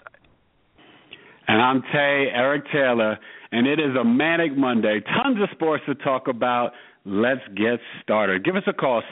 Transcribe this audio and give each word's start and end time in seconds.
And 1.49 1.61
I'm 1.61 1.83
Tay, 1.93 2.29
Eric 2.33 2.67
Taylor, 2.73 3.19
and 3.51 3.67
it 3.67 3.81
is 3.81 3.97
a 4.01 4.05
manic 4.05 4.57
Monday. 4.57 5.01
Tons 5.01 5.43
of 5.43 5.49
sports 5.51 5.83
to 5.89 5.97
talk 5.97 6.29
about. 6.29 6.71
Let's 7.05 7.41
get 7.57 7.81
started. 8.01 8.45
Give 8.45 8.55
us 8.55 8.63
a 8.69 8.73
call, 8.73 9.03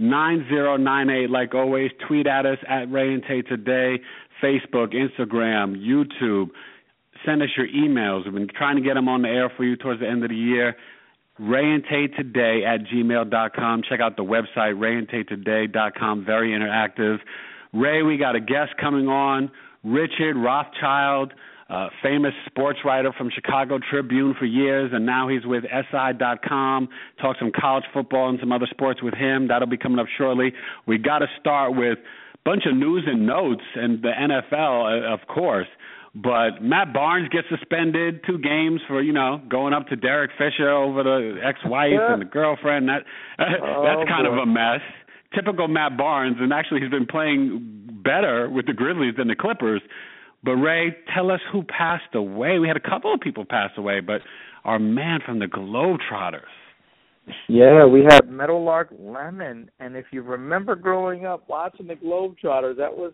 718-664-9098. 0.00 1.30
Like 1.30 1.54
always, 1.54 1.92
tweet 2.08 2.26
at 2.26 2.46
us 2.46 2.58
at 2.68 2.90
Rae 2.90 3.14
and 3.14 3.22
Tay 3.22 3.42
Today, 3.42 4.00
Facebook, 4.42 4.92
Instagram, 4.92 5.76
YouTube. 5.76 6.48
Send 7.24 7.42
us 7.42 7.50
your 7.56 7.68
emails. 7.68 8.24
We've 8.24 8.34
been 8.34 8.48
trying 8.48 8.74
to 8.74 8.82
get 8.82 8.94
them 8.94 9.08
on 9.08 9.22
the 9.22 9.28
air 9.28 9.52
for 9.56 9.62
you 9.62 9.76
towards 9.76 10.00
the 10.00 10.08
end 10.08 10.24
of 10.24 10.30
the 10.30 10.36
year. 10.36 10.74
Rae 11.38 11.74
and 11.74 11.82
Tay 11.84 12.06
Today 12.06 12.62
at 12.64 12.84
gmail.com. 12.84 13.82
Check 13.88 14.00
out 14.00 14.16
the 14.16 14.24
website, 14.24 14.76
raeandtaytoday.com. 14.76 16.24
Very 16.24 16.50
interactive. 16.50 17.18
Ray, 17.72 18.02
we 18.02 18.16
got 18.16 18.36
a 18.36 18.40
guest 18.40 18.72
coming 18.80 19.08
on, 19.08 19.50
Richard 19.82 20.36
Rothschild, 20.36 21.32
uh, 21.68 21.88
famous 22.02 22.32
sports 22.46 22.78
writer 22.84 23.12
from 23.18 23.30
Chicago 23.34 23.80
Tribune 23.90 24.34
for 24.38 24.44
years, 24.44 24.92
and 24.94 25.04
now 25.04 25.28
he's 25.28 25.44
with 25.44 25.64
SI.com. 25.64 26.88
Talk 27.20 27.36
some 27.40 27.50
college 27.58 27.84
football 27.92 28.28
and 28.28 28.38
some 28.38 28.52
other 28.52 28.68
sports 28.70 29.02
with 29.02 29.14
him. 29.14 29.48
That'll 29.48 29.66
be 29.66 29.76
coming 29.76 29.98
up 29.98 30.06
shortly. 30.16 30.52
We 30.86 30.98
got 30.98 31.18
to 31.18 31.26
start 31.40 31.74
with 31.74 31.98
a 31.98 32.38
bunch 32.44 32.62
of 32.66 32.76
news 32.76 33.04
and 33.08 33.26
notes 33.26 33.64
and 33.74 34.00
the 34.02 34.12
NFL, 34.12 35.10
uh, 35.10 35.12
of 35.12 35.26
course. 35.26 35.66
But 36.14 36.62
Matt 36.62 36.92
Barnes 36.92 37.28
gets 37.30 37.48
suspended 37.48 38.20
two 38.24 38.38
games 38.38 38.80
for 38.86 39.02
you 39.02 39.12
know 39.12 39.40
going 39.48 39.72
up 39.74 39.88
to 39.88 39.96
Derek 39.96 40.30
Fisher 40.38 40.70
over 40.70 41.02
the 41.02 41.40
ex-wife 41.44 41.90
Yeah. 41.92 42.12
and 42.12 42.22
the 42.22 42.26
girlfriend. 42.26 42.88
That 42.88 43.02
Oh, 43.38 43.82
that's 43.84 44.08
kind 44.08 44.26
boy. 44.26 44.32
of 44.32 44.38
a 44.38 44.46
mess. 44.46 44.80
Typical 45.34 45.66
Matt 45.66 45.96
Barnes, 45.96 46.36
and 46.38 46.52
actually 46.52 46.80
he's 46.80 46.90
been 46.90 47.06
playing 47.06 48.00
better 48.04 48.48
with 48.48 48.66
the 48.66 48.72
Grizzlies 48.72 49.14
than 49.18 49.26
the 49.26 49.34
Clippers. 49.34 49.82
But 50.44 50.52
Ray, 50.52 50.94
tell 51.12 51.30
us 51.32 51.40
who 51.50 51.64
passed 51.64 52.14
away. 52.14 52.58
We 52.60 52.68
had 52.68 52.76
a 52.76 52.80
couple 52.88 53.12
of 53.12 53.20
people 53.20 53.44
pass 53.44 53.70
away, 53.76 53.98
but 54.00 54.20
our 54.64 54.78
man 54.78 55.20
from 55.26 55.40
the 55.40 55.46
Globetrotters. 55.46 56.42
Yeah, 57.48 57.86
we 57.86 58.04
had 58.04 58.28
Meadowlark 58.30 58.90
Lemon, 58.98 59.70
and 59.80 59.96
if 59.96 60.04
you 60.12 60.20
remember 60.22 60.76
growing 60.76 61.24
up 61.26 61.48
watching 61.48 61.86
the 61.86 61.94
Globetrotters, 61.94 62.76
that 62.76 62.94
was 62.94 63.12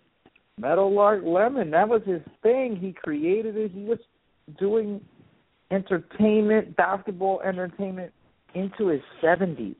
Meadowlark 0.60 1.22
Lemon. 1.24 1.70
That 1.70 1.88
was 1.88 2.02
his 2.04 2.20
thing. 2.42 2.76
He 2.80 2.92
created 2.92 3.56
it. 3.56 3.72
He 3.72 3.84
was 3.84 3.98
doing 4.58 5.00
entertainment, 5.70 6.76
basketball 6.76 7.40
entertainment 7.42 8.12
into 8.54 8.88
his 8.88 9.00
70s. 9.22 9.76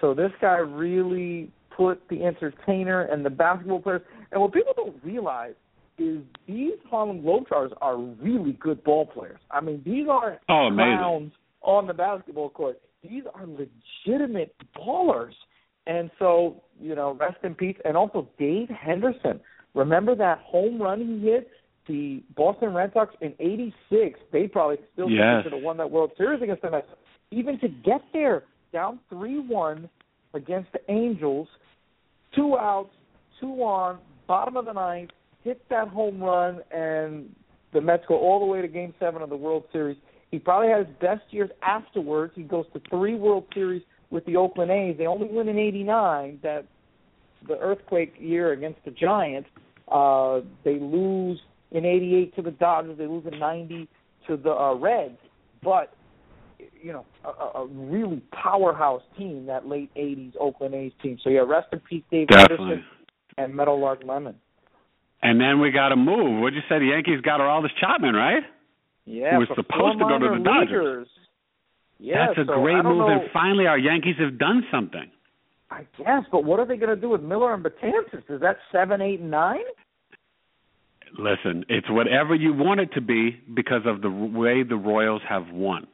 So 0.00 0.14
this 0.14 0.32
guy 0.40 0.56
really 0.56 1.50
put 1.76 2.02
the 2.10 2.24
entertainer 2.24 3.02
and 3.02 3.24
the 3.24 3.30
basketball 3.30 3.80
players. 3.80 4.02
And 4.32 4.40
what 4.40 4.52
people 4.52 4.72
don't 4.76 4.96
realize 5.04 5.54
is 5.98 6.18
these 6.46 6.72
Harlem 6.90 7.22
Globetrotters 7.22 7.72
are 7.80 7.96
really 7.96 8.52
good 8.54 8.82
ball 8.82 9.06
players. 9.06 9.38
I 9.50 9.60
mean, 9.60 9.82
these 9.84 10.06
aren't 10.10 10.40
Oh, 10.48 10.66
amazing. 10.66 10.98
clowns 10.98 11.32
on 11.62 11.86
the 11.86 11.94
basketball 11.94 12.50
court. 12.50 12.80
These 13.08 13.22
are 13.34 13.46
legitimate 13.46 14.54
ballers. 14.76 15.32
And 15.86 16.10
so, 16.18 16.62
you 16.80 16.94
know, 16.94 17.12
rest 17.14 17.38
in 17.44 17.54
peace. 17.54 17.76
And 17.84 17.96
also 17.96 18.28
Dave 18.38 18.68
Henderson. 18.68 19.40
Remember 19.74 20.14
that 20.14 20.38
home 20.40 20.80
run 20.80 21.00
he 21.00 21.26
hit? 21.26 21.50
The 21.88 22.22
Boston 22.36 22.74
Red 22.74 22.92
Sox 22.92 23.14
in 23.20 23.34
'86. 23.40 24.20
They 24.30 24.46
probably 24.46 24.78
still 24.92 25.06
think 25.06 25.18
Yes. 25.18 25.42
should 25.42 25.52
have 25.52 25.62
won 25.62 25.76
that 25.78 25.90
World 25.90 26.12
Series 26.16 26.40
against 26.40 26.62
them. 26.62 26.80
Even 27.30 27.58
to 27.58 27.68
get 27.68 28.02
there, 28.12 28.44
down 28.72 29.00
three-one 29.08 29.88
against 30.34 30.70
the 30.72 30.80
Angels, 30.90 31.48
two 32.34 32.56
outs, 32.56 32.94
two 33.40 33.62
on, 33.62 33.98
bottom 34.26 34.56
of 34.56 34.66
the 34.66 34.72
ninth, 34.72 35.10
hit 35.42 35.66
that 35.68 35.88
home 35.88 36.22
run, 36.22 36.60
and 36.70 37.34
the 37.72 37.80
Mets 37.80 38.04
go 38.06 38.16
all 38.16 38.38
the 38.38 38.46
way 38.46 38.62
to 38.62 38.68
Game 38.68 38.94
Seven 39.00 39.22
of 39.22 39.28
the 39.30 39.36
World 39.36 39.64
Series. 39.72 39.96
He 40.30 40.38
probably 40.38 40.68
had 40.68 40.86
his 40.86 40.96
best 41.00 41.22
years 41.30 41.50
afterwards. 41.62 42.32
He 42.36 42.42
goes 42.42 42.66
to 42.74 42.80
three 42.90 43.14
World 43.14 43.44
Series 43.52 43.82
with 44.10 44.24
the 44.26 44.36
Oakland 44.36 44.70
A's. 44.70 44.96
They 44.96 45.06
only 45.06 45.26
win 45.26 45.48
in 45.48 45.58
'89. 45.58 46.38
That 46.42 46.64
the 47.48 47.58
earthquake 47.58 48.14
year 48.18 48.52
against 48.52 48.84
the 48.84 48.92
Giants. 48.92 49.48
Uh, 49.92 50.40
they 50.64 50.78
lose 50.78 51.40
in 51.70 51.84
'88 51.84 52.36
to 52.36 52.42
the 52.42 52.50
Dodgers. 52.52 52.98
They 52.98 53.06
lose 53.06 53.24
in 53.30 53.38
'90 53.38 53.88
to 54.28 54.36
the 54.36 54.50
uh, 54.50 54.74
Reds. 54.74 55.18
But 55.62 55.94
you 56.80 56.92
know, 56.92 57.04
a, 57.24 57.60
a 57.60 57.66
really 57.66 58.22
powerhouse 58.32 59.02
team 59.18 59.46
that 59.46 59.66
late 59.66 59.90
'80s 59.96 60.32
Oakland 60.40 60.74
A's 60.74 60.92
team. 61.02 61.18
So 61.22 61.30
yeah, 61.30 61.40
rest 61.40 61.68
in 61.72 61.80
peace, 61.80 62.02
Dave 62.10 62.28
Definitely. 62.28 62.56
Henderson 62.68 62.84
and 63.38 63.54
Meadowlark 63.54 64.00
Lemon. 64.04 64.34
And 65.22 65.40
then 65.40 65.60
we 65.60 65.70
got 65.70 65.90
to 65.90 65.96
move. 65.96 66.40
What'd 66.42 66.54
you 66.54 66.62
say? 66.68 66.80
The 66.80 66.86
Yankees 66.86 67.20
got 67.20 67.38
Aroldis 67.40 67.70
Chapman, 67.80 68.14
right? 68.14 68.42
Yeah, 69.04 69.32
Who 69.34 69.38
was 69.40 69.48
supposed 69.54 69.98
to 69.98 70.04
go 70.04 70.18
to 70.18 70.38
the 70.38 70.44
Dodgers. 70.44 71.08
Yeah, 71.98 72.26
That's 72.26 72.38
a 72.38 72.44
so 72.50 72.60
great 72.60 72.82
move, 72.82 72.98
know- 72.98 73.08
and 73.08 73.30
finally 73.32 73.66
our 73.66 73.78
Yankees 73.78 74.16
have 74.18 74.38
done 74.38 74.64
something. 74.72 75.10
I 75.70 75.86
guess, 75.96 76.24
but 76.30 76.44
what 76.44 76.60
are 76.60 76.66
they 76.66 76.76
going 76.76 76.94
to 76.94 77.00
do 77.00 77.08
with 77.08 77.22
Miller 77.22 77.54
and 77.54 77.64
Betances? 77.64 78.22
Is 78.28 78.40
that 78.42 78.58
seven, 78.70 79.00
eight, 79.00 79.20
and 79.20 79.30
nine? 79.30 79.64
Listen, 81.18 81.64
it's 81.68 81.90
whatever 81.90 82.34
you 82.34 82.52
want 82.52 82.80
it 82.80 82.92
to 82.94 83.00
be 83.00 83.40
because 83.54 83.82
of 83.84 84.00
the 84.00 84.10
way 84.10 84.62
the 84.62 84.76
Royals 84.76 85.22
have 85.28 85.48
won. 85.50 85.86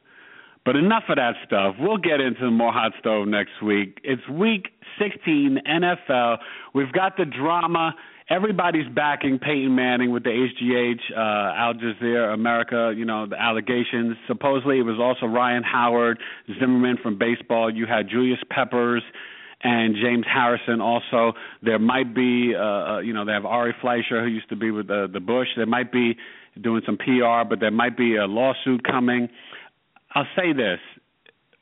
But 0.65 0.75
enough 0.75 1.03
of 1.09 1.15
that 1.15 1.33
stuff. 1.45 1.75
We'll 1.79 1.97
get 1.97 2.19
into 2.19 2.51
more 2.51 2.71
hot 2.71 2.91
stove 2.99 3.27
next 3.27 3.61
week. 3.63 3.99
It's 4.03 4.21
week 4.29 4.67
16 4.99 5.59
NFL. 5.67 6.37
We've 6.73 6.91
got 6.91 7.17
the 7.17 7.25
drama. 7.25 7.95
Everybody's 8.29 8.87
backing 8.93 9.39
Peyton 9.39 9.73
Manning 9.73 10.11
with 10.11 10.23
the 10.23 10.29
HGH, 10.29 11.17
uh, 11.17 11.55
Al 11.57 11.73
Jazeera 11.73 12.33
America, 12.33 12.93
you 12.95 13.03
know, 13.03 13.25
the 13.25 13.41
allegations. 13.41 14.15
Supposedly 14.27 14.77
it 14.77 14.83
was 14.83 14.99
also 14.99 15.25
Ryan 15.25 15.63
Howard, 15.63 16.19
Zimmerman 16.59 16.97
from 17.01 17.17
baseball. 17.17 17.73
You 17.73 17.87
had 17.87 18.07
Julius 18.07 18.39
Peppers 18.51 19.01
and 19.61 19.95
James 19.95 20.25
Harrison 20.31 20.81
also. 20.81 21.33
There 21.61 21.79
might 21.79 22.15
be, 22.15 22.53
uh, 22.55 22.61
uh, 22.61 22.99
you 22.99 23.13
know, 23.13 23.25
they 23.25 23.33
have 23.33 23.45
Ari 23.45 23.75
Fleischer 23.81 24.23
who 24.23 24.29
used 24.29 24.49
to 24.49 24.55
be 24.55 24.71
with 24.71 24.87
the, 24.87 25.07
the 25.11 25.19
Bush. 25.19 25.47
There 25.55 25.65
might 25.65 25.91
be 25.91 26.15
doing 26.61 26.81
some 26.85 26.97
PR, 26.97 27.47
but 27.47 27.59
there 27.59 27.71
might 27.71 27.97
be 27.97 28.15
a 28.15 28.25
lawsuit 28.25 28.83
coming. 28.83 29.29
I'll 30.15 30.27
say 30.35 30.53
this. 30.53 30.79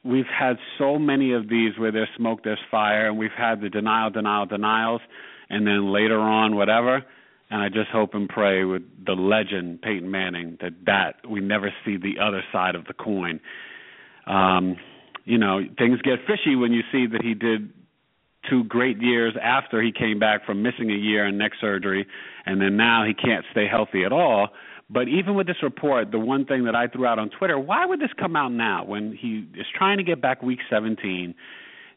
We've 0.03 0.25
had 0.25 0.57
so 0.78 0.97
many 0.97 1.34
of 1.34 1.50
these 1.50 1.78
where 1.78 1.91
there's 1.91 2.09
smoke, 2.16 2.44
there's 2.44 2.59
fire, 2.72 3.09
and 3.09 3.18
we've 3.18 3.31
had 3.36 3.62
the 3.62 3.69
denial, 3.69 4.09
denial, 4.09 4.46
denials, 4.46 5.02
and 5.50 5.68
then 5.68 5.91
later 5.91 6.19
on, 6.19 6.56
whatever. 6.56 7.03
And 7.50 7.62
I 7.62 7.69
just 7.69 7.90
hope 7.91 8.13
and 8.13 8.30
pray 8.30 8.63
with 8.63 8.84
the 9.06 9.13
legend 9.13 9.81
Peyton 9.81 10.09
Manning 10.09 10.57
that 10.62 10.74
that 10.86 11.30
we 11.30 11.39
never 11.39 11.74
see 11.86 11.98
the 11.98 12.21
other 12.21 12.44
side 12.51 12.75
of 12.75 12.86
the 12.86 12.94
coin. 12.94 13.39
Um, 14.27 14.75
you 15.25 15.38
know, 15.38 15.60
things 15.77 16.01
get 16.01 16.19
fishy 16.27 16.56
when 16.56 16.71
you 16.71 16.81
see 16.92 17.06
that 17.07 17.21
he 17.21 17.33
did 17.33 17.71
two 18.49 18.63
great 18.65 19.01
years 19.01 19.33
after 19.41 19.81
he 19.81 19.91
came 19.91 20.19
back 20.19 20.45
from 20.45 20.61
missing 20.61 20.91
a 20.91 20.95
year 20.95 21.25
and 21.25 21.38
neck 21.38 21.51
surgery, 21.59 22.05
and 22.45 22.61
then 22.61 22.77
now 22.77 23.05
he 23.05 23.13
can't 23.13 23.45
stay 23.51 23.67
healthy 23.67 24.03
at 24.03 24.11
all. 24.11 24.49
But 24.89 25.09
even 25.09 25.35
with 25.35 25.47
this 25.47 25.61
report, 25.61 26.11
the 26.11 26.19
one 26.19 26.45
thing 26.45 26.63
that 26.65 26.75
I 26.75 26.88
threw 26.88 27.05
out 27.05 27.19
on 27.19 27.29
Twitter, 27.29 27.59
why 27.59 27.85
would 27.85 27.99
this 27.99 28.11
come 28.17 28.35
out 28.35 28.51
now 28.53 28.85
when 28.85 29.13
he 29.13 29.45
is 29.59 29.65
trying 29.75 29.97
to 29.97 30.03
get 30.03 30.21
back 30.21 30.41
week 30.41 30.59
17? 30.69 31.35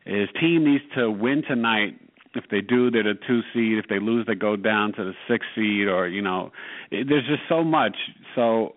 His 0.04 0.28
team 0.40 0.64
needs 0.64 0.82
to 0.96 1.10
win 1.10 1.42
tonight. 1.46 2.00
If 2.34 2.44
they 2.50 2.60
do, 2.60 2.90
they're 2.90 3.02
the 3.02 3.14
two 3.26 3.40
seed. 3.52 3.78
If 3.78 3.86
they 3.88 4.00
lose, 4.00 4.26
they 4.26 4.34
go 4.34 4.56
down 4.56 4.92
to 4.94 5.04
the 5.04 5.12
six 5.28 5.46
seed, 5.54 5.88
or 5.88 6.08
you 6.08 6.22
know, 6.22 6.52
it, 6.90 7.08
there's 7.08 7.26
just 7.26 7.42
so 7.48 7.62
much. 7.62 7.96
So 8.34 8.74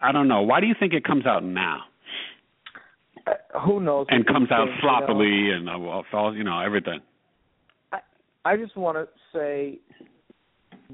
I- 0.00 0.12
don't 0.12 0.28
know. 0.28 0.42
Why 0.42 0.60
do 0.60 0.66
you 0.66 0.74
think 0.78 0.92
it 0.92 1.04
comes 1.04 1.26
out 1.26 1.44
now 1.44 1.84
who 3.64 3.80
knows? 3.80 4.06
and 4.10 4.26
comes 4.26 4.50
out 4.50 4.66
things, 4.66 4.78
you 4.82 4.88
know. 4.88 4.98
sloppily 4.98 5.50
and 5.50 5.68
uh, 5.68 6.02
falls, 6.10 6.36
you 6.36 6.44
know, 6.44 6.60
everything? 6.60 7.00
I 8.44 8.56
just 8.56 8.76
want 8.76 8.98
to 8.98 9.08
say 9.32 9.78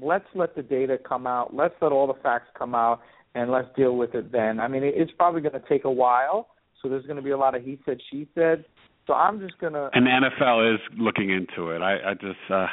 let's 0.01 0.25
let 0.35 0.55
the 0.55 0.63
data 0.63 0.97
come 0.97 1.27
out. 1.27 1.53
Let's 1.53 1.73
let 1.81 1.91
all 1.91 2.07
the 2.07 2.19
facts 2.21 2.47
come 2.57 2.73
out, 2.73 3.01
and 3.35 3.51
let's 3.51 3.67
deal 3.75 3.97
with 3.97 4.15
it 4.15 4.31
then. 4.31 4.59
I 4.59 4.67
mean, 4.67 4.83
it's 4.83 5.11
probably 5.17 5.41
going 5.41 5.59
to 5.59 5.67
take 5.67 5.83
a 5.83 5.91
while, 5.91 6.47
so 6.81 6.87
there's 6.89 7.05
going 7.05 7.17
to 7.17 7.21
be 7.21 7.31
a 7.31 7.37
lot 7.37 7.55
of 7.55 7.63
he 7.63 7.79
said, 7.85 7.99
she 8.09 8.27
said. 8.35 8.65
So 9.07 9.13
I'm 9.13 9.39
just 9.39 9.57
gonna. 9.59 9.89
And 9.93 10.05
the 10.05 10.11
NFL 10.11 10.75
is 10.75 10.79
looking 10.97 11.31
into 11.31 11.71
it. 11.71 11.81
I, 11.81 12.11
I 12.11 12.13
just. 12.13 12.39
uh 12.49 12.67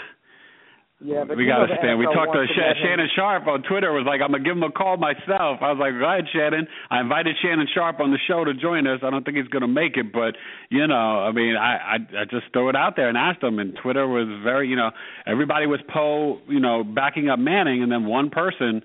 yeah, 1.00 1.22
but 1.22 1.36
we 1.36 1.46
got 1.46 1.66
to 1.66 1.76
stand. 1.78 1.98
We 1.98 2.06
talked 2.06 2.32
to, 2.32 2.44
Sh- 2.46 2.82
Shannon 2.82 3.08
Sharpe 3.14 3.46
on 3.46 3.62
Twitter. 3.62 3.92
Was 3.92 4.04
like, 4.04 4.20
I'm 4.20 4.32
gonna 4.32 4.42
give 4.42 4.56
him 4.56 4.64
a 4.64 4.72
call 4.72 4.96
myself. 4.96 5.62
I 5.62 5.70
was 5.70 5.78
like, 5.78 5.94
go 5.94 6.02
ahead, 6.02 6.26
Shannon. 6.32 6.66
I 6.90 7.00
invited 7.00 7.36
Shannon 7.40 7.68
Sharpe 7.72 8.00
on 8.00 8.10
the 8.10 8.18
show 8.26 8.42
to 8.44 8.52
join 8.52 8.86
us. 8.88 8.98
I 9.04 9.10
don't 9.10 9.24
think 9.24 9.36
he's 9.36 9.46
gonna 9.46 9.68
make 9.68 9.96
it, 9.96 10.12
but 10.12 10.34
you 10.70 10.86
know, 10.88 11.22
I 11.22 11.30
mean, 11.30 11.54
I 11.54 11.76
I, 11.76 12.22
I 12.22 12.24
just 12.24 12.52
throw 12.52 12.68
it 12.68 12.74
out 12.74 12.96
there 12.96 13.08
and 13.08 13.16
asked 13.16 13.42
him. 13.42 13.60
And 13.60 13.78
Twitter 13.80 14.08
was 14.08 14.26
very, 14.42 14.66
you 14.66 14.74
know, 14.74 14.90
everybody 15.24 15.66
was 15.66 15.78
po, 15.86 16.40
you 16.48 16.58
know, 16.58 16.82
backing 16.82 17.28
up 17.28 17.38
Manning, 17.38 17.82
and 17.82 17.92
then 17.92 18.04
one 18.06 18.30
person. 18.30 18.82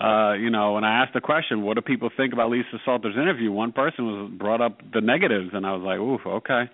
Uh, 0.00 0.32
you 0.32 0.48
know, 0.48 0.72
when 0.72 0.84
I 0.84 1.02
asked 1.02 1.12
the 1.12 1.20
question, 1.20 1.60
what 1.60 1.74
do 1.74 1.82
people 1.82 2.08
think 2.16 2.32
about 2.32 2.48
Lisa 2.48 2.80
Salters' 2.86 3.16
interview? 3.20 3.52
One 3.52 3.70
person 3.70 4.06
was 4.06 4.30
brought 4.32 4.62
up 4.62 4.80
the 4.94 5.02
negatives, 5.02 5.50
and 5.52 5.66
I 5.66 5.74
was 5.76 5.82
like, 5.84 5.98
oof, 5.98 6.22
okay. 6.26 6.70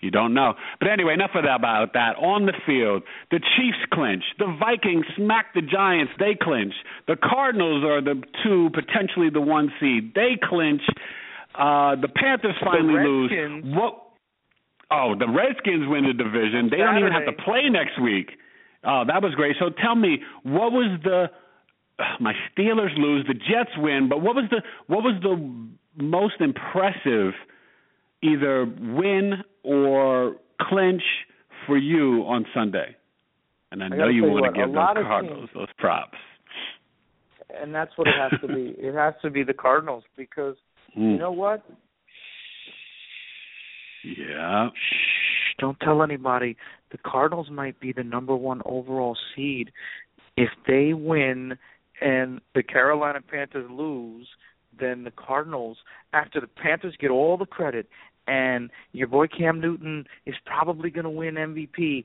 You 0.00 0.10
don't 0.10 0.34
know. 0.34 0.54
But 0.80 0.88
anyway, 0.90 1.14
enough 1.14 1.30
of 1.34 1.44
that 1.44 1.56
about 1.56 1.92
that. 1.94 2.16
On 2.16 2.46
the 2.46 2.54
field, 2.66 3.02
the 3.30 3.38
Chiefs 3.38 3.78
clinch. 3.92 4.24
The 4.38 4.56
Vikings 4.58 5.06
smack 5.16 5.54
the 5.54 5.62
Giants. 5.62 6.12
They 6.18 6.36
clinch. 6.40 6.74
The 7.06 7.16
Cardinals 7.16 7.84
are 7.84 8.00
the 8.00 8.22
two, 8.42 8.70
potentially 8.74 9.30
the 9.30 9.40
one 9.40 9.72
seed. 9.80 10.14
They 10.14 10.38
clinch. 10.42 10.82
Uh, 11.54 11.96
the 11.96 12.08
Panthers 12.08 12.56
finally 12.64 12.94
the 12.94 13.08
lose. 13.08 13.64
What? 13.76 13.98
Oh, 14.90 15.14
the 15.18 15.28
Redskins 15.28 15.88
win 15.88 16.04
the 16.04 16.12
division. 16.12 16.68
They 16.70 16.78
don't 16.78 16.98
even 16.98 17.12
have 17.12 17.26
to 17.26 17.42
play 17.42 17.68
next 17.70 18.00
week. 18.00 18.30
Oh, 18.84 19.04
that 19.06 19.22
was 19.22 19.34
great. 19.34 19.56
So 19.58 19.70
tell 19.70 19.94
me, 19.94 20.18
what 20.42 20.72
was 20.72 20.98
the? 21.02 21.30
my 22.20 22.32
Steelers 22.50 22.96
lose. 22.96 23.26
The 23.26 23.34
Jets 23.34 23.76
win. 23.76 24.08
But 24.08 24.20
what 24.20 24.34
was 24.34 24.44
the? 24.50 24.62
What 24.86 25.02
was 25.02 25.14
the 25.22 26.02
most 26.02 26.40
impressive? 26.40 27.34
Either 28.22 28.64
win 28.64 29.42
or 29.64 30.36
clinch 30.60 31.02
for 31.66 31.76
you 31.76 32.24
on 32.26 32.46
Sunday? 32.54 32.96
And 33.70 33.82
I, 33.82 33.86
I 33.86 33.88
know 33.88 34.08
you 34.08 34.24
want 34.24 34.54
to 34.54 34.60
give 34.60 34.72
those 34.72 34.76
Cardinals 34.76 35.38
teams, 35.38 35.50
those 35.54 35.68
props. 35.78 36.18
And 37.60 37.74
that's 37.74 37.90
what 37.96 38.06
it 38.06 38.14
has 38.18 38.38
to 38.40 38.46
be. 38.46 38.74
it 38.78 38.94
has 38.94 39.14
to 39.22 39.30
be 39.30 39.42
the 39.42 39.54
Cardinals 39.54 40.04
because 40.16 40.56
mm. 40.96 41.12
you 41.12 41.18
know 41.18 41.32
what? 41.32 41.64
Yeah. 44.04 44.68
Shh, 44.70 45.54
don't 45.58 45.78
tell 45.80 46.02
anybody. 46.02 46.56
The 46.90 46.98
Cardinals 46.98 47.48
might 47.50 47.78
be 47.80 47.92
the 47.92 48.04
number 48.04 48.36
one 48.36 48.62
overall 48.64 49.16
seed. 49.34 49.70
If 50.36 50.50
they 50.66 50.92
win 50.92 51.56
and 52.00 52.40
the 52.54 52.62
Carolina 52.62 53.20
Panthers 53.22 53.70
lose, 53.70 54.28
then 54.78 55.04
the 55.04 55.12
Cardinals, 55.12 55.78
after 56.12 56.40
the 56.40 56.46
Panthers 56.46 56.96
get 56.98 57.10
all 57.10 57.36
the 57.36 57.46
credit 57.46 57.88
and 58.26 58.70
your 58.92 59.08
boy 59.08 59.26
Cam 59.26 59.60
Newton 59.60 60.04
is 60.26 60.34
probably 60.44 60.90
going 60.90 61.04
to 61.04 61.10
win 61.10 61.34
MVP. 61.34 62.04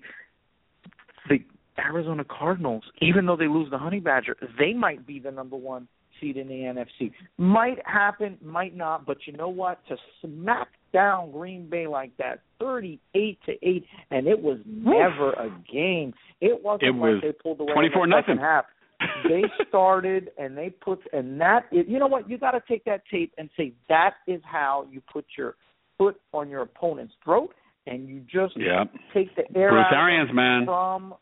The 1.30 1.40
Arizona 1.80 2.24
Cardinals, 2.24 2.84
even 3.02 3.25
though 3.25 3.36
they 3.36 3.48
lose 3.48 3.69
the 3.69 3.78
Honey 3.78 4.00
Badger, 4.00 4.36
they 4.58 4.74
might 4.74 5.06
be 5.06 5.19
the 5.19 5.31
number 5.31 5.56
one 5.56 5.88
seed 6.19 6.38
in 6.38 6.48
the 6.48 6.54
NFC. 6.54 7.12
Might 7.38 7.78
happen, 7.86 8.38
might 8.42 8.75
not, 8.75 9.06
but 9.06 9.18
you 9.25 9.34
know 9.34 9.50
what? 9.50 9.80
To 9.90 9.98
smack 10.22 10.69
down 10.94 11.31
Green 11.31 11.69
Bay 11.69 11.86
like 11.88 12.16
that, 12.18 12.42
thirty-eight 12.60 13.40
to 13.46 13.54
eight, 13.62 13.86
and 14.10 14.28
it 14.28 14.42
was 14.42 14.58
never 14.66 15.34
a 15.34 15.50
game. 15.72 16.13
It 16.42 16.63
wasn't 16.63 16.84
it 16.84 16.92
was 16.92 17.22
like 17.24 17.34
they 17.34 17.38
pulled 17.44 17.60
away 17.60 17.74
twenty-four 17.74 18.06
in 18.06 18.10
the 18.10 18.16
nothing. 18.16 18.36
second 18.36 18.44
half. 18.44 18.66
they 19.30 19.44
started 19.70 20.31
and 20.40 20.58
they 20.58 20.72
put 20.72 21.00
and 21.13 21.40
that 21.40 21.66
is 21.72 21.86
you 21.88 22.00
know 22.00 22.08
what 22.08 22.28
you 22.28 22.36
got 22.36 22.52
to 22.52 22.63
take 22.68 22.84
that 22.86 23.04
tape 23.12 23.31
and 23.38 23.48
say 23.56 23.72
that 23.90 24.16
is 24.25 24.42
how 24.44 24.88
you 24.92 25.00
put 25.13 25.24
your 25.38 25.56
foot 25.98 26.20
on 26.34 26.50
your 26.50 26.62
opponent's 26.62 27.14
throat, 27.24 27.54
and 27.86 28.08
you 28.08 28.22
just 28.22 28.56
yep. 28.58 28.92
take 29.14 29.36
the 29.36 29.44
air 29.58 29.72
Bruce 29.72 29.86
out 29.92 29.94
Arians, 29.94 30.30
man. 30.34 30.66
from 30.66 31.14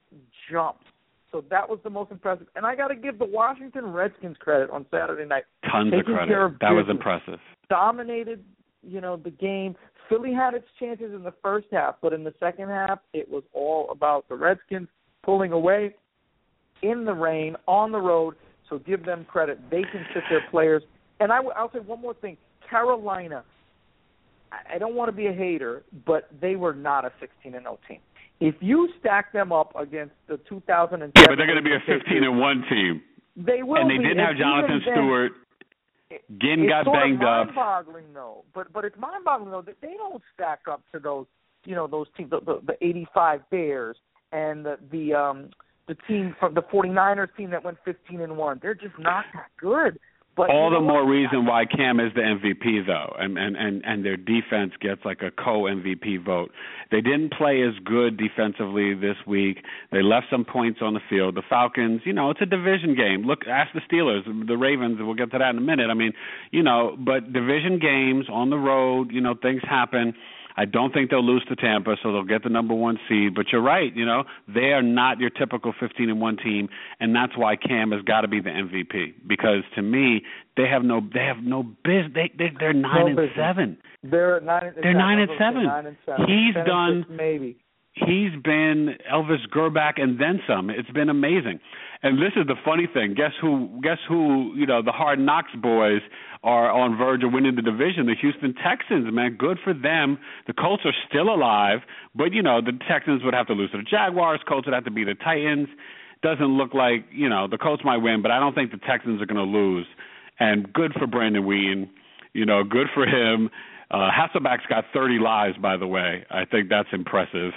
jump. 0.52 0.78
So 1.32 1.44
that 1.50 1.68
was 1.68 1.80
the 1.84 1.90
most 1.90 2.12
impressive. 2.12 2.48
And 2.56 2.66
I 2.66 2.76
got 2.76 2.88
to 2.88 2.96
give 2.96 3.20
the 3.20 3.26
Washington 3.26 3.92
Redskins 3.92 4.38
credit 4.40 4.70
on 4.70 4.86
Saturday 4.90 5.26
night. 5.26 5.44
Tons 5.70 5.92
of 5.94 6.06
credit. 6.06 6.34
Of 6.34 6.52
that 6.54 6.70
business. 6.70 6.76
was 6.76 6.86
impressive. 6.90 7.40
Dominated, 7.70 8.44
you 8.82 9.02
know, 9.02 9.18
the 9.18 9.32
game. 9.32 9.76
Philly 10.08 10.34
had 10.34 10.54
its 10.54 10.68
chances 10.80 11.14
in 11.14 11.24
the 11.24 11.34
first 11.44 11.68
half, 11.72 11.96
but 12.02 12.14
in 12.14 12.24
the 12.24 12.34
second 12.40 12.70
half, 12.70 13.00
it 13.14 13.30
was 13.30 13.44
all 13.54 13.90
about 13.92 14.30
the 14.30 14.36
Redskins 14.36 14.88
pulling 15.24 15.52
away 15.52 15.96
in 16.84 17.04
the 17.04 17.14
rain 17.14 17.56
on 17.68 17.92
the 17.92 18.00
road. 18.00 18.36
So 18.70 18.80
give 18.80 19.06
them 19.06 19.26
credit. 19.26 19.60
They 19.70 19.82
can 19.82 20.06
sit 20.14 20.24
their 20.30 20.44
players. 20.52 20.84
And 21.20 21.32
I, 21.32 21.40
I'll 21.56 21.72
say 21.72 21.80
one 21.80 22.02
more 22.02 22.14
thing. 22.14 22.38
Carolina 22.70 23.44
I 24.74 24.78
don't 24.78 24.96
want 24.96 25.10
to 25.10 25.16
be 25.16 25.28
a 25.28 25.34
hater, 25.34 25.84
but 26.06 26.30
they 26.42 26.56
were 26.56 26.74
not 26.74 27.06
a 27.06 27.12
16 27.20 27.54
and 27.56 27.64
0 27.64 27.80
team. 27.88 28.00
If 28.40 28.56
you 28.60 28.90
stack 29.00 29.32
them 29.32 29.52
up 29.52 29.74
against 29.76 30.14
the 30.28 30.38
2007, 30.50 31.12
yeah, 31.16 31.26
but 31.28 31.36
they're 31.36 31.48
going 31.48 31.58
to 31.58 31.64
be 31.64 31.74
a 31.74 31.80
15 31.86 32.24
and 32.24 32.40
one 32.40 32.64
team. 32.70 33.02
They 33.38 33.64
will, 33.64 33.78
and 33.78 33.90
they 33.90 33.98
be. 33.98 34.04
didn't 34.04 34.26
have 34.26 34.38
Jonathan 34.38 34.82
Stewart. 34.82 35.32
Ginn 36.42 36.68
got 36.68 36.86
banged 36.86 37.24
up. 37.24 37.48
It's 37.48 37.56
mind-boggling 37.56 38.14
though, 38.14 38.44
but 38.54 38.72
but 38.72 38.86
it's 38.86 38.98
mind-boggling 38.98 39.52
though 39.52 39.62
that 39.62 39.82
they 39.82 39.96
don't 39.98 40.22
stack 40.34 40.62
up 40.70 40.82
to 40.94 41.00
those 41.00 41.26
you 41.66 41.76
know 41.76 41.88
those 41.88 42.08
teams, 42.16 42.30
the 42.30 42.40
the, 42.40 42.62
the 42.66 42.86
85 42.86 43.50
Bears 43.50 43.98
and 44.32 44.66
the 44.66 44.78
the 44.92 45.14
um 45.14 45.50
the 45.88 45.96
team 46.08 46.36
from 46.40 46.54
the 46.54 46.62
49ers 46.62 47.36
team 47.38 47.52
that 47.52 47.64
went 47.64 47.78
15 47.86 48.22
and 48.22 48.38
one. 48.38 48.60
They're 48.62 48.76
just 48.76 48.98
not 49.00 49.26
that 49.34 49.50
good. 49.60 50.00
But 50.36 50.50
all 50.50 50.70
the 50.70 50.82
more 50.82 51.08
reason 51.08 51.46
why 51.46 51.64
Cam 51.66 52.02
is 52.02 52.12
the 52.14 52.20
MVP 52.20 52.86
though, 52.86 53.16
and 53.18 53.38
and 53.38 53.56
and 53.56 53.82
and 53.86 54.04
their 54.04 54.18
defense 54.18 54.74
gets 54.82 55.00
like 55.06 55.22
a 55.22 55.32
co 55.32 55.64
MVP 55.64 56.26
vote. 56.26 56.52
They 56.92 57.00
didn't 57.00 57.32
play 57.32 57.62
as 57.62 57.74
good 57.86 58.18
defensively 58.18 58.94
this 58.94 59.16
week. 59.26 59.64
They 59.94 60.02
left 60.02 60.28
some 60.30 60.44
points 60.44 60.80
on 60.82 60.94
the 60.94 61.00
field. 61.10 61.36
The 61.36 61.42
Falcons, 61.50 62.02
you 62.04 62.12
know, 62.12 62.32
it's 62.32 62.42
a 62.42 62.46
division 62.46 62.96
game. 62.96 63.24
Look, 63.26 63.48
ask 63.48 63.72
the 63.74 63.82
Steelers, 63.90 64.26
the 64.48 64.58
Ravens. 64.58 64.98
We'll 65.00 65.16
get 65.16 65.32
to 65.32 65.38
that 65.38 65.52
in 65.52 65.58
a 65.58 65.62
minute. 65.62 65.90
I 65.90 65.94
mean, 65.94 66.12
you 66.52 66.64
know, 66.64 66.98
but 67.00 67.32
division 67.32 67.80
games 67.80 68.26
on 68.30 68.50
the 68.50 68.58
road, 68.58 69.12
you 69.12 69.22
know, 69.22 69.36
things 69.42 69.62
happen 69.64 70.14
I 70.58 70.66
don't 70.66 70.94
think 70.94 71.10
they'll 71.10 71.26
lose 71.26 71.44
to 71.50 71.56
Tampa, 71.56 71.96
so 72.02 72.12
they'll 72.12 72.24
get 72.24 72.44
the 72.44 72.50
number 72.50 72.74
one 72.74 72.98
seed. 73.10 73.36
But 73.36 73.48
you're 73.52 73.62
right, 73.62 73.96
you 73.96 74.06
know 74.06 74.24
they 74.48 74.72
are 74.74 74.82
not 74.82 75.20
your 75.20 75.30
typical 75.30 75.74
15 75.80 76.10
and 76.10 76.22
one 76.22 76.38
team, 76.38 76.70
and 77.00 77.16
that's 77.16 77.38
why 77.38 77.56
Cam 77.56 77.92
has 77.92 78.02
got 78.04 78.22
to 78.22 78.28
be 78.28 78.40
the 78.40 78.50
MVP. 78.50 79.14
Because 79.28 79.64
to 79.76 79.82
me, 79.82 80.24
they 80.58 80.68
have 80.68 80.84
no 80.84 81.02
they 81.14 81.26
have 81.26 81.44
no 81.44 81.64
biz 81.64 82.06
They, 82.14 82.32
they 82.38 82.52
they're 82.60 82.74
nine 82.74 83.02
no 83.02 83.08
and 83.08 83.16
business. 83.16 83.36
seven. 83.36 83.78
They're 84.04 84.40
nine. 84.40 84.74
They're 84.82 84.94
nine 84.94 85.20
and 85.20 85.32
seven. 85.38 85.64
Nine 85.64 85.86
and 85.88 85.98
seven. 86.06 86.26
He's 86.28 86.56
done 86.66 87.06
maybe. 87.10 87.58
He's 87.96 88.32
been 88.44 88.96
Elvis 89.12 89.48
Grbac 89.50 90.02
and 90.02 90.20
then 90.20 90.42
some. 90.46 90.70
It's 90.70 90.90
been 90.92 91.08
amazing. 91.08 91.62
And 92.04 92.18
this 92.18 92.34
is 92.36 92.46
the 92.46 92.56
funny 92.66 92.88
thing. 92.94 93.14
Guess 93.16 93.32
who? 93.40 93.80
Guess 93.82 94.00
who? 94.08 94.54
You 94.56 94.66
know, 94.66 94.82
the 94.84 94.92
Hard 94.92 95.18
Knocks 95.18 95.52
boys 95.62 96.02
are 96.44 96.70
on 96.70 96.98
verge 96.98 97.24
of 97.24 97.32
winning 97.32 97.56
the 97.56 97.62
division. 97.62 98.06
The 98.06 98.16
Houston 98.20 98.54
Texans, 98.54 99.12
man, 99.14 99.38
good 99.40 99.58
for 99.64 99.74
them. 99.74 100.20
The 100.46 100.54
Colts 100.54 100.84
are 100.86 100.94
still 101.10 101.34
alive, 101.34 101.80
but 102.14 102.34
you 102.34 102.44
know, 102.44 102.60
the 102.62 102.78
Texans 102.88 103.24
would 103.24 103.34
have 103.34 103.48
to 103.48 103.54
lose 103.54 103.72
to 103.72 103.78
the 103.78 103.84
Jaguars. 103.84 104.42
Colts 104.48 104.68
would 104.68 104.74
have 104.74 104.84
to 104.84 104.92
be 104.92 105.06
the 105.06 105.16
Titans. 105.16 105.70
Doesn't 106.22 106.58
look 106.58 106.74
like 106.74 107.06
you 107.12 107.30
know 107.30 107.48
the 107.48 107.58
Colts 107.58 107.84
might 107.86 107.98
win, 107.98 108.22
but 108.22 108.30
I 108.30 108.40
don't 108.42 108.54
think 108.54 108.72
the 108.72 108.78
Texans 108.86 109.22
are 109.22 109.26
going 109.26 109.38
to 109.38 109.58
lose. 109.58 109.88
And 110.38 110.72
good 110.74 110.92
for 111.00 111.08
Brandon 111.08 111.44
Weeden. 111.44 111.90
You 112.34 112.46
know, 112.46 112.66
good 112.66 112.88
for 112.94 113.06
him. 113.08 113.50
Uh, 113.92 114.10
Hasselbeck's 114.10 114.66
got 114.68 114.86
30 114.94 115.20
lives, 115.20 115.58
by 115.58 115.78
the 115.78 115.88
way. 115.88 116.26
I 116.30 116.46
think 116.46 116.70
that's 116.70 116.90
impressive. 116.92 117.52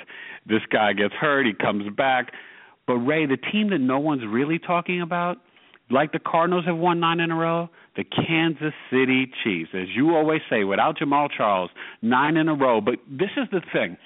This 0.46 0.62
guy 0.70 0.92
gets 0.92 1.14
hurt, 1.14 1.46
he 1.46 1.52
comes 1.52 1.88
back. 1.96 2.32
But 2.86 2.94
Ray, 2.94 3.26
the 3.26 3.36
team 3.36 3.70
that 3.70 3.78
no 3.78 3.98
one's 3.98 4.22
really 4.26 4.58
talking 4.58 5.00
about, 5.00 5.38
like 5.90 6.12
the 6.12 6.18
Cardinals 6.18 6.66
have 6.66 6.76
won 6.76 7.00
nine 7.00 7.20
in 7.20 7.30
a 7.30 7.34
row, 7.34 7.70
the 7.96 8.04
Kansas 8.04 8.74
City 8.90 9.30
Chiefs, 9.42 9.70
as 9.74 9.88
you 9.94 10.14
always 10.14 10.40
say, 10.50 10.64
without 10.64 10.98
Jamaal 10.98 11.28
Charles, 11.34 11.70
nine 12.02 12.36
in 12.36 12.48
a 12.48 12.54
row. 12.54 12.80
But 12.80 12.96
this 13.08 13.30
is 13.36 13.48
the 13.50 13.60
thing. 13.72 13.96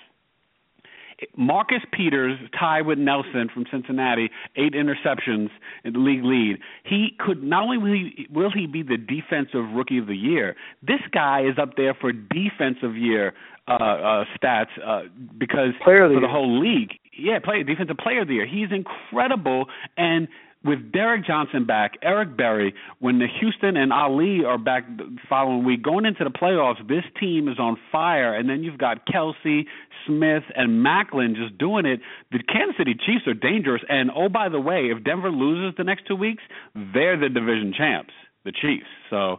Marcus 1.37 1.83
Peters 1.93 2.38
tied 2.59 2.87
with 2.87 2.99
Nelson 2.99 3.49
from 3.52 3.64
Cincinnati, 3.71 4.31
eight 4.57 4.75
interceptions 4.75 5.50
in 5.85 5.93
the 5.93 5.99
league 5.99 6.25
lead. 6.25 6.59
He 6.85 7.17
could 7.19 7.43
not 7.43 7.64
only 7.64 7.79
will 7.79 7.93
he, 7.93 8.26
will 8.31 8.50
he 8.50 8.67
be 8.67 8.83
the 8.83 8.97
defensive 8.97 9.71
rookie 9.75 9.99
of 9.99 10.07
the 10.07 10.17
year, 10.17 10.57
this 10.83 11.00
guy 11.12 11.43
is 11.43 11.59
up 11.59 11.76
there 11.76 11.95
for 11.95 12.12
defensive 12.12 12.97
year 12.97 13.35
uh, 13.69 13.73
uh, 13.75 14.25
stats 14.37 14.67
uh, 14.85 15.02
because 15.38 15.71
player 15.85 16.09
for 16.09 16.14
the, 16.14 16.21
the 16.21 16.29
whole 16.29 16.61
league. 16.61 16.93
Yeah, 17.17 17.38
play 17.38 17.62
defensive 17.62 17.99
player 17.99 18.23
of 18.23 18.29
the 18.29 18.35
year. 18.35 18.47
He's 18.47 18.69
incredible 18.73 19.67
and 19.97 20.29
with 20.64 20.92
Derrick 20.92 21.26
Johnson 21.26 21.66
back, 21.66 21.92
Eric 22.02 22.37
Berry, 22.37 22.75
when 23.00 23.19
the 23.19 23.26
Houston 23.40 23.76
and 23.76 23.92
Hali 23.92 24.45
are 24.45 24.59
back 24.59 24.87
the 24.97 25.16
following 25.28 25.64
week, 25.64 25.83
going 25.83 26.04
into 26.04 26.25
the 26.25 26.31
playoffs, 26.31 26.87
this 26.88 27.04
team 27.19 27.49
is 27.49 27.59
on 27.59 27.76
fire. 27.90 28.35
And 28.35 28.49
then 28.49 28.62
you've 28.62 28.78
got 28.78 29.07
Kelce, 29.07 29.64
Smith, 30.07 30.45
and 30.54 30.85
Maclin 30.85 31.35
just 31.35 31.59
doing 31.59 31.87
it. 31.87 32.00
The 32.31 32.38
Kansas 32.38 32.76
City 32.78 32.95
Chiefs 32.95 33.26
are 33.26 33.35
dangerous. 33.35 33.83
And 33.88 34.11
oh, 34.14 34.28
by 34.28 34.49
the 34.49 34.61
way, 34.61 34.90
if 34.97 35.02
Denver 35.04 35.31
loses 35.31 35.76
the 35.76 35.85
next 35.85 36.07
two 36.07 36.16
weeks, 36.16 36.42
they're 36.75 37.19
the 37.19 37.28
division 37.28 37.75
champs, 37.76 38.12
the 38.45 38.52
Chiefs. 38.52 38.87
So 39.11 39.38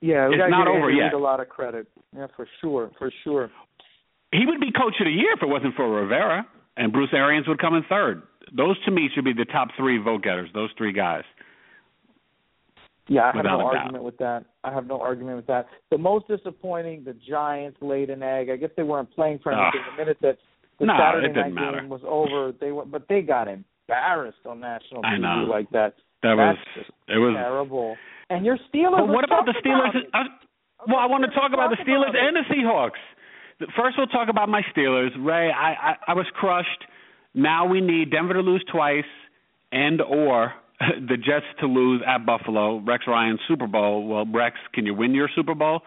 yeah, 0.00 0.28
it's 0.28 0.50
not 0.50 0.68
over 0.68 0.90
yet. 0.90 1.12
A 1.12 1.18
lot 1.18 1.40
of 1.40 1.48
credit. 1.48 1.88
Yeah, 2.16 2.26
for 2.36 2.48
sure, 2.60 2.90
for 2.98 3.12
sure. 3.24 3.50
He 4.32 4.44
would 4.46 4.60
be 4.60 4.70
coach 4.72 4.94
of 5.00 5.06
the 5.06 5.10
year 5.10 5.32
if 5.34 5.42
it 5.42 5.48
wasn't 5.48 5.74
for 5.74 5.88
Rivera, 5.88 6.46
and 6.76 6.92
Bruce 6.92 7.10
Arians 7.12 7.48
would 7.48 7.58
come 7.58 7.74
in 7.74 7.84
third. 7.88 8.22
Those 8.56 8.76
to 8.84 8.90
me 8.90 9.08
should 9.14 9.24
be 9.24 9.32
the 9.32 9.44
top 9.44 9.68
three 9.76 9.98
vote 9.98 10.22
getters. 10.22 10.50
Those 10.54 10.70
three 10.76 10.92
guys. 10.92 11.24
Yeah, 13.08 13.22
I 13.22 13.26
have 13.28 13.34
Without 13.36 13.58
no 13.58 13.64
doubt. 13.72 13.76
argument 13.76 14.04
with 14.04 14.18
that. 14.18 14.44
I 14.64 14.72
have 14.72 14.86
no 14.86 15.00
argument 15.00 15.36
with 15.36 15.46
that. 15.46 15.66
The 15.90 15.96
most 15.96 16.28
disappointing, 16.28 17.04
the 17.04 17.14
Giants 17.26 17.78
laid 17.80 18.10
an 18.10 18.22
egg. 18.22 18.50
I 18.50 18.56
guess 18.56 18.70
they 18.76 18.82
weren't 18.82 19.10
playing 19.14 19.38
for 19.42 19.50
anything. 19.52 19.80
Ugh. 19.82 19.92
The 19.96 20.02
minute 20.02 20.18
that 20.20 20.36
the 20.78 20.86
No, 20.86 20.94
Saturday 20.98 21.32
night 21.32 21.54
matter. 21.54 21.80
game 21.80 21.88
was 21.88 22.02
over, 22.06 22.52
they 22.60 22.70
went, 22.70 22.90
but 22.90 23.08
they 23.08 23.22
got 23.22 23.48
embarrassed 23.48 24.44
on 24.46 24.60
national 24.60 25.02
TV 25.02 25.48
like 25.48 25.70
that. 25.70 25.94
That 26.22 26.34
was 26.34 26.56
That's 26.76 26.86
just 26.86 26.90
it 27.08 27.16
was. 27.18 27.34
terrible. 27.34 27.96
And 28.28 28.44
your 28.44 28.58
Steelers. 28.68 28.98
But 28.98 29.08
what 29.08 29.24
about 29.24 29.46
the 29.46 29.54
Steelers? 29.64 29.88
about. 30.08 30.12
I, 30.12 30.22
well, 30.86 30.98
I 30.98 31.06
want 31.06 31.24
to 31.24 31.30
talk 31.30 31.52
about 31.54 31.70
the 31.70 31.76
Steelers 31.82 32.10
about 32.10 32.22
and 32.22 32.36
the 32.36 32.54
Seahawks. 32.54 33.00
First, 33.74 33.96
we'll 33.96 34.06
talk 34.08 34.28
about 34.28 34.48
my 34.50 34.60
Steelers. 34.76 35.10
Ray, 35.18 35.50
I, 35.50 35.72
I 35.72 35.94
I 36.08 36.14
was 36.14 36.26
crushed. 36.34 36.84
Now 37.38 37.66
we 37.66 37.80
need 37.80 38.10
Denver 38.10 38.34
to 38.34 38.40
lose 38.40 38.64
twice, 38.68 39.04
and 39.70 40.02
or 40.02 40.52
the 40.80 41.16
Jets 41.16 41.46
to 41.60 41.66
lose 41.66 42.02
at 42.04 42.26
Buffalo. 42.26 42.80
Rex 42.80 43.04
Ryan's 43.06 43.38
Super 43.46 43.68
Bowl. 43.68 44.08
Well, 44.08 44.26
Rex, 44.26 44.56
can 44.74 44.84
you 44.84 44.92
win 44.92 45.14
your 45.14 45.28
Super 45.36 45.54
Bowl? 45.54 45.82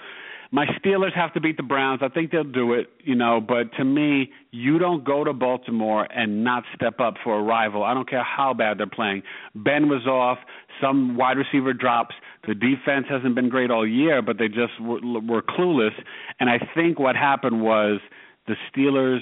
My 0.53 0.65
Steelers 0.79 1.13
have 1.13 1.33
to 1.33 1.41
beat 1.41 1.57
the 1.57 1.63
Browns. 1.63 1.99
I 2.01 2.07
think 2.07 2.31
they'll 2.31 2.45
do 2.45 2.73
it, 2.73 2.87
you 3.03 3.15
know. 3.15 3.41
But 3.45 3.73
to 3.77 3.83
me, 3.83 4.31
you 4.51 4.79
don't 4.79 5.03
go 5.03 5.25
to 5.25 5.33
Baltimore 5.33 6.07
and 6.09 6.41
not 6.43 6.63
step 6.73 7.01
up 7.01 7.15
for 7.21 7.37
a 7.37 7.43
rival. 7.43 7.83
I 7.83 7.93
don't 7.93 8.09
care 8.09 8.23
how 8.23 8.53
bad 8.53 8.77
they're 8.77 8.87
playing. 8.87 9.23
Ben 9.53 9.89
was 9.89 10.07
off. 10.07 10.37
Some 10.81 11.17
wide 11.17 11.37
receiver 11.37 11.73
drops. 11.73 12.15
The 12.47 12.53
defense 12.53 13.07
hasn't 13.09 13.35
been 13.35 13.49
great 13.49 13.71
all 13.71 13.87
year, 13.87 14.21
but 14.21 14.37
they 14.37 14.47
just 14.47 14.79
were, 14.79 14.99
were 15.01 15.41
clueless. 15.41 15.93
And 16.39 16.49
I 16.49 16.59
think 16.75 16.97
what 16.97 17.17
happened 17.17 17.61
was 17.61 17.99
the 18.47 18.55
Steelers 18.73 19.19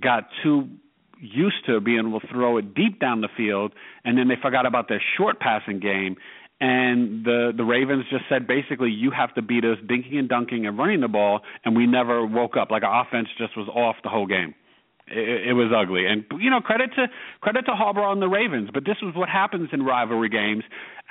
got 0.00 0.24
too 0.42 0.68
used 1.22 1.64
to 1.66 1.80
being 1.80 2.00
able 2.06 2.20
to 2.20 2.26
throw 2.26 2.58
it 2.58 2.74
deep 2.74 2.98
down 3.00 3.20
the 3.22 3.28
field, 3.36 3.72
and 4.04 4.18
then 4.18 4.28
they 4.28 4.36
forgot 4.40 4.66
about 4.66 4.88
their 4.88 5.02
short 5.16 5.40
passing 5.40 5.78
game. 5.80 6.16
And 6.60 7.24
the 7.24 7.52
the 7.56 7.64
Ravens 7.64 8.04
just 8.10 8.24
said 8.28 8.46
basically 8.46 8.90
you 8.90 9.10
have 9.10 9.34
to 9.34 9.42
beat 9.42 9.64
us 9.64 9.78
dinking 9.86 10.16
and 10.18 10.28
dunking 10.28 10.66
and 10.66 10.76
running 10.78 11.00
the 11.00 11.08
ball, 11.08 11.40
and 11.64 11.74
we 11.76 11.86
never 11.86 12.24
woke 12.26 12.56
up. 12.56 12.70
Like 12.70 12.82
our 12.84 13.06
offense 13.06 13.28
just 13.38 13.56
was 13.56 13.68
off 13.68 13.96
the 14.02 14.08
whole 14.10 14.26
game. 14.26 14.54
It, 15.08 15.48
it 15.48 15.52
was 15.54 15.72
ugly, 15.76 16.06
and 16.06 16.24
you 16.40 16.50
know 16.50 16.60
credit 16.60 16.90
to 16.96 17.06
credit 17.40 17.62
to 17.66 17.72
Harbaugh 17.72 18.12
and 18.12 18.22
the 18.22 18.28
Ravens. 18.28 18.70
But 18.72 18.84
this 18.84 18.96
was 19.02 19.14
what 19.16 19.28
happens 19.28 19.70
in 19.72 19.82
rivalry 19.82 20.28
games. 20.28 20.62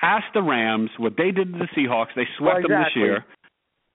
Ask 0.02 0.26
the 0.34 0.42
Rams 0.42 0.90
what 0.98 1.14
they 1.18 1.32
did 1.32 1.52
to 1.54 1.60
the 1.60 1.68
Seahawks. 1.76 2.16
They 2.16 2.28
swept 2.38 2.62
Well, 2.68 2.70
them 2.70 2.84
this 2.86 2.96
year. 2.96 3.26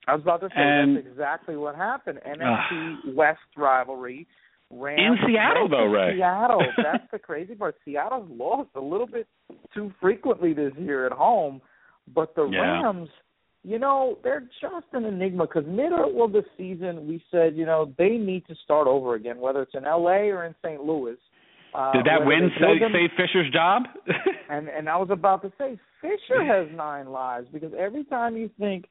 I 0.06 0.14
was 0.14 0.22
about 0.22 0.40
to 0.42 0.48
say 0.48 0.52
And- 0.56 0.96
that's 0.98 1.06
exactly 1.06 1.56
what 1.56 1.74
happened. 1.74 2.20
NFC 2.24 3.14
West 3.14 3.40
rivalry. 3.56 4.26
Rams 4.70 5.18
In 5.22 5.28
Seattle, 5.28 5.68
though, 5.68 5.86
right? 5.86 6.14
Seattle. 6.16 6.62
That's 6.76 7.04
the 7.12 7.18
crazy 7.18 7.54
part. 7.54 7.76
Seattle's 7.84 8.28
lost 8.30 8.70
a 8.74 8.80
little 8.80 9.06
bit 9.06 9.26
too 9.72 9.92
frequently 10.00 10.52
this 10.52 10.72
year 10.78 11.06
at 11.06 11.12
home, 11.12 11.60
but 12.14 12.34
the 12.34 12.48
Yeah. 12.48 12.82
Rams, 12.82 13.08
you 13.62 13.78
know, 13.78 14.18
they're 14.22 14.48
just 14.60 14.86
an 14.92 15.04
enigma 15.04 15.46
because 15.46 15.64
middle 15.66 16.24
of 16.24 16.32
the 16.32 16.44
season 16.56 17.06
we 17.06 17.22
said, 17.30 17.56
you 17.56 17.66
know, 17.66 17.92
they 17.98 18.10
need 18.10 18.46
to 18.48 18.54
start 18.64 18.86
over 18.86 19.14
again, 19.14 19.38
whether 19.38 19.62
it's 19.62 19.74
in 19.74 19.84
L.A. 19.84 20.30
or 20.30 20.44
in 20.44 20.54
St. 20.64 20.82
Louis. 20.82 21.16
Uh, 21.74 21.92
Did 21.92 22.06
that 22.06 22.24
win 22.24 22.50
save, 22.60 22.80
save 22.92 23.10
Fisher's 23.16 23.52
job? 23.52 23.82
and 24.50 24.68
and 24.68 24.88
I 24.88 24.96
was 24.96 25.08
about 25.10 25.42
to 25.42 25.52
say 25.58 25.78
Fisher 26.00 26.42
has 26.44 26.68
nine 26.74 27.08
lives 27.08 27.48
because 27.52 27.72
every 27.78 28.04
time 28.04 28.36
you 28.36 28.50
think 28.58 28.86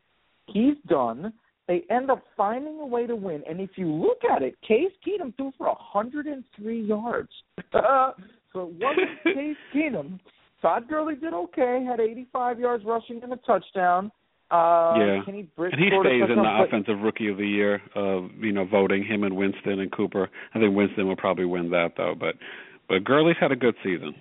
he's 0.47 0.75
done, 0.87 1.33
they 1.67 1.83
end 1.89 2.11
up 2.11 2.23
finding 2.37 2.79
a 2.79 2.85
way 2.85 3.07
to 3.07 3.15
win. 3.15 3.43
And 3.49 3.59
if 3.59 3.71
you 3.75 3.91
look 3.91 4.19
at 4.29 4.41
it, 4.41 4.55
Case 4.61 4.91
Keenum 5.05 5.35
threw 5.35 5.51
for 5.57 5.67
103 5.67 6.81
yards. 6.81 7.29
so 7.71 8.13
it 8.55 8.73
wasn't 8.79 9.23
Case 9.23 9.57
Keenum. 9.73 10.19
Todd 10.61 10.87
Gurley 10.87 11.15
did 11.15 11.33
okay, 11.33 11.85
had 11.87 11.99
85 11.99 12.59
yards 12.59 12.85
rushing 12.85 13.21
and 13.23 13.33
a 13.33 13.37
touchdown. 13.37 14.11
Uh, 14.51 14.93
Yeah. 14.97 15.21
Kenny 15.25 15.49
Britt 15.55 15.73
And 15.73 15.81
he 15.81 15.89
stays 15.89 16.29
in 16.29 16.35
the 16.35 16.63
offensive 16.63 17.01
rookie 17.01 17.29
of 17.29 17.37
the 17.37 17.47
year, 17.47 17.81
uh, 17.95 18.21
you 18.39 18.51
know, 18.51 18.65
voting 18.65 19.03
him 19.03 19.23
and 19.23 19.35
Winston 19.35 19.79
and 19.79 19.91
Cooper. 19.91 20.29
I 20.53 20.59
think 20.59 20.75
Winston 20.75 21.07
will 21.07 21.15
probably 21.15 21.45
win 21.45 21.69
that 21.71 21.93
though, 21.97 22.15
but 22.17 22.35
but 22.87 23.03
Gurley's 23.03 23.37
had 23.39 23.51
a 23.51 23.55
good 23.55 23.75
season. 23.83 24.13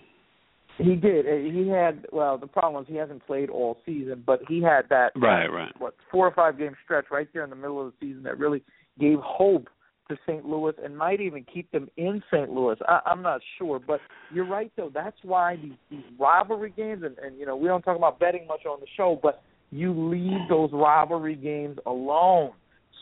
He 0.78 0.96
did. 0.96 1.26
He 1.54 1.68
had 1.68 2.06
well. 2.12 2.36
The 2.38 2.46
problem 2.46 2.74
was 2.74 2.86
he 2.88 2.96
hasn't 2.96 3.24
played 3.26 3.48
all 3.50 3.78
season, 3.86 4.22
but 4.26 4.40
he 4.48 4.60
had 4.62 4.82
that 4.90 5.12
Right, 5.16 5.46
right. 5.46 5.72
what 5.78 5.94
four 6.10 6.26
or 6.26 6.32
five 6.34 6.58
game 6.58 6.74
stretch 6.84 7.06
right 7.10 7.28
there 7.32 7.44
in 7.44 7.50
the 7.50 7.56
middle 7.56 7.80
of 7.86 7.92
the 7.92 8.06
season 8.06 8.22
that 8.24 8.38
really 8.38 8.62
gave 8.98 9.18
hope 9.20 9.68
to 10.08 10.16
St. 10.26 10.44
Louis 10.44 10.74
and 10.84 10.98
might 10.98 11.20
even 11.20 11.44
keep 11.44 11.70
them 11.72 11.88
in 11.96 12.22
St. 12.30 12.50
Louis. 12.50 12.76
I, 12.86 13.00
I'm 13.06 13.22
not 13.22 13.40
sure, 13.58 13.78
but 13.78 14.00
you're 14.32 14.46
right 14.46 14.70
though. 14.76 14.90
That's 14.92 15.16
why 15.22 15.56
these, 15.56 15.72
these 15.90 16.04
rivalry 16.18 16.74
games, 16.76 17.02
and, 17.04 17.16
and 17.18 17.38
you 17.38 17.46
know 17.46 17.56
we 17.56 17.68
don't 17.68 17.82
talk 17.82 17.96
about 17.96 18.18
betting 18.18 18.46
much 18.46 18.66
on 18.66 18.80
the 18.80 18.86
show, 18.96 19.18
but 19.22 19.42
you 19.70 19.92
leave 19.94 20.48
those 20.48 20.70
rivalry 20.72 21.36
games 21.36 21.78
alone. 21.86 22.50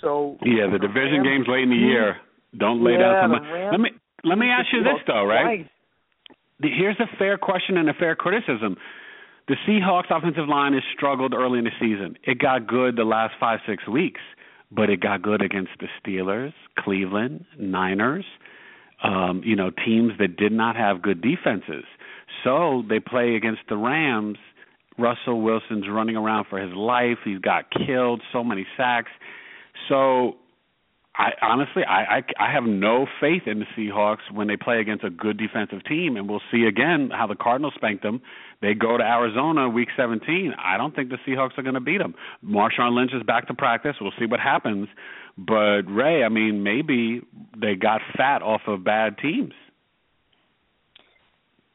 So 0.00 0.36
Yeah, 0.44 0.66
the 0.70 0.78
division 0.78 1.22
Rams- 1.22 1.28
games 1.28 1.46
late 1.48 1.62
in 1.64 1.70
the 1.70 1.76
year. 1.76 2.16
Don't 2.58 2.84
lay 2.84 2.92
Yeah, 2.92 2.98
down 2.98 3.30
the 3.30 3.36
some 3.38 3.50
Rams 3.52 3.68
Let 3.72 3.80
me 3.80 3.90
let 4.24 4.38
me 4.38 4.46
ask 4.48 4.66
you 4.72 4.82
this 4.84 5.00
though, 5.06 5.24
right? 5.24 5.58
twice. 5.58 5.70
Here's 6.62 6.98
a 7.00 7.16
fair 7.18 7.38
question 7.38 7.76
and 7.76 7.88
a 7.88 7.94
fair 7.94 8.14
criticism. 8.14 8.76
The 9.48 9.56
Seahawks 9.66 10.10
offensive 10.10 10.48
line 10.48 10.72
has 10.74 10.82
struggled 10.96 11.34
early 11.34 11.58
in 11.58 11.64
the 11.64 11.72
season. 11.80 12.16
It 12.24 12.38
got 12.38 12.66
good 12.66 12.96
the 12.96 13.04
last 13.04 13.34
five, 13.40 13.60
six 13.66 13.86
weeks, 13.88 14.20
but 14.70 14.88
it 14.88 15.00
got 15.00 15.22
good 15.22 15.42
against 15.42 15.72
the 15.80 15.88
Steelers, 16.00 16.52
Cleveland, 16.78 17.44
Niners, 17.58 18.24
um, 19.02 19.42
you 19.44 19.56
know, 19.56 19.70
teams 19.70 20.12
that 20.20 20.36
did 20.36 20.52
not 20.52 20.76
have 20.76 21.02
good 21.02 21.20
defenses. 21.20 21.84
So 22.44 22.84
they 22.88 23.00
play 23.00 23.34
against 23.34 23.62
the 23.68 23.76
Rams. 23.76 24.38
Russell 24.98 25.40
Wilson's 25.40 25.88
running 25.88 26.16
around 26.16 26.46
for 26.48 26.58
his 26.58 26.72
life. 26.74 27.18
He's 27.24 27.38
got 27.38 27.64
killed, 27.70 28.22
so 28.32 28.44
many 28.44 28.66
sacks. 28.76 29.10
So 29.88 30.36
I 31.14 31.32
honestly 31.42 31.82
I, 31.84 32.18
I 32.18 32.22
I 32.38 32.52
have 32.52 32.64
no 32.64 33.06
faith 33.20 33.42
in 33.46 33.58
the 33.58 33.66
Seahawks 33.76 34.32
when 34.32 34.48
they 34.48 34.56
play 34.56 34.80
against 34.80 35.04
a 35.04 35.10
good 35.10 35.36
defensive 35.36 35.84
team 35.84 36.16
and 36.16 36.28
we'll 36.28 36.40
see 36.50 36.64
again 36.64 37.10
how 37.12 37.26
the 37.26 37.34
Cardinals 37.34 37.74
spanked 37.76 38.02
them. 38.02 38.22
They 38.62 38.72
go 38.72 38.96
to 38.96 39.04
Arizona 39.04 39.68
week 39.68 39.88
17. 39.96 40.54
I 40.58 40.78
don't 40.78 40.94
think 40.96 41.10
the 41.10 41.18
Seahawks 41.26 41.58
are 41.58 41.62
going 41.62 41.74
to 41.74 41.80
beat 41.80 41.98
them. 41.98 42.14
Marshawn 42.44 42.96
Lynch 42.96 43.12
is 43.12 43.22
back 43.24 43.48
to 43.48 43.54
practice. 43.54 43.96
We'll 44.00 44.12
see 44.18 44.26
what 44.26 44.40
happens. 44.40 44.88
But 45.36 45.82
Ray, 45.82 46.24
I 46.24 46.30
mean 46.30 46.62
maybe 46.62 47.20
they 47.60 47.74
got 47.74 48.00
fat 48.16 48.40
off 48.40 48.62
of 48.66 48.82
bad 48.82 49.18
teams. 49.18 49.52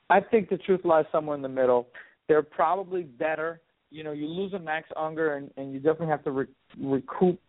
I 0.09 0.21
think 0.21 0.49
the 0.49 0.57
truth 0.57 0.81
lies 0.83 1.05
somewhere 1.11 1.35
in 1.35 1.43
the 1.43 1.49
middle. 1.49 1.89
They're 2.27 2.41
probably 2.41 3.03
better. 3.03 3.61
You 3.91 4.03
know, 4.03 4.13
you 4.13 4.27
lose 4.27 4.53
a 4.53 4.59
Max 4.59 4.89
Unger, 4.97 5.35
and, 5.35 5.51
and 5.57 5.73
you 5.73 5.79
definitely 5.79 6.07
have 6.07 6.23
to 6.23 6.31
re- 6.31 6.45
recoup 6.79 7.39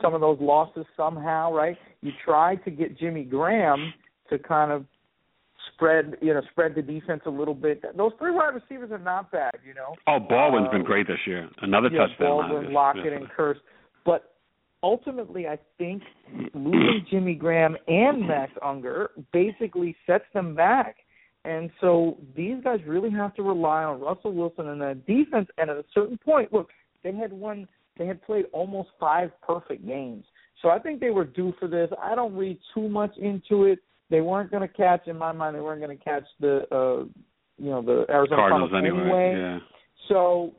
some 0.00 0.14
of 0.14 0.20
those 0.20 0.38
losses 0.40 0.84
somehow, 0.96 1.52
right? 1.52 1.76
You 2.02 2.12
try 2.24 2.56
to 2.56 2.70
get 2.70 2.98
Jimmy 2.98 3.24
Graham 3.24 3.92
to 4.30 4.38
kind 4.38 4.72
of 4.72 4.84
spread, 5.72 6.16
you 6.22 6.32
know, 6.32 6.42
spread 6.50 6.74
the 6.74 6.82
defense 6.82 7.22
a 7.26 7.30
little 7.30 7.54
bit. 7.54 7.82
Those 7.96 8.12
three 8.18 8.30
wide 8.30 8.54
receivers 8.54 8.90
are 8.90 8.98
not 8.98 9.30
bad, 9.30 9.54
you 9.66 9.74
know. 9.74 9.94
Oh, 10.06 10.18
Baldwin's 10.18 10.68
Uh, 10.68 10.72
been 10.72 10.84
great 10.84 11.06
this 11.06 11.18
year. 11.26 11.48
Another 11.62 11.88
yeah, 11.90 12.06
touchdown. 12.06 12.26
Baldwin, 12.26 12.72
Lockett, 12.72 13.12
and 13.12 13.28
Kearse. 13.30 13.58
But 14.04 14.34
ultimately, 14.82 15.48
I 15.48 15.58
think 15.78 16.02
losing 16.54 17.04
Jimmy 17.10 17.34
Graham 17.34 17.76
and 17.88 18.26
Max 18.26 18.52
Unger 18.62 19.10
basically 19.32 19.96
sets 20.06 20.24
them 20.32 20.54
back. 20.54 20.96
And 21.44 21.70
so 21.80 22.16
these 22.36 22.56
guys 22.64 22.80
really 22.86 23.10
have 23.10 23.34
to 23.34 23.42
rely 23.42 23.84
on 23.84 24.00
Russell 24.00 24.32
Wilson 24.32 24.68
and 24.68 24.80
that 24.80 25.06
defense. 25.06 25.48
And 25.58 25.70
at 25.70 25.76
a 25.76 25.84
certain 25.94 26.18
point, 26.18 26.52
look, 26.52 26.70
they 27.04 27.12
had 27.12 27.32
won, 27.32 27.68
they 27.98 28.06
had 28.06 28.22
played 28.22 28.46
almost 28.52 28.90
five 28.98 29.30
perfect 29.46 29.86
games. 29.86 30.24
So 30.62 30.70
I 30.70 30.78
think 30.78 31.00
they 31.00 31.10
were 31.10 31.24
due 31.24 31.52
for 31.58 31.68
this. 31.68 31.90
I 32.02 32.14
don't 32.14 32.34
read 32.34 32.58
too 32.74 32.88
much 32.88 33.16
into 33.18 33.64
it. 33.64 33.78
They 34.10 34.20
weren't 34.20 34.50
going 34.50 34.66
to 34.66 34.72
catch, 34.72 35.06
in 35.06 35.16
my 35.16 35.32
mind, 35.32 35.56
they 35.56 35.60
weren't 35.60 35.80
going 35.80 35.96
to 35.96 36.02
catch 36.02 36.24
the, 36.40 36.62
uh, 36.72 37.04
you 37.58 37.70
know, 37.70 37.82
the 37.82 38.06
Arizona 38.08 38.40
Cardinals 38.42 38.70
Cardinals 38.70 39.02
anyway. 39.02 39.34
Yeah. 39.36 39.58
so, 40.08 40.54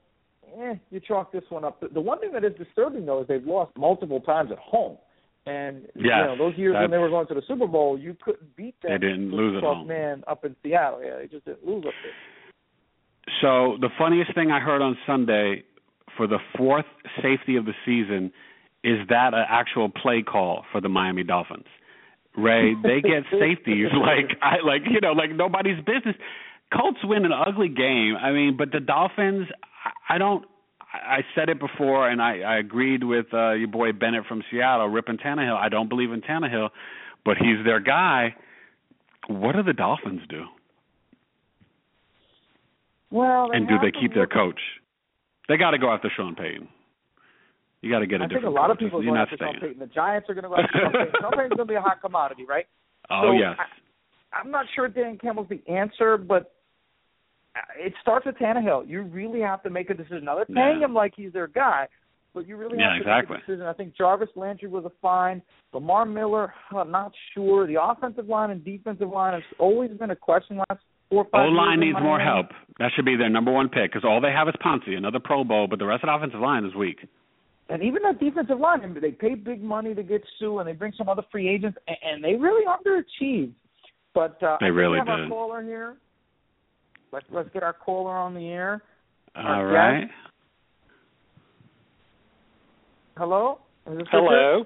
eh, 0.61 0.75
you 0.91 0.99
chalk 0.99 1.31
this 1.31 1.43
one 1.49 1.63
up. 1.63 1.79
The, 1.79 1.87
the 1.87 2.01
one 2.01 2.19
thing 2.19 2.31
that 2.33 2.43
is 2.43 2.53
disturbing 2.57 3.05
though 3.05 3.21
is 3.21 3.27
they've 3.27 3.45
lost 3.45 3.71
multiple 3.77 4.19
times 4.19 4.51
at 4.51 4.59
home, 4.59 4.97
and 5.45 5.87
you 5.95 6.09
know 6.09 6.35
those 6.37 6.57
years 6.57 6.75
when 6.75 6.91
they 6.91 6.97
were 6.97 7.09
going 7.09 7.27
to 7.27 7.33
the 7.33 7.43
Super 7.47 7.67
Bowl, 7.67 7.97
you 7.97 8.15
couldn't 8.21 8.55
beat 8.55 8.79
them. 8.81 8.91
They 8.91 8.97
didn't 8.97 9.31
lose 9.31 9.57
at 9.57 9.63
home. 9.63 9.87
Man 9.87 10.23
up 10.27 10.43
in 10.43 10.55
Seattle, 10.61 11.01
yeah, 11.03 11.17
they 11.17 11.27
just 11.27 11.45
didn't 11.45 11.65
lose 11.65 11.85
up 11.85 11.93
there. 12.03 12.13
So 13.41 13.77
the 13.79 13.89
funniest 13.97 14.33
thing 14.35 14.51
I 14.51 14.59
heard 14.59 14.81
on 14.81 14.97
Sunday 15.05 15.63
for 16.17 16.27
the 16.27 16.39
fourth 16.57 16.85
safety 17.21 17.55
of 17.55 17.65
the 17.65 17.73
season 17.85 18.31
is 18.83 19.07
that 19.09 19.33
an 19.33 19.45
actual 19.47 19.89
play 19.89 20.23
call 20.23 20.65
for 20.71 20.81
the 20.81 20.89
Miami 20.89 21.23
Dolphins. 21.23 21.65
Ray, 22.35 22.75
they 22.83 23.01
get 23.01 23.23
safeties 23.31 23.87
like 23.93 24.37
I 24.41 24.57
like 24.65 24.81
you 24.89 24.99
know 25.01 25.13
like 25.13 25.31
nobody's 25.31 25.77
business. 25.79 26.15
Colts 26.73 26.99
win 27.03 27.25
an 27.25 27.31
ugly 27.31 27.69
game. 27.69 28.15
I 28.21 28.31
mean, 28.31 28.57
but 28.57 28.71
the 28.71 28.79
Dolphins, 28.79 29.47
I 30.09 30.17
don't. 30.17 30.45
I 30.93 31.19
said 31.35 31.49
it 31.49 31.59
before, 31.59 32.09
and 32.09 32.21
I, 32.21 32.39
I 32.39 32.57
agreed 32.57 33.03
with 33.03 33.27
uh, 33.33 33.51
your 33.51 33.67
boy 33.67 33.91
Bennett 33.91 34.25
from 34.25 34.41
Seattle, 34.49 34.87
ripping 34.87 35.17
Tannehill. 35.17 35.55
I 35.55 35.69
don't 35.69 35.89
believe 35.89 36.11
in 36.11 36.21
Tannehill, 36.21 36.69
but 37.25 37.37
he's 37.37 37.63
their 37.65 37.79
guy. 37.79 38.35
What 39.27 39.55
do 39.55 39.63
the 39.63 39.73
Dolphins 39.73 40.21
do? 40.29 40.45
Well, 43.11 43.51
and 43.51 43.67
do 43.67 43.75
they 43.81 43.91
keep 43.91 44.13
their 44.13 44.27
coach? 44.27 44.59
They 45.47 45.57
got 45.57 45.71
to 45.71 45.77
go 45.77 45.91
after 45.91 46.09
Sean 46.15 46.35
Payton. 46.35 46.67
You 47.81 47.91
got 47.91 47.99
to 47.99 48.07
get 48.07 48.21
a 48.21 48.23
I 48.25 48.27
different. 48.27 48.45
I 48.45 48.47
think 48.49 48.57
a 48.57 48.59
lot 48.59 48.67
coach. 48.67 48.73
of 48.75 48.79
people 48.79 48.99
are 48.99 49.03
going 49.03 49.19
after 49.19 49.35
staying. 49.35 49.53
Sean 49.53 49.61
Payton. 49.61 49.79
The 49.79 49.93
Giants 49.93 50.29
are 50.29 50.33
going 50.33 50.43
to 50.43 50.49
go 50.49 50.55
after 50.57 50.79
Sean 50.79 50.91
Payton. 50.91 51.13
Sean 51.21 51.31
Payton's 51.31 51.53
going 51.55 51.67
to 51.67 51.71
be 51.71 51.75
a 51.75 51.81
hot 51.81 52.01
commodity, 52.01 52.45
right? 52.47 52.65
Oh 53.09 53.21
so 53.27 53.31
yes. 53.39 53.55
I, 53.57 54.37
I'm 54.41 54.51
not 54.51 54.65
sure 54.75 54.89
Dan 54.89 55.17
Campbell's 55.17 55.47
the 55.47 55.61
answer, 55.71 56.17
but 56.17 56.51
uh, 57.55 57.59
it 57.77 57.93
starts 58.01 58.25
with 58.25 58.35
Tannehill. 58.35 58.85
You 58.89 59.03
really 59.03 59.39
have 59.39 59.63
to 59.63 59.69
make 59.69 59.89
a 59.89 59.93
decision. 59.93 60.25
Now 60.25 60.35
they're 60.35 60.45
paying 60.45 60.79
Yeah. 60.81 60.85
him 60.87 60.93
like 60.93 61.13
he's 61.15 61.31
their 61.31 61.47
guy, 61.47 61.87
but 62.33 62.45
you 62.45 62.57
really 62.57 62.77
Yeah, 62.77 62.95
have 62.95 63.03
to 63.03 63.09
exactly. 63.09 63.35
make 63.37 63.43
a 63.43 63.47
decision. 63.47 63.65
I 63.65 63.71
think 63.71 63.95
Jarvis 63.95 64.27
Landry 64.35 64.67
was 64.67 64.83
a 64.83 64.91
fine. 65.01 65.41
Lamar 65.71 66.05
Miller, 66.05 66.53
I'm 66.75 66.91
not 66.91 67.13
sure. 67.33 67.65
The 67.65 67.81
offensive 67.81 68.27
line 68.27 68.49
and 68.49 68.61
defensive 68.65 69.07
line 69.07 69.33
has 69.35 69.43
always 69.57 69.91
been 69.91 70.11
a 70.11 70.15
question 70.15 70.57
last 70.69 70.81
four 71.09 71.23
or 71.23 71.27
O 71.27 71.29
five 71.31 71.47
years. 71.49 71.57
line 71.57 71.79
needs 71.79 71.97
more 72.01 72.17
Miami. 72.17 72.23
help. 72.23 72.47
That 72.79 72.91
should 72.95 73.05
be 73.05 73.15
their 73.15 73.29
number 73.29 73.51
one 73.51 73.69
pick 73.69 73.91
because 73.91 74.03
all 74.05 74.21
they 74.21 74.31
have 74.31 74.47
is 74.47 74.53
Pouncey, 74.63 74.95
another 74.97 75.19
Pro 75.23 75.43
Bowl, 75.43 75.67
but 75.67 75.79
the 75.79 75.85
rest 75.85 76.03
of 76.03 76.07
the 76.07 76.13
offensive 76.15 76.39
line 76.39 76.65
is 76.65 76.75
weak. 76.75 76.99
And 77.69 77.83
even 77.83 78.01
that 78.03 78.19
defensive 78.19 78.59
line, 78.59 78.81
I 78.81 78.87
mean, 78.87 79.01
they 79.01 79.11
pay 79.11 79.35
big 79.35 79.61
money 79.61 79.93
to 79.93 80.01
get 80.03 80.21
Suh, 80.39 80.59
and 80.59 80.67
they 80.67 80.71
bring 80.73 80.93
some 80.97 81.09
other 81.09 81.23
free 81.31 81.49
agents, 81.49 81.77
and, 81.87 81.97
and 82.03 82.23
they 82.23 82.35
really 82.35 82.63
underachieved. 82.65 83.51
But 84.13 84.41
uh, 84.41 84.57
They 84.61 84.67
I 84.67 84.69
really 84.69 84.97
have 84.99 85.07
did. 85.07 85.19
our 85.23 85.27
caller 85.29 85.63
here. 85.63 85.95
Let's 87.11 87.25
let's 87.31 87.49
get 87.53 87.63
our 87.63 87.73
caller 87.73 88.15
on 88.15 88.33
the 88.33 88.47
air. 88.47 88.81
All 89.35 89.43
Our 89.45 89.67
right. 89.67 90.01
guest. 90.01 90.11
Hello. 93.17 93.59
Is 93.85 93.93
this 93.97 93.97
Richard? 93.97 94.09
Hello. 94.11 94.63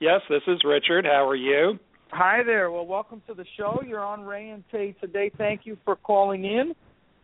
Yes, 0.00 0.20
this 0.30 0.42
is 0.46 0.60
Richard. 0.64 1.04
How 1.04 1.28
are 1.28 1.36
you? 1.36 1.78
Hi 2.12 2.42
there. 2.44 2.70
Well, 2.70 2.86
welcome 2.86 3.22
to 3.28 3.34
the 3.34 3.44
show. 3.56 3.82
You're 3.86 4.04
on 4.04 4.22
Rae 4.22 4.50
and 4.50 4.64
Tay 4.72 4.94
today. 5.00 5.30
Thank 5.38 5.60
you 5.64 5.76
for 5.84 5.96
calling 5.96 6.44
in. 6.44 6.74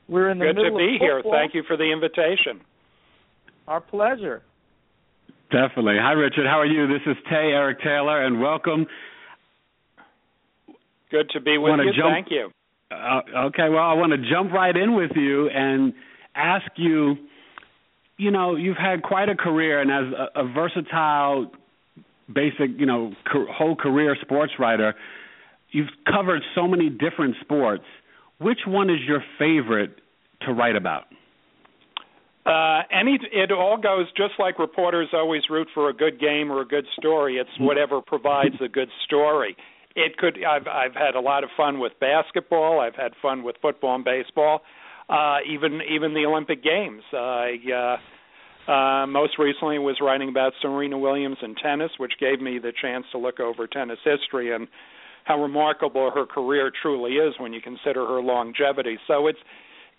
We're 0.08 0.30
in 0.30 0.38
the 0.38 0.44
middle. 0.46 0.64
Good 0.64 0.70
to 0.70 0.76
be 0.76 0.94
of 0.96 1.00
here. 1.00 1.22
Thank 1.30 1.54
you 1.54 1.64
for 1.66 1.76
the 1.76 1.90
invitation. 1.92 2.60
Our 3.66 3.80
pleasure. 3.80 4.42
Definitely. 5.50 5.96
Hi, 6.00 6.12
Richard. 6.12 6.46
How 6.46 6.60
are 6.60 6.66
you? 6.66 6.86
This 6.86 7.02
is 7.06 7.16
Tay 7.28 7.50
Eric 7.52 7.80
Taylor, 7.82 8.24
and 8.24 8.40
welcome. 8.40 8.86
Good 11.10 11.30
to 11.30 11.40
be 11.40 11.58
with 11.58 11.74
you. 11.84 11.92
jump- 11.92 12.12
Thank 12.14 12.30
you. 12.30 12.50
Uh, 12.90 13.46
okay, 13.46 13.68
well, 13.68 13.82
I 13.82 13.94
want 13.94 14.12
to 14.12 14.30
jump 14.30 14.52
right 14.52 14.76
in 14.76 14.94
with 14.94 15.10
you 15.16 15.48
and 15.48 15.92
ask 16.34 16.66
you. 16.76 17.16
You 18.18 18.30
know, 18.30 18.56
you've 18.56 18.78
had 18.78 19.02
quite 19.02 19.28
a 19.28 19.34
career, 19.34 19.80
and 19.82 19.90
as 19.90 20.18
a, 20.34 20.40
a 20.40 20.52
versatile, 20.52 21.50
basic, 22.32 22.70
you 22.78 22.86
know, 22.86 23.12
ca- 23.30 23.46
whole 23.50 23.76
career 23.76 24.16
sports 24.20 24.52
writer, 24.58 24.94
you've 25.70 25.88
covered 26.10 26.42
so 26.54 26.66
many 26.66 26.88
different 26.88 27.36
sports. 27.40 27.84
Which 28.38 28.60
one 28.66 28.90
is 28.90 28.98
your 29.06 29.22
favorite 29.38 29.98
to 30.42 30.52
write 30.52 30.76
about? 30.76 31.04
Uh, 32.44 32.82
any, 32.92 33.18
it 33.32 33.50
all 33.50 33.76
goes 33.76 34.06
just 34.16 34.34
like 34.38 34.58
reporters 34.58 35.08
always 35.12 35.42
root 35.50 35.66
for 35.74 35.88
a 35.88 35.92
good 35.92 36.20
game 36.20 36.52
or 36.52 36.60
a 36.60 36.64
good 36.66 36.86
story. 36.98 37.38
It's 37.38 37.50
whatever 37.58 38.00
provides 38.00 38.54
a 38.64 38.68
good 38.68 38.88
story. 39.04 39.56
It 39.96 40.16
could. 40.18 40.38
I've 40.44 40.68
I've 40.68 40.94
had 40.94 41.14
a 41.16 41.20
lot 41.20 41.42
of 41.42 41.50
fun 41.56 41.80
with 41.80 41.92
basketball. 41.98 42.78
I've 42.80 42.94
had 42.94 43.12
fun 43.20 43.42
with 43.42 43.56
football 43.62 43.96
and 43.96 44.04
baseball. 44.04 44.60
Uh, 45.08 45.38
even 45.50 45.80
even 45.90 46.12
the 46.14 46.24
Olympic 46.26 46.62
Games. 46.62 47.02
I 47.12 47.56
uh, 47.74 47.96
uh, 48.68 49.06
most 49.06 49.38
recently 49.38 49.78
was 49.78 49.96
writing 50.00 50.28
about 50.28 50.52
Serena 50.60 50.98
Williams 50.98 51.38
and 51.42 51.56
tennis, 51.56 51.90
which 51.98 52.12
gave 52.20 52.40
me 52.40 52.58
the 52.58 52.72
chance 52.80 53.04
to 53.12 53.18
look 53.18 53.40
over 53.40 53.66
tennis 53.66 53.98
history 54.04 54.54
and 54.54 54.68
how 55.24 55.40
remarkable 55.42 56.10
her 56.14 56.24
career 56.26 56.70
truly 56.82 57.12
is 57.14 57.34
when 57.38 57.52
you 57.52 57.60
consider 57.60 58.06
her 58.06 58.20
longevity. 58.20 58.98
So 59.06 59.26
it's 59.26 59.38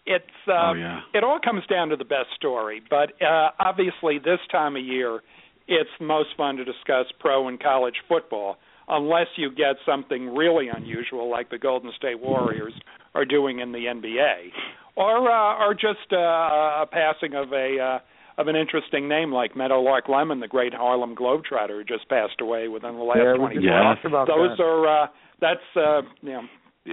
it's 0.06 0.26
uh, 0.48 0.72
Oh, 0.72 0.74
yeah. 0.74 1.02
it 1.14 1.24
all 1.24 1.40
comes 1.44 1.66
down 1.68 1.90
to 1.90 1.98
the 1.98 2.06
best 2.06 2.28
story. 2.36 2.82
But 2.90 3.12
uh, 3.22 3.50
obviously, 3.60 4.20
this 4.20 4.40
time 4.52 4.78
of 4.78 4.84
year, 4.84 5.20
it's 5.68 5.90
most 6.00 6.30
fun 6.38 6.56
to 6.56 6.64
discuss 6.64 7.08
pro 7.20 7.50
and 7.50 7.60
college 7.62 7.96
football, 8.08 8.56
unless 8.88 9.28
you 9.36 9.50
get 9.52 9.76
something 9.86 10.34
really 10.34 10.70
unusual 10.74 11.30
like 11.30 11.50
the 11.50 11.58
Golden 11.58 11.92
State 11.98 12.22
Warriors 12.22 12.72
are 13.16 13.26
doing 13.26 13.60
in 13.60 13.74
the 13.74 13.80
NBA, 13.80 14.52
or 14.96 15.30
uh, 15.30 15.66
or 15.66 15.74
just 15.74 16.14
uh, 16.14 16.16
a 16.16 16.86
passing 16.90 17.34
of 17.36 17.52
a 17.52 17.78
uh, 17.78 18.00
of 18.38 18.48
an 18.48 18.56
interesting 18.56 19.08
name 19.08 19.32
like 19.32 19.56
Meadowlark 19.56 20.08
Lemon, 20.10 20.40
the 20.40 20.48
great 20.48 20.74
Harlem 20.74 21.16
Globetrotter, 21.16 21.70
who 21.80 21.84
just 21.84 22.08
passed 22.10 22.40
away 22.42 22.68
within 22.68 22.96
the 22.96 23.04
last 23.04 23.20
yeah, 23.24 23.34
20 23.34 23.54
years. 23.56 23.64
Yeah. 23.66 23.82
talked 23.84 24.06
about 24.06 24.28
Those 24.28 24.58
that. 24.58 24.64
are 24.64 25.04
uh, 25.04 25.08
that's 25.42 25.60
uh, 25.76 26.02
you 26.22 26.32
know 26.34 26.42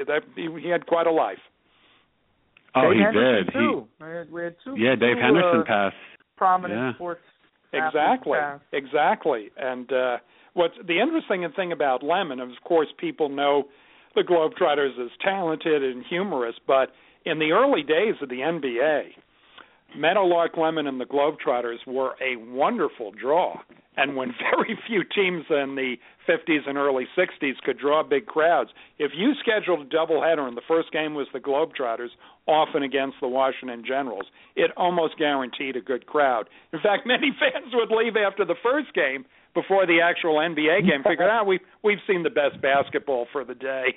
that 0.06 0.22
he, 0.36 0.48
he 0.62 0.68
had 0.68 0.86
quite 0.86 1.06
a 1.06 1.12
life. 1.12 1.38
Oh, 2.74 2.90
Dave 2.90 2.98
he 2.98 3.02
Henderson 3.04 3.44
did. 3.46 3.52
Too. 3.52 3.86
We, 4.00 4.06
had, 4.08 4.32
we 4.32 4.42
had 4.42 4.56
two. 4.64 4.74
He, 4.74 4.82
yeah, 4.84 4.94
Dave 4.96 5.16
two, 5.16 5.22
Henderson 5.22 5.60
uh, 5.60 5.64
passed. 5.64 5.96
prominent 6.36 6.80
Yeah. 6.80 6.94
sports. 6.94 7.20
athletes 7.72 7.86
Exactly. 7.94 8.38
passed. 8.38 8.64
Exactly. 8.72 9.50
And 9.56 9.92
uh 9.92 10.16
what's 10.54 10.74
the 10.86 11.00
interesting 11.00 11.46
thing 11.54 11.72
about 11.72 12.02
Lemon, 12.02 12.40
of 12.40 12.48
course 12.64 12.88
people 12.98 13.28
know 13.28 13.64
the 14.14 14.22
Globetrotters 14.22 14.98
as 15.04 15.10
talented 15.20 15.82
and 15.82 16.04
humorous, 16.08 16.54
but 16.66 16.90
in 17.24 17.38
the 17.40 17.50
early 17.52 17.82
days 17.82 18.14
of 18.22 18.28
the 18.28 18.36
NBA, 18.36 19.08
Meadowlark 19.96 20.56
Lemon 20.56 20.86
and 20.86 21.00
the 21.00 21.04
Globetrotters 21.04 21.86
were 21.86 22.14
a 22.20 22.36
wonderful 22.36 23.12
draw. 23.12 23.56
And 23.96 24.16
when 24.16 24.34
very 24.56 24.78
few 24.86 25.02
teams 25.04 25.44
in 25.50 25.76
the 25.76 25.96
50s 26.28 26.68
and 26.68 26.76
early 26.76 27.06
60s 27.16 27.54
could 27.64 27.78
draw 27.78 28.02
big 28.02 28.26
crowds, 28.26 28.70
if 28.98 29.12
you 29.16 29.32
scheduled 29.40 29.86
a 29.86 29.96
doubleheader 29.96 30.46
and 30.46 30.56
the 30.56 30.62
first 30.66 30.90
game 30.92 31.14
was 31.14 31.26
the 31.32 31.38
Globetrotters, 31.38 32.08
often 32.46 32.82
against 32.82 33.16
the 33.20 33.28
Washington 33.28 33.84
Generals, 33.86 34.26
it 34.56 34.70
almost 34.76 35.16
guaranteed 35.18 35.76
a 35.76 35.80
good 35.80 36.06
crowd. 36.06 36.48
In 36.72 36.80
fact, 36.80 37.06
many 37.06 37.32
fans 37.38 37.72
would 37.72 37.94
leave 37.96 38.16
after 38.16 38.44
the 38.44 38.56
first 38.62 38.92
game 38.94 39.24
before 39.54 39.86
the 39.86 40.00
actual 40.02 40.36
NBA 40.36 40.88
game, 40.88 41.02
figuring 41.08 41.30
out 41.30 41.46
we've 41.46 41.60
we've 41.82 41.98
seen 42.06 42.22
the 42.22 42.30
best 42.30 42.60
basketball 42.60 43.26
for 43.32 43.44
the 43.44 43.54
day. 43.54 43.96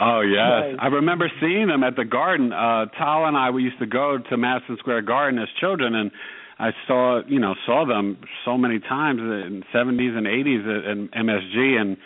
Oh 0.00 0.20
yes, 0.22 0.72
Nice. 0.72 0.76
I 0.80 0.86
remember 0.86 1.30
seeing 1.40 1.66
them 1.68 1.82
at 1.84 1.94
the 1.96 2.04
Garden. 2.04 2.52
Uh 2.52 2.86
Tal 2.98 3.26
and 3.26 3.36
I 3.36 3.50
we 3.50 3.62
used 3.62 3.78
to 3.80 3.86
go 3.86 4.18
to 4.30 4.36
Madison 4.36 4.76
Square 4.78 5.02
Garden 5.02 5.38
as 5.38 5.48
children, 5.60 5.94
and 5.94 6.10
I 6.58 6.70
saw 6.86 7.20
you 7.26 7.38
know 7.38 7.54
saw 7.66 7.84
them 7.86 8.18
so 8.44 8.56
many 8.56 8.78
times 8.80 9.20
in 9.20 9.62
seventies 9.72 10.12
and 10.16 10.26
eighties 10.26 10.62
at 10.64 10.90
in 10.90 11.08
MSG, 11.08 11.80
and 11.80 11.96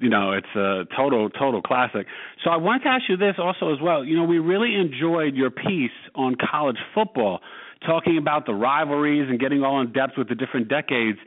you 0.00 0.08
know 0.08 0.32
it's 0.32 0.54
a 0.56 0.84
total 0.96 1.28
total 1.30 1.60
classic. 1.60 2.06
So 2.42 2.50
I 2.50 2.56
wanted 2.56 2.84
to 2.84 2.88
ask 2.88 3.04
you 3.08 3.16
this 3.16 3.34
also 3.38 3.72
as 3.72 3.80
well. 3.80 4.04
You 4.04 4.16
know 4.16 4.24
we 4.24 4.38
really 4.38 4.74
enjoyed 4.74 5.34
your 5.34 5.50
piece 5.50 5.98
on 6.14 6.36
college 6.50 6.78
football, 6.94 7.40
talking 7.86 8.16
about 8.16 8.46
the 8.46 8.54
rivalries 8.54 9.28
and 9.28 9.38
getting 9.38 9.62
all 9.62 9.80
in 9.82 9.92
depth 9.92 10.14
with 10.16 10.28
the 10.28 10.34
different 10.34 10.68
decades. 10.68 11.18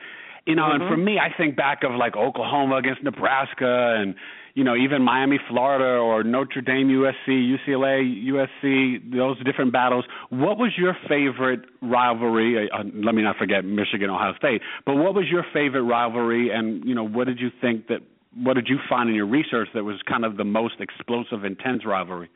You 0.48 0.56
know, 0.56 0.72
and 0.72 0.82
for 0.88 0.96
me, 0.96 1.20
I 1.20 1.36
think 1.36 1.58
back 1.58 1.84
of 1.84 1.92
like 1.92 2.16
Oklahoma 2.16 2.78
against 2.78 3.04
Nebraska, 3.04 3.98
and 4.00 4.16
you 4.58 4.64
know 4.64 4.76
even 4.76 5.04
Miami, 5.04 5.40
Florida, 5.48 6.00
or 6.00 6.24
Notre 6.24 6.62
Dame, 6.62 6.88
USC, 6.88 7.56
UCLA, 7.56 8.02
USC. 8.34 9.16
Those 9.16 9.38
different 9.46 9.72
battles. 9.72 10.04
What 10.32 10.58
was 10.58 10.72
your 10.76 10.98
favorite 11.08 11.62
rivalry? 11.84 12.68
Uh, 12.68 12.76
uh, 12.76 12.84
let 13.06 13.14
me 13.14 13.22
not 13.22 13.38
forget 13.38 13.64
Michigan, 13.64 14.10
Ohio 14.10 14.34
State. 14.36 14.64
But 14.84 14.96
what 14.96 15.14
was 15.14 15.26
your 15.30 15.46
favorite 15.54 15.84
rivalry? 15.84 16.50
And 16.52 16.84
you 16.84 16.96
know, 16.96 17.08
what 17.08 17.28
did 17.28 17.40
you 17.40 17.52
think 17.62 17.88
that? 17.88 18.00
What 18.36 18.56
did 18.56 18.68
you 18.68 18.78
find 18.90 19.10
in 19.10 19.16
your 19.16 19.28
research 19.28 19.70
that 19.76 19.84
was 19.84 19.98
kind 20.10 20.26
of 20.26 20.38
the 20.38 20.44
most 20.44 20.76
explosive, 20.80 21.46
intense 21.46 21.86
rivalry? 21.86 22.30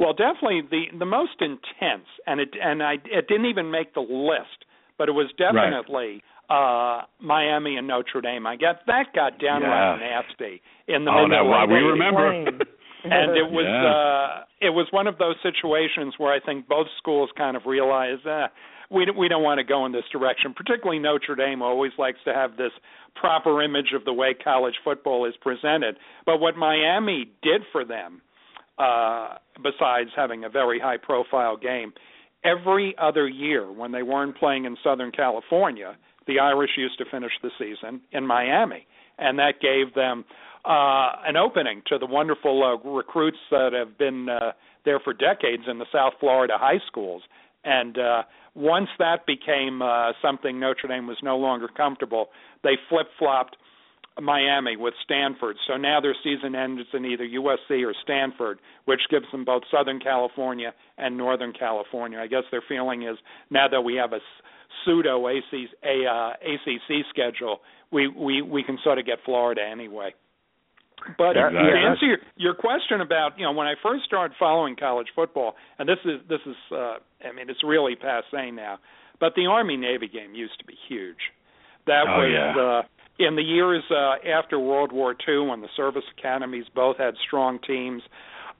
Well, 0.00 0.14
definitely 0.14 0.62
the 0.70 0.98
the 0.98 1.06
most 1.06 1.36
intense, 1.40 2.08
and 2.26 2.40
it 2.40 2.48
and 2.62 2.82
I 2.82 2.94
it 3.04 3.28
didn't 3.28 3.46
even 3.46 3.70
make 3.70 3.92
the 3.92 4.00
list, 4.00 4.64
but 4.96 5.10
it 5.10 5.12
was 5.12 5.30
definitely 5.36 6.22
uh 6.48 7.02
Miami 7.20 7.76
and 7.76 7.86
Notre 7.86 8.22
Dame. 8.22 8.46
I 8.46 8.56
guess 8.56 8.76
that 8.86 9.12
got 9.14 9.38
downright 9.38 10.00
Yeah. 10.00 10.22
nasty 10.22 10.62
in 10.88 11.04
the 11.04 11.10
Oh, 11.10 11.22
mid 11.26 11.32
that- 11.32 11.44
well, 11.46 11.66
we 11.66 11.78
remember. 11.80 12.30
and 13.04 13.36
it 13.36 13.50
was 13.50 13.66
Yeah. 13.66 13.86
uh 13.90 14.44
it 14.60 14.70
was 14.70 14.86
one 14.92 15.08
of 15.08 15.18
those 15.18 15.34
situations 15.42 16.14
where 16.18 16.32
I 16.32 16.38
think 16.38 16.68
both 16.68 16.86
schools 16.98 17.30
kind 17.36 17.56
of 17.56 17.66
realized 17.66 18.26
uh 18.26 18.48
we 18.90 19.06
don't, 19.06 19.16
we 19.16 19.26
don't 19.26 19.42
want 19.42 19.58
to 19.58 19.64
go 19.64 19.86
in 19.86 19.92
this 19.92 20.04
direction. 20.12 20.52
Particularly 20.54 20.98
Notre 20.98 21.34
Dame 21.34 21.62
always 21.62 21.92
likes 21.98 22.18
to 22.26 22.34
have 22.34 22.56
this 22.58 22.72
proper 23.16 23.62
image 23.62 23.92
of 23.94 24.04
the 24.04 24.12
way 24.12 24.34
college 24.34 24.74
football 24.84 25.24
is 25.24 25.34
presented. 25.40 25.96
But 26.26 26.40
what 26.40 26.56
Miami 26.56 27.30
did 27.42 27.62
for 27.72 27.84
them, 27.86 28.20
uh, 28.78 29.36
besides 29.62 30.10
having 30.14 30.44
a 30.44 30.50
very 30.50 30.78
high 30.78 30.98
profile 30.98 31.56
game, 31.56 31.92
every 32.44 32.94
other 32.98 33.26
year 33.28 33.70
when 33.72 33.92
they 33.92 34.02
weren't 34.02 34.36
playing 34.36 34.66
in 34.66 34.76
Southern 34.84 35.10
California, 35.10 35.96
the 36.26 36.38
Irish 36.38 36.72
used 36.76 36.98
to 36.98 37.04
finish 37.10 37.32
the 37.42 37.50
season 37.58 38.00
in 38.12 38.26
Miami, 38.26 38.86
and 39.18 39.38
that 39.38 39.54
gave 39.60 39.94
them 39.94 40.24
uh, 40.64 41.12
an 41.26 41.36
opening 41.36 41.82
to 41.88 41.98
the 41.98 42.06
wonderful 42.06 42.62
uh, 42.62 42.88
recruits 42.88 43.38
that 43.50 43.72
have 43.72 43.98
been 43.98 44.28
uh, 44.28 44.52
there 44.84 45.00
for 45.00 45.12
decades 45.12 45.64
in 45.68 45.78
the 45.78 45.86
South 45.92 46.14
Florida 46.20 46.54
high 46.56 46.80
schools. 46.86 47.22
And 47.64 47.98
uh, 47.98 48.22
once 48.54 48.88
that 48.98 49.26
became 49.26 49.82
uh, 49.82 50.12
something 50.20 50.58
Notre 50.58 50.88
Dame 50.88 51.06
was 51.06 51.18
no 51.22 51.36
longer 51.36 51.68
comfortable, 51.68 52.28
they 52.62 52.76
flip 52.88 53.06
flopped 53.18 53.56
Miami 54.20 54.76
with 54.76 54.94
Stanford. 55.04 55.56
So 55.66 55.76
now 55.76 56.00
their 56.00 56.14
season 56.22 56.54
ends 56.54 56.82
in 56.92 57.06
either 57.06 57.24
USC 57.24 57.84
or 57.86 57.94
Stanford, 58.02 58.58
which 58.84 59.00
gives 59.10 59.26
them 59.32 59.44
both 59.44 59.62
Southern 59.70 60.00
California 60.00 60.74
and 60.98 61.16
Northern 61.16 61.52
California. 61.52 62.18
I 62.18 62.26
guess 62.26 62.42
their 62.50 62.62
feeling 62.68 63.02
is 63.02 63.16
now 63.50 63.68
that 63.68 63.80
we 63.80 63.94
have 63.94 64.12
a 64.12 64.18
pseudo 64.84 65.26
ACC, 65.28 65.70
a, 65.84 66.04
uh, 66.06 66.30
ACC 66.42 67.06
schedule, 67.10 67.60
we, 67.90 68.08
we 68.08 68.42
we 68.42 68.62
can 68.62 68.78
sort 68.82 68.98
of 68.98 69.06
get 69.06 69.18
Florida 69.24 69.62
anyway. 69.62 70.14
But 71.18 71.36
exactly. 71.36 71.58
to 71.58 71.76
answer 71.76 72.06
your, 72.06 72.18
your 72.36 72.54
question 72.54 73.00
about 73.00 73.38
you 73.38 73.44
know 73.44 73.52
when 73.52 73.66
I 73.66 73.74
first 73.82 74.04
started 74.04 74.34
following 74.38 74.76
college 74.76 75.08
football, 75.14 75.54
and 75.78 75.88
this 75.88 75.98
is 76.04 76.20
this 76.28 76.40
is 76.46 76.56
uh, 76.70 76.96
I 77.24 77.32
mean 77.34 77.48
it's 77.48 77.62
really 77.64 77.96
passe 77.96 78.50
now, 78.50 78.78
but 79.20 79.34
the 79.34 79.46
Army 79.46 79.76
Navy 79.76 80.08
game 80.08 80.34
used 80.34 80.58
to 80.58 80.64
be 80.64 80.74
huge. 80.88 81.32
That 81.86 82.04
oh, 82.06 82.18
was 82.18 82.30
yeah. 82.32 82.62
uh, 82.62 83.26
in 83.28 83.36
the 83.36 83.42
years 83.42 83.82
uh, 83.90 84.28
after 84.28 84.58
World 84.58 84.92
War 84.92 85.14
II, 85.28 85.48
when 85.48 85.60
the 85.60 85.68
service 85.76 86.04
academies 86.16 86.64
both 86.74 86.98
had 86.98 87.14
strong 87.26 87.58
teams. 87.66 88.02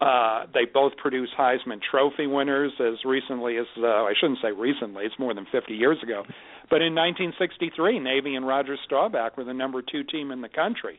Uh, 0.00 0.46
they 0.52 0.64
both 0.64 0.96
produced 0.96 1.30
Heisman 1.38 1.78
Trophy 1.88 2.26
winners 2.26 2.72
as 2.80 3.04
recently 3.04 3.56
as 3.56 3.66
uh, 3.78 3.86
I 3.86 4.14
shouldn't 4.18 4.40
say 4.42 4.50
recently; 4.50 5.04
it's 5.04 5.14
more 5.16 5.32
than 5.32 5.46
50 5.52 5.74
years 5.74 5.98
ago. 6.02 6.24
But 6.68 6.82
in 6.82 6.94
1963, 6.94 8.00
Navy 8.00 8.34
and 8.34 8.44
Roger 8.44 8.76
Staubach 8.84 9.36
were 9.36 9.44
the 9.44 9.54
number 9.54 9.80
two 9.80 10.02
team 10.02 10.32
in 10.32 10.40
the 10.40 10.48
country 10.48 10.98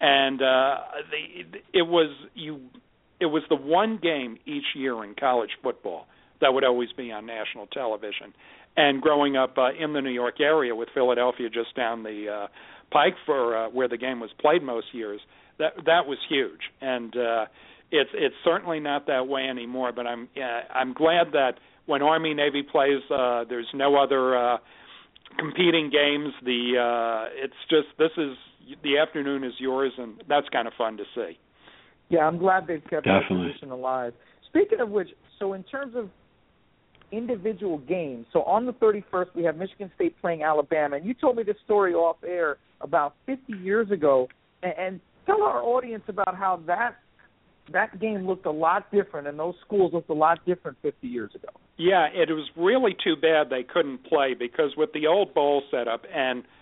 and 0.00 0.40
uh, 0.40 0.76
the, 1.10 1.58
it 1.78 1.82
was 1.82 2.10
you. 2.34 2.60
It 3.20 3.26
was 3.26 3.42
the 3.48 3.56
one 3.56 3.98
game 4.00 4.38
each 4.46 4.76
year 4.76 5.02
in 5.04 5.14
college 5.18 5.50
football 5.62 6.06
that 6.40 6.54
would 6.54 6.64
always 6.64 6.90
be 6.96 7.10
on 7.10 7.26
national 7.26 7.66
television. 7.66 8.32
And 8.76 9.02
growing 9.02 9.36
up 9.36 9.58
uh, 9.58 9.70
in 9.72 9.92
the 9.92 10.00
New 10.00 10.10
York 10.10 10.40
area, 10.40 10.72
with 10.74 10.88
Philadelphia 10.94 11.48
just 11.50 11.74
down 11.74 12.04
the 12.04 12.26
uh, 12.28 12.46
pike 12.92 13.14
for 13.26 13.56
uh, 13.56 13.70
where 13.70 13.88
the 13.88 13.96
game 13.96 14.20
was 14.20 14.30
played 14.40 14.62
most 14.62 14.86
years, 14.92 15.20
that 15.58 15.72
that 15.86 16.06
was 16.06 16.18
huge. 16.28 16.60
And 16.80 17.16
uh, 17.16 17.46
it's 17.90 18.10
it's 18.14 18.36
certainly 18.44 18.78
not 18.78 19.08
that 19.08 19.26
way 19.26 19.48
anymore. 19.48 19.92
But 19.92 20.06
I'm 20.06 20.28
uh, 20.36 20.72
I'm 20.72 20.92
glad 20.92 21.32
that 21.32 21.54
when 21.86 22.02
Army 22.02 22.34
Navy 22.34 22.62
plays, 22.62 23.02
uh, 23.10 23.44
there's 23.48 23.68
no 23.74 23.96
other. 23.96 24.36
Uh, 24.36 24.58
competing 25.38 25.90
games 25.90 26.32
the 26.42 26.72
uh 26.80 27.28
it's 27.36 27.52
just 27.68 27.86
this 27.98 28.10
is 28.16 28.34
the 28.82 28.98
afternoon 28.98 29.44
is 29.44 29.52
yours, 29.58 29.92
and 29.98 30.22
that's 30.28 30.48
kind 30.50 30.66
of 30.66 30.74
fun 30.76 30.96
to 30.96 31.04
see. 31.14 31.38
Yeah, 32.08 32.20
I'm 32.20 32.38
glad 32.38 32.66
they've 32.66 32.82
kept 32.82 33.04
Definitely. 33.04 33.36
that 33.36 33.42
tradition 33.44 33.70
alive. 33.70 34.14
Speaking 34.46 34.80
of 34.80 34.90
which, 34.90 35.08
so 35.38 35.52
in 35.52 35.62
terms 35.64 35.94
of 35.94 36.08
individual 37.12 37.78
games, 37.78 38.26
so 38.32 38.42
on 38.42 38.66
the 38.66 38.72
31st 38.74 39.26
we 39.34 39.44
have 39.44 39.56
Michigan 39.56 39.90
State 39.94 40.18
playing 40.20 40.42
Alabama, 40.42 40.96
and 40.96 41.06
you 41.06 41.14
told 41.14 41.36
me 41.36 41.42
this 41.42 41.56
story 41.64 41.94
off 41.94 42.16
air 42.26 42.56
about 42.80 43.14
50 43.26 43.52
years 43.54 43.90
ago, 43.90 44.28
and, 44.62 44.74
and 44.78 45.00
tell 45.26 45.42
our 45.42 45.62
audience 45.62 46.04
about 46.08 46.34
how 46.36 46.60
that 46.66 46.96
that 47.70 48.00
game 48.00 48.26
looked 48.26 48.46
a 48.46 48.50
lot 48.50 48.90
different, 48.90 49.26
and 49.26 49.38
those 49.38 49.54
schools 49.66 49.92
looked 49.92 50.08
a 50.08 50.14
lot 50.14 50.38
different 50.46 50.78
50 50.80 51.06
years 51.06 51.30
ago. 51.34 51.48
Yeah, 51.76 52.06
it 52.06 52.30
was 52.30 52.48
really 52.56 52.96
too 53.04 53.14
bad 53.14 53.50
they 53.50 53.62
couldn't 53.62 54.04
play 54.04 54.32
because 54.32 54.70
with 54.74 54.90
the 54.94 55.06
old 55.06 55.34
bowl 55.34 55.62
setup 55.70 56.04
and– 56.14 56.44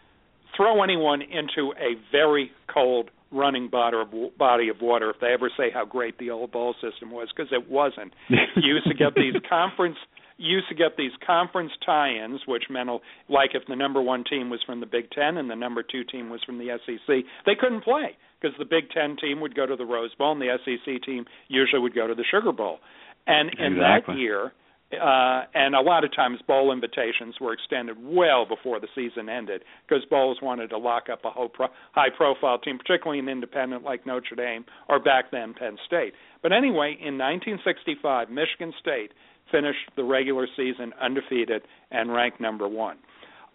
throw 0.57 0.83
anyone 0.83 1.23
into 1.23 1.73
a 1.79 1.95
very 2.13 2.51
cold 2.73 3.11
running 3.33 3.69
body 3.69 3.97
of, 3.99 4.39
body 4.39 4.69
of 4.69 4.77
water 4.81 5.11
if 5.11 5.17
they 5.21 5.29
ever 5.29 5.51
say 5.57 5.71
how 5.73 5.85
great 5.85 6.19
the 6.19 6.31
old 6.31 6.53
bowl 6.53 6.75
system 6.75 7.11
was 7.11 7.29
because 7.35 7.51
it 7.53 7.71
wasn't. 7.71 8.13
you 8.29 8.75
used 8.75 8.87
to 8.87 8.95
get 8.95 9.15
these 9.15 9.35
conference 9.49 9.97
you 10.39 10.57
used 10.57 10.69
to 10.69 10.75
get 10.75 10.97
these 10.99 11.13
conference 11.27 11.73
tie-ins, 11.85 12.43
which 12.47 12.65
meant 12.69 12.91
like 13.29 13.51
if 13.55 13.63
the 13.69 13.77
number 13.77 14.03
one 14.03 14.23
team 14.29 14.51
was 14.51 14.61
from 14.67 14.81
the 14.81 14.87
Big 14.87 15.11
Ten 15.11 15.39
and 15.39 15.49
the 15.49 15.57
number 15.57 15.83
two 15.83 16.05
team 16.05 16.29
was 16.29 16.43
from 16.45 16.59
the 16.59 16.79
SEC, 16.85 17.25
they 17.47 17.55
couldn't 17.59 17.83
play 17.83 18.17
because 18.41 18.55
the 18.59 18.65
Big 18.65 18.91
Ten 18.91 19.17
team 19.17 19.41
would 19.41 19.55
go 19.55 19.67
to 19.67 19.77
the 19.77 19.85
Rose 19.85 20.15
Bowl 20.15 20.33
and 20.33 20.41
the 20.41 20.55
SEC 20.65 21.03
team 21.05 21.25
usually 21.49 21.81
would 21.81 21.95
go 21.95 22.07
to 22.07 22.15
the 22.15 22.25
Sugar 22.31 22.53
Bowl. 22.53 22.81
And 23.27 23.49
exactly. 23.49 23.67
in 23.67 23.79
that 23.79 24.19
year, 24.19 24.53
uh, 24.93 25.43
and 25.55 25.75
a 25.75 25.81
lot 25.81 26.05
of 26.05 26.15
times 26.15 26.39
bowl 26.47 26.73
invitations 26.73 27.35
were 27.41 27.53
extended 27.53 27.97
well 28.01 28.47
before 28.47 28.79
the 28.79 28.87
season 28.95 29.29
ended 29.29 29.63
because 29.87 30.05
bowls 30.09 30.39
wanted 30.41 30.71
to 30.71 30.79
lock 30.79 31.05
up 31.11 31.21
a 31.25 31.49
pro- 31.49 31.69
high-profile 31.93 32.59
team, 32.61 32.79
particularly 32.79 33.19
an 33.19 33.29
independent 33.29 33.83
like 33.83 34.07
Notre 34.07 34.37
Dame 34.37 34.65
or 34.89 35.01
back 35.01 35.33
then 35.33 35.55
Penn 35.55 35.77
State. 35.87 36.13
But 36.41 36.53
anyway, 36.53 36.97
in 37.01 37.19
1965, 37.19 38.31
Michigan 38.31 38.73
State 38.81 39.11
finished 39.51 39.91
the 39.97 40.05
regular 40.05 40.47
season 40.57 40.93
undefeated 41.01 41.63
and 41.91 42.13
ranked 42.13 42.41
number 42.41 42.69
one. 42.69 42.99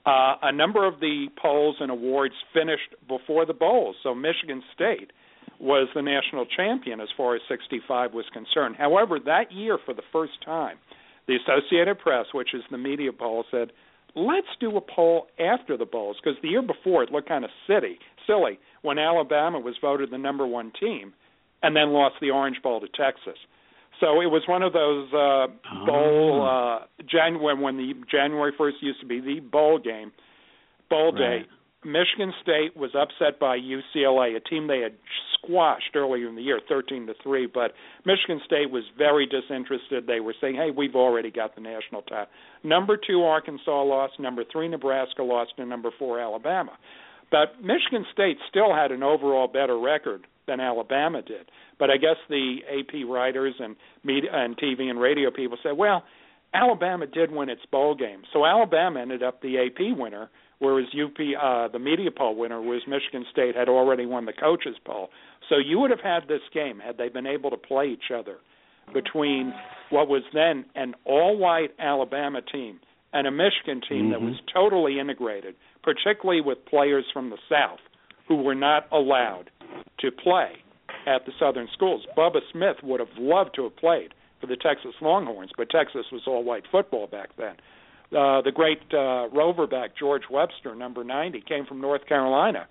Uh, 0.05 0.35
a 0.41 0.51
number 0.51 0.85
of 0.85 0.99
the 0.99 1.27
polls 1.41 1.77
and 1.79 1.91
awards 1.91 2.33
finished 2.53 2.95
before 3.07 3.45
the 3.45 3.53
bowls, 3.53 3.95
so 4.03 4.13
Michigan 4.15 4.61
State 4.73 5.11
was 5.59 5.87
the 5.93 6.01
national 6.01 6.45
champion 6.45 6.99
as 6.99 7.07
far 7.15 7.35
as 7.35 7.41
65 7.47 8.13
was 8.13 8.25
concerned. 8.33 8.75
However, 8.77 9.19
that 9.25 9.51
year, 9.51 9.77
for 9.85 9.93
the 9.93 10.01
first 10.11 10.33
time, 10.43 10.77
the 11.27 11.35
Associated 11.35 11.99
Press, 11.99 12.27
which 12.33 12.53
is 12.53 12.61
the 12.71 12.77
media 12.77 13.11
poll, 13.11 13.45
said, 13.51 13.71
let's 14.15 14.47
do 14.59 14.75
a 14.77 14.81
poll 14.81 15.27
after 15.39 15.77
the 15.77 15.85
bowls 15.85 16.17
because 16.21 16.37
the 16.41 16.49
year 16.49 16.61
before 16.61 17.03
it 17.03 17.11
looked 17.11 17.29
kind 17.29 17.45
of 17.45 17.51
silly, 17.67 17.97
silly 18.27 18.59
when 18.81 18.97
Alabama 18.99 19.59
was 19.59 19.75
voted 19.81 20.11
the 20.11 20.17
number 20.17 20.45
one 20.45 20.71
team 20.79 21.13
and 21.63 21.75
then 21.75 21.89
lost 21.91 22.15
the 22.21 22.31
Orange 22.31 22.57
Bowl 22.61 22.79
to 22.81 22.87
Texas. 22.87 23.37
So 23.99 24.19
it 24.19 24.25
was 24.25 24.41
one 24.47 24.63
of 24.63 24.73
those 24.73 25.07
uh, 25.13 25.47
bowl 25.85 26.47
uh, 26.49 26.85
Jan- 27.09 27.41
when, 27.41 27.61
when 27.61 27.77
the 27.77 27.93
January 28.09 28.51
first 28.57 28.77
used 28.81 28.99
to 29.01 29.05
be 29.05 29.21
the 29.21 29.39
bowl 29.39 29.77
game, 29.77 30.11
bowl 30.89 31.13
right. 31.13 31.43
day. 31.43 31.49
Michigan 31.83 32.31
State 32.41 32.77
was 32.77 32.91
upset 32.93 33.39
by 33.39 33.57
UCLA, 33.57 34.35
a 34.35 34.39
team 34.39 34.67
they 34.67 34.81
had 34.81 34.93
squashed 35.33 35.95
earlier 35.95 36.29
in 36.29 36.35
the 36.35 36.41
year, 36.41 36.59
13 36.69 37.07
to 37.07 37.15
3, 37.23 37.47
but 37.47 37.73
Michigan 38.05 38.39
State 38.45 38.69
was 38.69 38.83
very 38.97 39.25
disinterested. 39.25 40.05
They 40.05 40.19
were 40.19 40.35
saying, 40.39 40.55
"Hey, 40.55 40.69
we've 40.69 40.95
already 40.95 41.31
got 41.31 41.55
the 41.55 41.61
national 41.61 42.03
title." 42.03 42.27
Number 42.63 42.97
2 42.97 43.23
Arkansas 43.23 43.81
lost, 43.81 44.19
number 44.19 44.43
3 44.43 44.67
Nebraska 44.67 45.23
lost, 45.23 45.53
and 45.57 45.69
number 45.69 45.89
4 45.89 46.19
Alabama. 46.19 46.77
But 47.31 47.59
Michigan 47.63 48.05
State 48.11 48.37
still 48.49 48.73
had 48.73 48.91
an 48.91 49.01
overall 49.01 49.47
better 49.47 49.79
record 49.79 50.27
than 50.45 50.59
Alabama 50.59 51.23
did. 51.23 51.49
But 51.79 51.89
I 51.89 51.97
guess 51.97 52.17
the 52.27 52.63
AP 52.69 53.05
writers 53.05 53.55
and 53.59 53.75
media 54.03 54.31
and 54.31 54.55
TV 54.57 54.89
and 54.89 54.99
radio 54.99 55.31
people 55.31 55.57
said, 55.63 55.77
"Well, 55.77 56.05
Alabama 56.53 57.07
did 57.07 57.31
win 57.31 57.49
its 57.49 57.65
bowl 57.67 57.95
game." 57.95 58.23
So 58.33 58.45
Alabama 58.45 58.99
ended 58.99 59.23
up 59.23 59.41
the 59.41 59.57
AP 59.57 59.93
winner 59.93 60.29
whereas 60.61 60.85
UP, 60.93 61.17
uh, 61.17 61.67
the 61.69 61.79
media 61.79 62.11
poll 62.15 62.35
winner, 62.35 62.61
was 62.61 62.81
Michigan 62.87 63.25
State 63.31 63.55
had 63.55 63.67
already 63.67 64.05
won 64.05 64.25
the 64.25 64.33
coaches 64.33 64.75
poll. 64.85 65.09
So 65.49 65.57
you 65.57 65.79
would 65.79 65.89
have 65.89 65.99
had 65.99 66.27
this 66.27 66.41
game 66.53 66.79
had 66.79 66.97
they 66.97 67.09
been 67.09 67.25
able 67.25 67.49
to 67.49 67.57
play 67.57 67.87
each 67.87 68.11
other 68.15 68.37
between 68.93 69.53
what 69.89 70.07
was 70.07 70.23
then 70.33 70.65
an 70.75 70.93
all-white 71.05 71.71
Alabama 71.79 72.41
team 72.41 72.79
and 73.11 73.27
a 73.27 73.31
Michigan 73.31 73.81
team 73.87 74.03
mm-hmm. 74.03 74.11
that 74.11 74.21
was 74.21 74.35
totally 74.53 74.99
integrated, 74.99 75.55
particularly 75.83 76.41
with 76.41 76.63
players 76.65 77.05
from 77.11 77.29
the 77.29 77.37
South 77.49 77.79
who 78.27 78.35
were 78.35 78.55
not 78.55 78.87
allowed 78.91 79.49
to 79.99 80.11
play 80.11 80.51
at 81.07 81.25
the 81.25 81.31
Southern 81.39 81.67
schools. 81.73 82.05
Bubba 82.15 82.39
Smith 82.51 82.77
would 82.83 82.99
have 82.99 83.09
loved 83.17 83.55
to 83.55 83.63
have 83.63 83.75
played 83.75 84.13
for 84.39 84.47
the 84.47 84.55
Texas 84.55 84.93
Longhorns, 85.01 85.51
but 85.57 85.69
Texas 85.69 86.05
was 86.11 86.21
all 86.27 86.43
white 86.43 86.63
football 86.71 87.07
back 87.07 87.29
then. 87.37 87.55
Uh, 88.11 88.41
the 88.41 88.51
great 88.53 88.79
uh, 88.91 89.31
roverback 89.33 89.89
George 89.97 90.23
Webster, 90.29 90.75
number 90.75 91.03
90, 91.03 91.43
came 91.47 91.65
from 91.65 91.79
North 91.79 92.05
Carolina. 92.07 92.67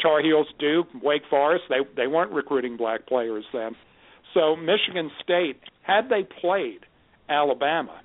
Tar 0.00 0.22
Heels, 0.22 0.46
Duke, 0.58 0.86
Wake 1.02 1.22
Forest, 1.28 1.64
they 1.68 1.80
they 1.96 2.06
weren't 2.06 2.30
recruiting 2.30 2.76
black 2.76 3.06
players 3.06 3.44
then. 3.52 3.74
So 4.34 4.54
Michigan 4.54 5.10
State, 5.22 5.58
had 5.82 6.08
they 6.08 6.22
played 6.40 6.80
Alabama, 7.28 8.00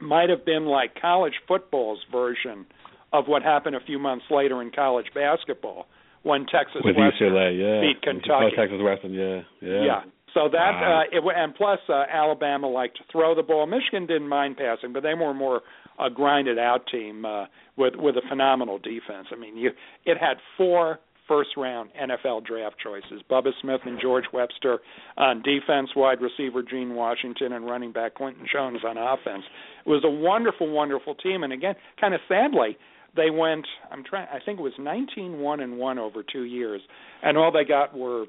might 0.00 0.28
have 0.28 0.44
been 0.44 0.66
like 0.66 1.00
college 1.00 1.34
football's 1.48 2.00
version 2.12 2.66
of 3.12 3.26
what 3.26 3.42
happened 3.42 3.76
a 3.76 3.80
few 3.80 3.98
months 3.98 4.24
later 4.30 4.60
in 4.60 4.70
college 4.70 5.06
basketball 5.14 5.86
when 6.22 6.46
Texas 6.46 6.82
With 6.84 6.96
Western 6.96 7.32
UCLA, 7.32 7.58
yeah. 7.58 7.80
beat 7.80 8.02
Kentucky. 8.02 8.50
Oh, 8.52 8.56
Texas 8.56 8.80
Western, 8.82 9.14
yeah, 9.14 9.42
yeah. 9.62 9.84
Yeah. 9.84 10.00
So 10.36 10.50
that 10.52 10.72
wow. 10.72 11.04
uh, 11.12 11.16
it 11.16 11.24
and 11.34 11.54
plus 11.54 11.78
uh, 11.88 12.04
Alabama 12.12 12.68
liked 12.68 12.98
to 12.98 13.04
throw 13.10 13.34
the 13.34 13.42
ball. 13.42 13.66
Michigan 13.66 14.06
didn't 14.06 14.28
mind 14.28 14.58
passing, 14.58 14.92
but 14.92 15.02
they 15.02 15.14
were 15.14 15.32
more 15.32 15.62
a 15.98 16.10
grinded 16.10 16.58
out 16.58 16.82
team 16.92 17.24
uh, 17.24 17.46
with 17.78 17.94
with 17.96 18.16
a 18.16 18.22
phenomenal 18.28 18.78
defense. 18.78 19.28
I 19.32 19.36
mean, 19.36 19.56
you 19.56 19.70
it 20.04 20.18
had 20.18 20.36
four 20.58 20.98
first 21.26 21.50
round 21.56 21.88
NFL 21.98 22.44
draft 22.44 22.76
choices. 22.82 23.22
Bubba 23.30 23.52
Smith 23.62 23.80
and 23.86 23.98
George 23.98 24.26
Webster 24.30 24.80
on 25.16 25.40
defense, 25.40 25.88
wide 25.96 26.18
receiver 26.20 26.62
Gene 26.62 26.94
Washington, 26.94 27.54
and 27.54 27.64
running 27.64 27.92
back 27.92 28.16
Clinton 28.16 28.46
Jones 28.52 28.80
on 28.86 28.98
offense. 28.98 29.44
It 29.86 29.88
was 29.88 30.04
a 30.04 30.10
wonderful, 30.10 30.70
wonderful 30.70 31.14
team. 31.14 31.44
And 31.44 31.52
again, 31.54 31.76
kind 31.98 32.12
of 32.12 32.20
sadly, 32.28 32.76
they 33.16 33.30
went. 33.30 33.66
I'm 33.90 34.04
trying. 34.04 34.28
I 34.30 34.38
think 34.44 34.58
it 34.58 34.62
was 34.62 34.74
19 34.78 35.38
one 35.38 35.60
and 35.60 35.78
one 35.78 35.98
over 35.98 36.22
two 36.22 36.44
years, 36.44 36.82
and 37.22 37.38
all 37.38 37.50
they 37.50 37.64
got 37.64 37.96
were 37.96 38.26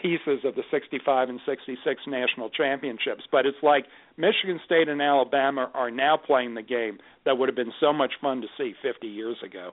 pieces 0.00 0.44
of 0.44 0.54
the 0.54 0.62
65 0.70 1.28
and 1.28 1.40
66 1.46 2.00
national 2.06 2.50
championships. 2.50 3.22
But 3.30 3.46
it's 3.46 3.56
like 3.62 3.86
Michigan 4.16 4.60
State 4.64 4.88
and 4.88 5.00
Alabama 5.00 5.70
are 5.74 5.90
now 5.90 6.16
playing 6.16 6.54
the 6.54 6.62
game 6.62 6.98
that 7.24 7.38
would 7.38 7.48
have 7.48 7.56
been 7.56 7.72
so 7.80 7.92
much 7.92 8.12
fun 8.20 8.40
to 8.42 8.46
see 8.58 8.74
50 8.82 9.06
years 9.06 9.36
ago. 9.44 9.70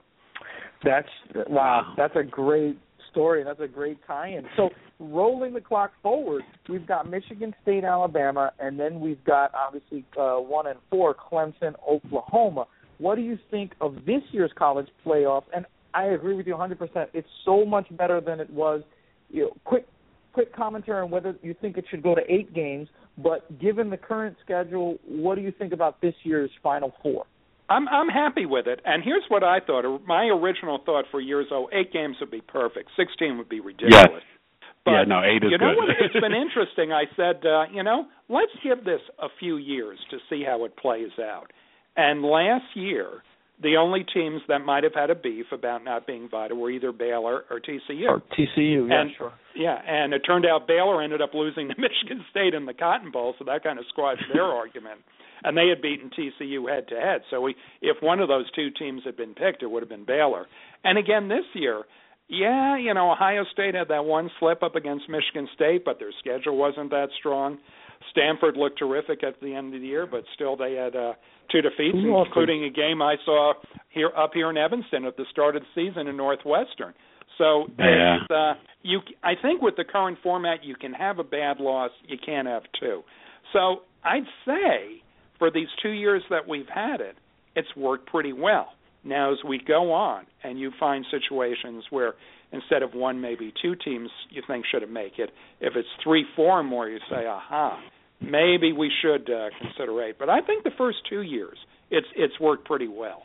That's 0.82 1.08
wow. 1.48 1.94
That's 1.96 2.16
a 2.16 2.22
great 2.22 2.78
story. 3.10 3.44
That's 3.44 3.60
a 3.60 3.68
great 3.68 3.98
tie-in. 4.06 4.44
So 4.56 4.70
rolling 4.98 5.54
the 5.54 5.60
clock 5.60 5.92
forward, 6.02 6.42
we've 6.68 6.86
got 6.86 7.08
Michigan 7.08 7.54
State, 7.62 7.84
Alabama, 7.84 8.52
and 8.58 8.78
then 8.78 9.00
we've 9.00 9.22
got 9.24 9.52
obviously 9.54 10.04
uh, 10.18 10.36
one 10.36 10.66
and 10.66 10.78
four, 10.90 11.14
Clemson, 11.14 11.74
Oklahoma. 11.88 12.66
What 12.98 13.16
do 13.16 13.22
you 13.22 13.38
think 13.50 13.72
of 13.80 13.94
this 14.06 14.22
year's 14.32 14.52
college 14.56 14.88
playoff? 15.06 15.44
And 15.54 15.64
I 15.94 16.06
agree 16.06 16.34
with 16.34 16.46
you 16.46 16.54
100%. 16.54 17.06
It's 17.12 17.28
so 17.44 17.64
much 17.64 17.86
better 17.96 18.20
than 18.20 18.40
it 18.40 18.50
was. 18.50 18.82
You 19.30 19.42
know, 19.42 19.50
quick 19.64 19.86
quick 20.34 20.54
commentary 20.54 21.00
on 21.00 21.10
whether 21.10 21.34
you 21.42 21.54
think 21.60 21.78
it 21.78 21.84
should 21.90 22.02
go 22.02 22.14
to 22.14 22.20
eight 22.28 22.52
games. 22.52 22.88
But 23.16 23.58
given 23.60 23.88
the 23.88 23.96
current 23.96 24.36
schedule, 24.44 24.98
what 25.06 25.36
do 25.36 25.40
you 25.40 25.52
think 25.52 25.72
about 25.72 26.00
this 26.02 26.14
year's 26.24 26.50
Final 26.62 26.92
Four? 27.02 27.24
I'm 27.70 27.88
I'm 27.88 28.08
happy 28.08 28.44
with 28.44 28.66
it. 28.66 28.80
And 28.84 29.02
here's 29.02 29.24
what 29.28 29.42
I 29.42 29.60
thought. 29.60 29.84
My 30.06 30.24
original 30.26 30.80
thought 30.84 31.06
for 31.10 31.20
years 31.20 31.46
oh, 31.50 31.68
eight 31.72 31.92
games 31.92 32.16
would 32.20 32.30
be 32.30 32.42
perfect. 32.42 32.90
Sixteen 32.96 33.38
would 33.38 33.48
be 33.48 33.60
ridiculous. 33.60 34.04
Yes. 34.10 34.22
But 34.84 34.90
yeah, 34.90 35.04
no, 35.04 35.22
eight 35.24 35.42
is 35.42 35.50
you 35.50 35.58
know 35.58 35.72
good. 35.72 35.76
what? 35.78 35.88
It's 35.98 36.20
been 36.20 36.34
interesting. 36.34 36.92
I 36.92 37.04
said, 37.16 37.46
uh, 37.46 37.64
you 37.72 37.82
know, 37.82 38.04
let's 38.28 38.52
give 38.62 38.84
this 38.84 39.00
a 39.18 39.28
few 39.40 39.56
years 39.56 39.98
to 40.10 40.18
see 40.28 40.44
how 40.46 40.66
it 40.66 40.76
plays 40.76 41.12
out. 41.18 41.52
And 41.96 42.22
last 42.22 42.66
year, 42.74 43.22
the 43.62 43.76
only 43.76 44.04
teams 44.12 44.42
that 44.48 44.60
might 44.60 44.84
have 44.84 44.94
had 44.94 45.10
a 45.10 45.14
beef 45.14 45.46
about 45.52 45.84
not 45.84 46.06
being 46.06 46.24
invited 46.24 46.54
were 46.54 46.70
either 46.70 46.92
Baylor 46.92 47.44
or 47.50 47.60
TCU. 47.60 48.08
Or 48.08 48.22
TCU, 48.36 48.88
yeah, 48.88 49.00
and, 49.00 49.10
sure. 49.16 49.32
Yeah, 49.54 49.78
and 49.86 50.12
it 50.12 50.20
turned 50.20 50.44
out 50.44 50.66
Baylor 50.66 51.02
ended 51.02 51.22
up 51.22 51.34
losing 51.34 51.68
to 51.74 51.74
Michigan 51.78 52.24
State 52.30 52.54
in 52.54 52.66
the 52.66 52.74
Cotton 52.74 53.10
Bowl, 53.10 53.34
so 53.38 53.44
that 53.44 53.62
kind 53.62 53.78
of 53.78 53.84
squashed 53.88 54.24
their 54.32 54.44
argument. 54.60 55.00
And 55.42 55.56
they 55.56 55.68
had 55.68 55.82
beaten 55.82 56.10
TCU 56.10 56.68
head 56.68 56.88
to 56.88 56.94
head. 56.94 57.20
So 57.30 57.40
we, 57.40 57.54
if 57.82 57.98
one 58.00 58.20
of 58.20 58.28
those 58.28 58.50
two 58.52 58.70
teams 58.70 59.02
had 59.04 59.16
been 59.16 59.34
picked, 59.34 59.62
it 59.62 59.70
would 59.70 59.82
have 59.82 59.90
been 59.90 60.06
Baylor. 60.06 60.46
And 60.84 60.96
again 60.98 61.28
this 61.28 61.44
year, 61.52 61.82
yeah, 62.28 62.78
you 62.78 62.94
know, 62.94 63.12
Ohio 63.12 63.44
State 63.52 63.74
had 63.74 63.88
that 63.88 64.04
one 64.04 64.30
slip 64.40 64.62
up 64.62 64.74
against 64.74 65.08
Michigan 65.08 65.46
State, 65.54 65.84
but 65.84 65.98
their 65.98 66.12
schedule 66.18 66.56
wasn't 66.56 66.90
that 66.90 67.08
strong. 67.18 67.58
Stanford 68.10 68.56
looked 68.56 68.78
terrific 68.78 69.22
at 69.24 69.40
the 69.40 69.54
end 69.54 69.74
of 69.74 69.80
the 69.80 69.86
year, 69.86 70.06
but 70.06 70.24
still 70.34 70.56
they 70.56 70.74
had 70.74 70.94
uh, 70.96 71.14
two 71.50 71.60
defeats, 71.62 71.96
Awesome. 71.96 72.26
including 72.26 72.64
a 72.64 72.70
game 72.70 73.02
I 73.02 73.16
saw 73.24 73.54
here 73.90 74.10
up 74.16 74.30
here 74.34 74.50
in 74.50 74.56
Evanston 74.56 75.04
at 75.04 75.16
the 75.16 75.24
start 75.30 75.56
of 75.56 75.62
the 75.62 75.68
season 75.74 76.06
in 76.06 76.16
Northwestern. 76.16 76.94
So 77.38 77.66
Yeah. 77.78 78.18
it's, 78.22 78.30
uh, 78.30 78.54
you, 78.82 79.00
I 79.22 79.34
think 79.40 79.62
with 79.62 79.76
the 79.76 79.84
current 79.84 80.18
format, 80.22 80.62
you 80.64 80.76
can 80.76 80.92
have 80.92 81.18
a 81.18 81.24
bad 81.24 81.58
loss, 81.60 81.90
you 82.06 82.18
can't 82.24 82.46
have 82.46 82.62
two. 82.78 83.02
So 83.52 83.82
I'd 84.04 84.26
say 84.46 85.02
for 85.38 85.50
these 85.50 85.68
two 85.82 85.90
years 85.90 86.22
that 86.30 86.46
we've 86.46 86.68
had 86.72 87.00
it, 87.00 87.16
it's 87.56 87.74
worked 87.76 88.06
pretty 88.06 88.32
well. 88.32 88.68
Now, 89.04 89.32
as 89.32 89.38
we 89.46 89.58
go 89.66 89.92
on, 89.92 90.24
and 90.42 90.58
you 90.58 90.70
find 90.80 91.04
situations 91.10 91.84
where 91.90 92.14
instead 92.52 92.82
of 92.82 92.94
one, 92.94 93.20
maybe 93.20 93.52
two 93.60 93.74
teams 93.74 94.08
you 94.30 94.42
think 94.46 94.64
should 94.70 94.80
have 94.82 94.90
make 94.90 95.18
it. 95.18 95.30
If 95.60 95.74
it's 95.76 95.88
three, 96.02 96.24
four 96.36 96.60
or 96.60 96.62
more, 96.62 96.88
you 96.88 96.98
say, 97.10 97.26
aha, 97.26 97.80
maybe 98.20 98.72
we 98.72 98.90
should 99.02 99.28
uh, 99.30 99.48
consider 99.60 100.02
eight. 100.02 100.16
But 100.18 100.28
I 100.28 100.40
think 100.40 100.64
the 100.64 100.70
first 100.76 100.98
two 101.08 101.22
years, 101.22 101.58
it's 101.90 102.06
it's 102.16 102.38
worked 102.40 102.64
pretty 102.66 102.88
well. 102.88 103.22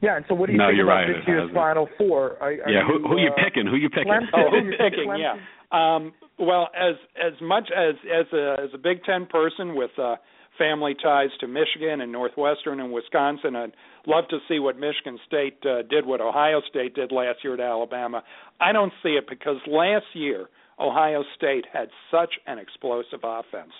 Yeah, 0.00 0.16
and 0.16 0.24
so 0.28 0.34
what 0.34 0.46
do 0.46 0.52
you 0.52 0.58
No, 0.58 0.68
think 0.68 0.76
you're 0.76 0.86
about 0.86 1.08
right, 1.08 1.16
this 1.16 1.26
year's. 1.26 1.50
Final 1.54 1.88
Four? 1.96 2.36
Are, 2.40 2.52
are 2.52 2.70
yeah, 2.70 2.82
who 2.86 3.06
who 3.08 3.18
you 3.18 3.30
uh, 3.30 3.42
picking? 3.42 3.66
Who 3.66 3.76
you 3.76 3.88
picking? 3.88 4.12
Clemson? 4.12 4.28
Oh, 4.34 4.50
Who 4.50 4.66
you 4.66 4.72
picking, 4.72 5.08
picking? 5.08 5.18
Yeah. 5.18 5.36
Um, 5.72 6.12
well, 6.38 6.68
as 6.74 6.96
as 7.16 7.32
much 7.40 7.70
as 7.74 7.94
as 8.04 8.26
a 8.32 8.56
as 8.64 8.70
a 8.74 8.78
Big 8.78 9.02
Ten 9.04 9.26
person 9.26 9.74
with 9.74 9.90
uh, 9.98 10.16
family 10.58 10.94
ties 11.02 11.30
to 11.40 11.46
Michigan 11.48 12.00
and 12.00 12.12
Northwestern 12.12 12.80
and 12.80 12.92
Wisconsin, 12.92 13.56
I'd 13.56 13.72
love 14.06 14.28
to 14.28 14.38
see 14.48 14.58
what 14.58 14.78
Michigan 14.78 15.18
State 15.26 15.58
uh, 15.64 15.82
did, 15.88 16.06
what 16.06 16.20
Ohio 16.20 16.60
State 16.68 16.94
did 16.94 17.10
last 17.10 17.38
year 17.42 17.54
at 17.54 17.60
Alabama. 17.60 18.22
I 18.60 18.72
don't 18.72 18.92
see 19.02 19.10
it 19.10 19.24
because 19.28 19.56
last 19.66 20.06
year 20.12 20.48
Ohio 20.78 21.22
State 21.36 21.64
had 21.72 21.88
such 22.10 22.34
an 22.46 22.58
explosive 22.58 23.20
offense, 23.22 23.72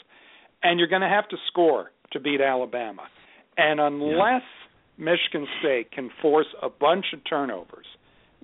and 0.63 0.79
you're 0.79 0.89
going 0.89 1.03
to 1.03 1.09
have 1.09 1.29
to 1.29 1.37
score 1.49 1.91
to 2.13 2.21
beat 2.21 2.41
Alabama, 2.41 3.03
and 3.57 3.81
unless 3.81 4.43
Michigan 4.97 5.47
State 5.61 5.91
can 5.91 6.11
force 6.23 6.47
a 6.63 6.69
bunch 6.69 7.07
of 7.13 7.21
turnovers 7.29 7.87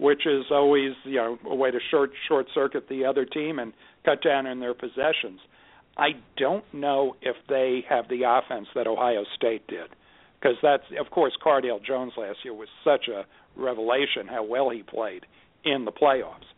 which 0.00 0.26
is 0.26 0.46
always 0.50 0.92
you 1.04 1.16
know 1.16 1.38
a 1.44 1.54
way 1.54 1.70
to 1.70 1.78
short 1.90 2.10
short 2.26 2.46
circuit 2.54 2.88
the 2.88 3.04
other 3.04 3.26
team 3.26 3.58
and 3.58 3.72
cut 4.04 4.22
down 4.22 4.46
on 4.46 4.58
their 4.58 4.74
possessions. 4.74 5.40
I 5.96 6.10
don't 6.38 6.64
know 6.72 7.16
if 7.20 7.36
they 7.48 7.84
have 7.88 8.08
the 8.08 8.22
offense 8.26 8.68
that 8.74 8.86
Ohio 8.86 9.24
State 9.36 9.66
did, 9.68 9.90
because 10.40 10.56
that's 10.62 10.84
of 10.98 11.10
course 11.10 11.34
Cardale 11.44 11.84
Jones 11.84 12.12
last 12.16 12.38
year 12.44 12.54
was 12.54 12.68
such 12.82 13.08
a 13.08 13.26
revelation 13.60 14.26
how 14.26 14.42
well 14.42 14.70
he 14.70 14.82
played 14.82 15.26
in 15.64 15.84
the 15.84 15.92
playoffs. 15.92 16.48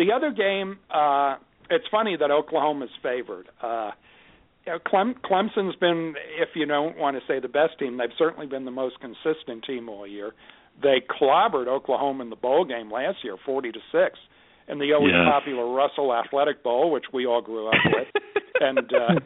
The 0.00 0.12
other 0.16 0.30
game, 0.30 0.78
uh, 0.90 1.36
it's 1.68 1.84
funny 1.90 2.16
that 2.16 2.30
Oklahoma's 2.30 2.88
favored. 3.02 3.50
Uh, 3.62 3.90
Clem, 4.86 5.14
Clemson's 5.22 5.76
been, 5.76 6.14
if 6.40 6.48
you 6.54 6.64
don't 6.64 6.96
want 6.96 7.18
to 7.18 7.22
say 7.28 7.38
the 7.38 7.48
best 7.48 7.78
team, 7.78 7.98
they've 7.98 8.08
certainly 8.16 8.46
been 8.46 8.64
the 8.64 8.70
most 8.70 8.96
consistent 9.00 9.62
team 9.66 9.90
all 9.90 10.06
year. 10.06 10.32
They 10.82 11.02
clobbered 11.20 11.66
Oklahoma 11.68 12.24
in 12.24 12.30
the 12.30 12.36
bowl 12.36 12.64
game 12.64 12.90
last 12.90 13.18
year, 13.22 13.36
forty 13.44 13.72
to 13.72 13.78
six, 13.92 14.18
in 14.68 14.78
the 14.78 14.94
always 14.94 15.12
Yeah. 15.12 15.30
popular 15.30 15.68
Russell 15.68 16.14
Athletic 16.14 16.62
Bowl, 16.62 16.90
which 16.90 17.04
we 17.12 17.26
all 17.26 17.42
grew 17.42 17.66
up 17.68 17.74
with. 17.92 18.08
and 18.60 18.78
uh, 18.78 19.20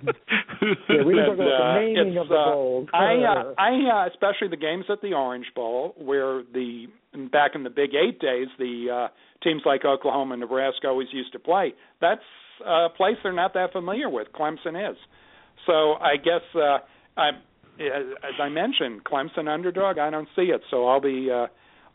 Yeah, 0.88 1.04
we 1.04 1.20
and, 1.20 1.38
uh, 1.40 1.44
the 1.44 1.80
naming 1.80 2.18
of 2.18 2.28
the 2.28 2.34
uh, 2.34 2.50
bowls. 2.52 2.88
I, 2.92 3.14
uh, 3.22 3.54
I, 3.58 3.70
uh, 3.92 4.08
especially 4.08 4.48
the 4.48 4.56
games 4.56 4.86
at 4.88 5.02
the 5.02 5.12
Orange 5.12 5.46
Bowl, 5.54 5.94
where 5.98 6.42
the 6.52 6.86
back 7.30 7.52
in 7.54 7.62
the 7.62 7.70
Big 7.70 7.94
Eight 7.94 8.18
days, 8.18 8.48
the 8.58 8.88
uh, 8.90 9.08
teams 9.44 9.62
like 9.64 9.84
Oklahoma 9.84 10.34
and 10.34 10.40
Nebraska 10.40 10.88
always 10.88 11.08
used 11.12 11.32
to 11.32 11.38
play. 11.38 11.74
That's 12.00 12.22
a 12.64 12.88
place 12.96 13.16
they're 13.22 13.32
not 13.32 13.54
that 13.54 13.72
familiar 13.72 14.08
with. 14.08 14.28
Clemson 14.32 14.90
is. 14.90 14.96
So 15.66 15.94
I 15.94 16.16
guess 16.16 16.42
uh, 16.54 16.78
I, 17.16 17.28
as 17.78 18.40
I 18.40 18.48
mentioned, 18.48 19.04
Clemson 19.04 19.48
underdog. 19.48 19.98
I 19.98 20.10
don't 20.10 20.28
see 20.34 20.44
it, 20.44 20.62
so 20.70 20.86
I'll 20.88 21.00
be 21.00 21.30
uh, 21.30 21.46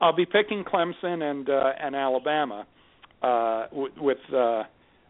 I'll 0.02 0.16
be 0.16 0.26
picking 0.26 0.64
Clemson 0.64 1.22
and 1.24 1.50
uh, 1.50 1.72
and 1.82 1.96
Alabama 1.96 2.66
uh, 3.22 3.68
with, 3.72 3.94
with 3.98 4.18
uh, 4.34 4.64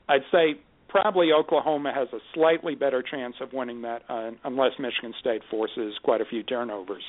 I'd 0.07 0.21
say 0.31 0.59
probably 0.87 1.31
Oklahoma 1.31 1.93
has 1.93 2.07
a 2.13 2.19
slightly 2.33 2.75
better 2.75 3.03
chance 3.03 3.35
of 3.41 3.53
winning 3.53 3.83
that 3.83 4.01
uh, 4.09 4.31
unless 4.43 4.71
Michigan 4.79 5.13
State 5.19 5.41
forces 5.49 5.93
quite 6.03 6.21
a 6.21 6.25
few 6.25 6.43
turnovers. 6.43 7.03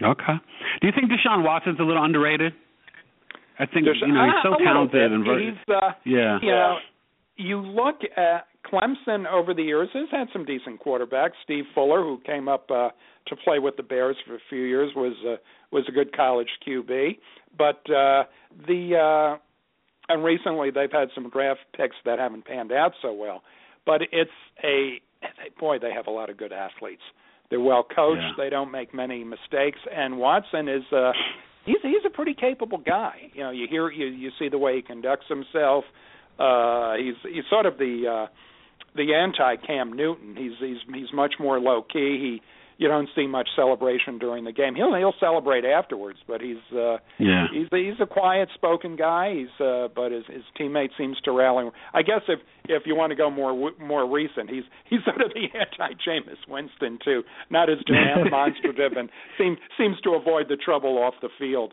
okay. 0.00 0.34
Do 0.80 0.86
you 0.86 0.92
think 0.94 1.10
Deshaun 1.10 1.44
Watson's 1.44 1.80
a 1.80 1.82
little 1.82 2.04
underrated? 2.04 2.52
I 3.58 3.66
think 3.66 3.86
Desha- 3.86 4.06
you 4.06 4.12
know 4.12 4.24
he's 4.24 4.42
so 4.42 4.50
little 4.50 4.66
talented 4.66 5.12
and 5.12 5.24
ver- 5.24 5.38
he's 5.40 5.74
uh, 5.74 5.92
yeah. 6.04 6.38
you 6.42 6.50
know 6.50 6.76
you 7.36 7.60
look 7.60 8.00
at 8.16 8.46
Clemson 8.64 9.26
over 9.30 9.54
the 9.54 9.62
years 9.62 9.88
has 9.94 10.08
had 10.10 10.28
some 10.32 10.44
decent 10.44 10.80
quarterbacks. 10.80 11.32
Steve 11.44 11.64
Fuller, 11.74 12.02
who 12.02 12.18
came 12.26 12.48
up 12.48 12.70
uh, 12.70 12.90
to 13.28 13.36
play 13.44 13.58
with 13.58 13.76
the 13.76 13.82
Bears 13.82 14.16
for 14.26 14.34
a 14.34 14.40
few 14.48 14.62
years, 14.62 14.92
was 14.96 15.14
uh, 15.26 15.36
was 15.70 15.84
a 15.88 15.92
good 15.92 16.14
college 16.16 16.48
QB. 16.66 17.18
But 17.56 17.88
uh, 17.90 18.24
the 18.66 19.38
uh, 19.38 19.38
and 20.08 20.24
recently 20.24 20.70
they've 20.70 20.92
had 20.92 21.08
some 21.14 21.30
draft 21.30 21.60
picks 21.76 21.96
that 22.04 22.18
haven't 22.18 22.44
panned 22.46 22.72
out 22.72 22.92
so 23.02 23.12
well. 23.12 23.42
But 23.84 24.02
it's 24.12 24.30
a 24.64 25.00
boy, 25.58 25.78
they 25.78 25.92
have 25.92 26.06
a 26.06 26.10
lot 26.10 26.30
of 26.30 26.36
good 26.36 26.52
athletes. 26.52 27.02
They're 27.50 27.60
well 27.60 27.84
coached. 27.84 28.22
Yeah. 28.22 28.44
They 28.44 28.50
don't 28.50 28.72
make 28.72 28.92
many 28.92 29.22
mistakes. 29.22 29.78
And 29.94 30.18
Watson 30.18 30.68
is 30.68 30.82
uh, 30.92 31.12
he's 31.66 31.76
he's 31.82 32.04
a 32.06 32.10
pretty 32.10 32.34
capable 32.34 32.78
guy. 32.78 33.30
You 33.34 33.42
know, 33.44 33.50
you 33.50 33.66
hear 33.68 33.90
you 33.90 34.06
you 34.06 34.30
see 34.38 34.48
the 34.48 34.58
way 34.58 34.76
he 34.76 34.82
conducts 34.82 35.26
himself. 35.28 35.84
Uh, 36.38 36.94
he's 36.94 37.14
he's 37.22 37.44
sort 37.50 37.66
of 37.66 37.76
the 37.78 38.26
uh, 38.26 38.32
the 38.94 39.14
anti 39.14 39.56
Cam 39.66 39.92
Newton. 39.92 40.36
He's 40.36 40.52
he's 40.58 40.78
he's 40.94 41.12
much 41.12 41.34
more 41.38 41.60
low 41.60 41.82
key. 41.82 42.40
He 42.40 42.42
you 42.78 42.88
don't 42.88 43.08
see 43.16 43.26
much 43.26 43.48
celebration 43.56 44.18
during 44.18 44.44
the 44.44 44.52
game. 44.52 44.74
He'll 44.74 44.94
he'll 44.94 45.14
celebrate 45.18 45.64
afterwards, 45.64 46.18
but 46.28 46.40
he's 46.40 46.60
uh, 46.74 46.98
Yeah. 47.18 47.46
he's 47.52 47.68
he's 47.70 47.98
a 48.00 48.06
quiet 48.06 48.48
spoken 48.54 48.96
guy. 48.96 49.34
He's 49.34 49.60
uh, 49.66 49.88
but 49.94 50.12
his 50.12 50.24
his 50.26 50.42
teammate 50.60 50.90
seems 50.98 51.16
to 51.24 51.32
rally. 51.32 51.70
I 51.94 52.02
guess 52.02 52.22
if 52.28 52.40
if 52.68 52.82
you 52.86 52.94
want 52.94 53.10
to 53.10 53.16
go 53.16 53.30
more 53.30 53.72
more 53.80 54.10
recent, 54.10 54.50
he's 54.50 54.64
he's 54.90 55.00
sort 55.04 55.22
of 55.22 55.32
the 55.32 55.46
anti 55.58 55.94
Jameis 56.06 56.42
Winston 56.48 56.98
too, 57.04 57.22
not 57.50 57.70
as 57.70 57.78
demonstrative 57.86 58.92
and 58.98 59.08
seems 59.38 59.58
seems 59.78 60.00
to 60.02 60.10
avoid 60.14 60.48
the 60.48 60.56
trouble 60.56 60.98
off 60.98 61.14
the 61.22 61.28
field. 61.38 61.72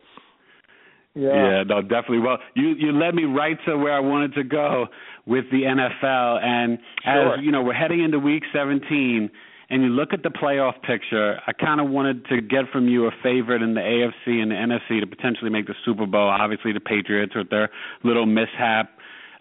Yeah. 1.15 1.29
yeah, 1.29 1.63
no, 1.67 1.81
definitely. 1.83 2.19
Well, 2.19 2.39
you 2.55 2.69
you 2.69 2.91
led 2.91 3.13
me 3.13 3.25
right 3.25 3.57
to 3.67 3.77
where 3.77 3.93
I 3.93 3.99
wanted 3.99 4.33
to 4.33 4.43
go 4.43 4.87
with 5.27 5.45
the 5.51 5.61
NFL, 5.61 6.43
and 6.43 6.79
Sure. 7.03 7.33
as 7.35 7.43
you 7.43 7.51
know, 7.51 7.61
we're 7.61 7.73
heading 7.73 8.03
into 8.03 8.17
Week 8.17 8.41
17, 8.51 9.29
and 9.73 9.81
you 9.81 9.89
look 9.89 10.13
at 10.13 10.21
the 10.21 10.29
playoff 10.29 10.79
picture. 10.83 11.39
I 11.47 11.51
kind 11.51 11.81
of 11.81 11.89
wanted 11.89 12.27
to 12.27 12.41
get 12.41 12.65
from 12.71 12.87
you 12.87 13.07
a 13.07 13.11
favorite 13.23 13.63
in 13.63 13.73
the 13.73 13.81
AFC 13.81 14.39
and 14.39 14.51
the 14.51 14.55
NFC 14.55 14.99
to 14.99 15.07
potentially 15.07 15.49
make 15.49 15.65
the 15.65 15.73
Super 15.83 16.05
Bowl. 16.05 16.29
Obviously, 16.29 16.73
the 16.73 16.79
Patriots 16.79 17.33
with 17.35 17.49
their 17.49 17.71
little 18.03 18.27
mishap 18.27 18.91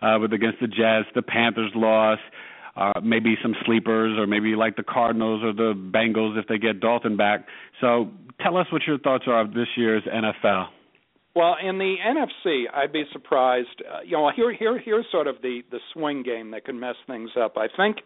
uh, 0.01 0.17
with 0.19 0.33
against 0.33 0.59
the 0.59 0.69
Jets, 0.69 1.09
the 1.15 1.21
Panthers 1.21 1.73
loss. 1.75 2.19
Uh, 2.75 2.99
maybe 3.05 3.37
some 3.43 3.55
sleepers, 3.67 4.19
or 4.19 4.27
maybe 4.27 4.55
like 4.55 4.77
the 4.77 4.83
Cardinals 4.83 5.43
or 5.45 5.53
the 5.53 5.75
Bengals 5.75 6.39
if 6.39 6.49
they 6.49 6.57
get 6.57 6.81
Dalton 6.81 7.19
back. 7.19 7.45
So, 7.83 8.09
tell 8.41 8.57
us 8.57 8.67
what 8.73 8.81
your 8.87 8.99
thoughts 8.99 9.25
are 9.27 9.43
of 9.43 9.53
this 9.53 9.69
year's 9.77 10.03
NFL. 10.05 10.69
Well, 11.37 11.57
in 11.63 11.77
the 11.77 11.97
NFC, 12.03 12.65
I'd 12.73 12.91
be 12.91 13.05
surprised. 13.13 13.83
Uh, 13.87 13.99
you 14.03 14.13
know, 14.13 14.31
here, 14.35 14.55
here, 14.55 14.81
here's 14.83 15.05
sort 15.13 15.27
of 15.27 15.37
the 15.43 15.61
the 15.71 15.81
swing 15.93 16.23
game 16.23 16.53
that 16.53 16.65
can 16.65 16.81
mess 16.81 16.97
things 17.07 17.29
up. 17.39 17.59
I 17.59 17.67
think 17.77 17.99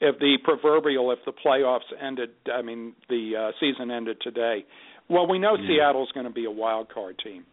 if 0.00 0.18
the 0.18 0.38
proverbial, 0.44 1.10
if 1.10 1.18
the 1.26 1.32
playoffs 1.32 1.80
ended, 2.00 2.30
I 2.52 2.62
mean, 2.62 2.94
the 3.08 3.32
uh, 3.36 3.52
season 3.60 3.90
ended 3.90 4.18
today. 4.22 4.64
Well, 5.08 5.26
we 5.26 5.38
know 5.38 5.56
Yeah. 5.56 5.68
Seattle's 5.78 6.10
going 6.12 6.26
to 6.26 6.32
be 6.32 6.44
a 6.44 6.50
wild 6.50 6.88
card 6.92 7.18
team, 7.22 7.44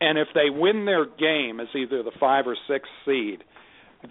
and 0.00 0.18
if 0.18 0.28
they 0.34 0.50
win 0.50 0.84
their 0.84 1.06
game 1.06 1.58
as 1.60 1.68
either 1.74 2.02
the 2.02 2.12
five 2.20 2.46
or 2.46 2.56
six 2.68 2.88
seed, 3.04 3.42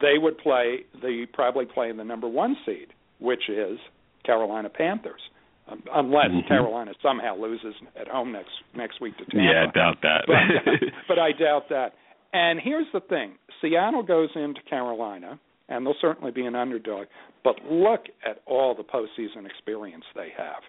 they 0.02 0.17
would 0.17 0.38
play 0.39 0.80
the 1.02 1.26
probably 1.34 1.65
play 1.65 1.89
in 1.89 1.97
the 1.97 2.04
number 2.04 2.28
one 2.28 2.58
seed, 2.65 2.88
which 3.19 3.47
is 3.50 3.80
Carolina 4.26 4.69
Panthers, 4.69 5.21
um, 5.69 5.82
unless 5.93 6.30
Mhm. 6.32 6.47
Carolina 6.47 6.93
somehow 7.02 7.36
loses 7.38 7.73
at 7.95 8.08
home 8.10 8.32
next 8.34 8.52
next 8.73 9.00
week 9.00 9.15
to 9.17 9.26
Tampa 9.26 9.43
Yeah, 9.45 9.63
I 9.63 9.71
doubt 9.71 10.02
that. 10.02 10.26
but, 10.28 10.91
but 11.08 11.19
I 11.19 11.32
doubt 11.32 11.69
that. 11.69 11.93
And 12.34 12.60
here's 12.60 12.91
the 12.91 13.00
thing: 13.00 13.38
Seattle 13.62 14.04
goes 14.04 14.30
into 14.36 14.62
Carolina, 14.63 15.39
and 15.69 15.86
they'll 15.86 15.95
certainly 16.01 16.32
be 16.32 16.45
an 16.45 16.56
underdog. 16.56 17.08
But 17.43 17.56
look 17.69 18.06
at 18.25 18.41
all 18.45 18.75
the 18.75 18.84
postseason 18.84 19.45
experience 19.45 20.03
they 20.15 20.30
have. 20.38 20.63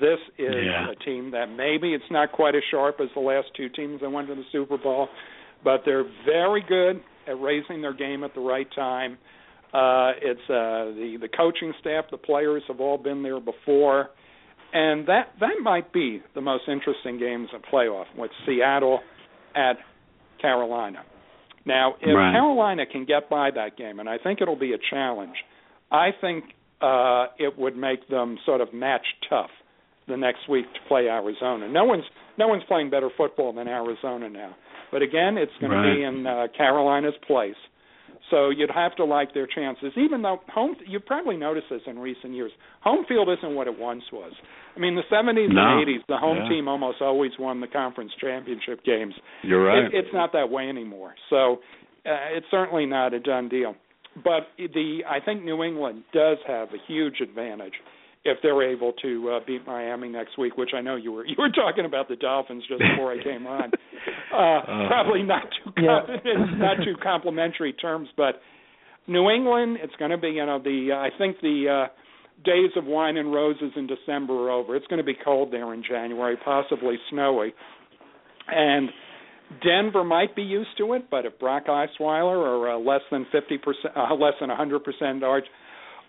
This 0.00 0.20
is 0.38 0.64
Yeah. 0.64 0.90
a 0.90 0.94
team 0.96 1.30
that 1.32 1.48
maybe 1.50 1.92
it's 1.94 2.10
not 2.10 2.32
quite 2.32 2.54
as 2.54 2.62
sharp 2.70 3.00
as 3.00 3.08
the 3.14 3.20
last 3.20 3.48
two 3.54 3.68
teams 3.68 4.00
that 4.00 4.10
went 4.10 4.28
to 4.28 4.34
the 4.34 4.44
Super 4.52 4.78
Bowl, 4.78 5.08
but 5.64 5.84
they're 5.84 6.04
very 6.24 6.60
good 6.62 7.02
at 7.26 7.40
raising 7.40 7.82
their 7.82 7.92
game 7.92 8.24
at 8.24 8.34
the 8.34 8.40
right 8.40 8.70
time. 8.72 9.18
Uh, 9.72 10.12
it's 10.20 10.50
uh, 10.50 10.92
the 10.94 11.16
the 11.20 11.28
coaching 11.28 11.72
staff, 11.80 12.04
the 12.10 12.18
players 12.18 12.62
have 12.68 12.80
all 12.80 12.98
been 12.98 13.22
there 13.22 13.40
before, 13.40 14.10
and 14.72 15.06
that 15.06 15.32
that 15.40 15.54
might 15.62 15.92
be 15.92 16.22
the 16.34 16.40
most 16.42 16.68
interesting 16.68 17.18
games 17.18 17.48
of 17.54 17.62
playoff 17.72 18.04
with 18.16 18.30
Seattle 18.46 19.00
at 19.54 19.78
Carolina. 20.40 21.04
Now, 21.64 21.94
if 22.00 22.14
Right. 22.14 22.32
Carolina 22.32 22.86
can 22.86 23.04
get 23.04 23.28
by 23.30 23.50
that 23.52 23.76
game, 23.76 24.00
and 24.00 24.08
I 24.08 24.18
think 24.18 24.40
it'll 24.40 24.56
be 24.56 24.72
a 24.72 24.78
challenge, 24.90 25.36
I 25.90 26.10
think 26.20 26.44
uh, 26.80 27.26
it 27.38 27.56
would 27.58 27.76
make 27.76 28.08
them 28.08 28.38
sort 28.44 28.60
of 28.60 28.72
match 28.74 29.06
tough 29.30 29.50
the 30.08 30.16
next 30.16 30.48
week 30.48 30.66
to 30.74 30.80
play 30.88 31.08
Arizona. 31.08 31.68
No 31.68 31.84
one's 31.84 32.04
no 32.38 32.48
one's 32.48 32.64
playing 32.64 32.90
better 32.90 33.10
football 33.16 33.52
than 33.52 33.68
Arizona 33.68 34.28
now. 34.28 34.56
But 34.90 35.02
again, 35.02 35.36
it's 35.38 35.52
going 35.60 35.70
Right. 35.72 35.90
to 35.90 35.94
be 35.94 36.02
in 36.02 36.26
uh, 36.26 36.46
Carolina's 36.56 37.14
place. 37.26 37.54
So 38.32 38.48
you'd 38.48 38.70
have 38.70 38.96
to 38.96 39.04
like 39.04 39.34
their 39.34 39.46
chances, 39.46 39.92
even 39.96 40.22
though 40.22 40.40
home. 40.48 40.74
You 40.86 40.98
probably 41.00 41.36
noticed 41.36 41.66
this 41.70 41.82
in 41.86 41.98
recent 41.98 42.32
years. 42.32 42.50
Home 42.80 43.04
field 43.06 43.28
isn't 43.28 43.54
what 43.54 43.66
it 43.68 43.78
once 43.78 44.02
was. 44.10 44.32
I 44.74 44.80
mean, 44.80 44.96
the 44.96 45.02
70s 45.14 45.50
No. 45.52 45.60
and 45.60 45.86
80s, 45.86 46.00
the 46.08 46.16
home 46.16 46.38
Yeah. 46.38 46.48
team 46.48 46.66
almost 46.66 47.02
always 47.02 47.32
won 47.38 47.60
the 47.60 47.66
conference 47.68 48.10
championship 48.18 48.82
games. 48.84 49.14
You're 49.42 49.62
right. 49.62 49.84
It, 49.84 49.92
it's 49.94 50.14
not 50.14 50.32
that 50.32 50.48
way 50.48 50.68
anymore. 50.70 51.14
So 51.28 51.60
uh, 52.06 52.36
it's 52.36 52.46
certainly 52.50 52.86
not 52.86 53.12
a 53.12 53.20
done 53.20 53.48
deal. 53.50 53.76
But 54.24 54.48
the 54.58 55.04
I 55.08 55.20
think 55.20 55.44
New 55.44 55.62
England 55.62 56.04
does 56.12 56.38
have 56.46 56.68
a 56.72 56.78
huge 56.86 57.20
advantage 57.20 57.74
if 58.24 58.38
they're 58.42 58.62
able 58.62 58.92
to 59.02 59.30
uh, 59.30 59.40
beat 59.46 59.66
Miami 59.66 60.08
next 60.08 60.38
week, 60.38 60.56
which 60.56 60.70
I 60.76 60.80
know 60.80 60.96
you 60.96 61.12
were 61.12 61.26
you 61.32 61.36
were 61.38 61.50
talking 61.50 61.84
about 61.84 62.08
the 62.08 62.16
Dolphins 62.16 62.64
just 62.68 62.80
before 62.80 63.12
I 63.12 63.22
came 63.22 63.46
on. 63.46 63.70
Uh, 64.32 64.88
probably 64.88 65.22
not 65.22 65.42
too 65.42 65.70
Yeah. 65.76 66.00
not 66.56 66.78
too 66.82 66.94
complimentary 67.02 67.74
terms, 67.74 68.08
but 68.16 68.40
New 69.06 69.28
England, 69.28 69.76
it's 69.82 69.94
going 69.96 70.10
to 70.10 70.16
be 70.16 70.28
you 70.28 70.46
know 70.46 70.58
the 70.58 70.88
I 70.94 71.10
think 71.18 71.36
the 71.42 71.86
uh, 71.86 71.92
days 72.42 72.70
of 72.76 72.86
wine 72.86 73.18
and 73.18 73.30
roses 73.30 73.72
in 73.76 73.86
December 73.86 74.32
are 74.32 74.50
over. 74.50 74.74
It's 74.74 74.86
going 74.86 74.98
to 75.00 75.04
be 75.04 75.14
cold 75.22 75.52
there 75.52 75.74
in 75.74 75.84
January, 75.86 76.36
possibly 76.42 76.96
snowy, 77.10 77.52
and 78.48 78.88
Denver 79.62 80.02
might 80.02 80.34
be 80.34 80.42
used 80.42 80.70
to 80.78 80.94
it, 80.94 81.10
but 81.10 81.26
if 81.26 81.38
Brock 81.38 81.66
Osweiler 81.66 82.38
or 82.38 82.70
uh, 82.70 82.78
less 82.78 83.02
than 83.10 83.26
fifty 83.30 83.58
percent, 83.58 83.94
uh, 83.94 84.14
less 84.14 84.34
than 84.40 84.48
a 84.50 84.56
hundred 84.56 84.82
percent 84.82 85.22
Arch, 85.22 85.44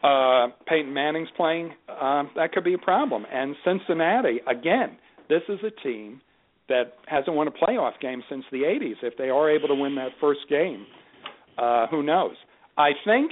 uh, 0.03 0.47
Peyton 0.67 0.93
Manning's 0.93 1.29
playing, 1.37 1.71
um, 1.89 2.29
that 2.35 2.51
could 2.51 2.63
be 2.63 2.73
a 2.73 2.77
problem. 2.77 3.25
And 3.31 3.55
Cincinnati, 3.65 4.39
again, 4.47 4.97
this 5.29 5.41
is 5.49 5.59
a 5.65 5.71
team 5.81 6.21
that 6.69 6.93
hasn't 7.07 7.35
won 7.35 7.47
a 7.47 7.51
playoff 7.51 7.99
game 8.01 8.21
since 8.29 8.43
the 8.51 8.59
'80s. 8.63 8.95
If 9.01 9.17
they 9.17 9.29
are 9.29 9.49
able 9.49 9.67
to 9.69 9.75
win 9.75 9.95
that 9.95 10.09
first 10.19 10.41
game, 10.49 10.85
uh, 11.57 11.87
who 11.87 12.03
knows? 12.03 12.35
I 12.77 12.91
think 13.05 13.31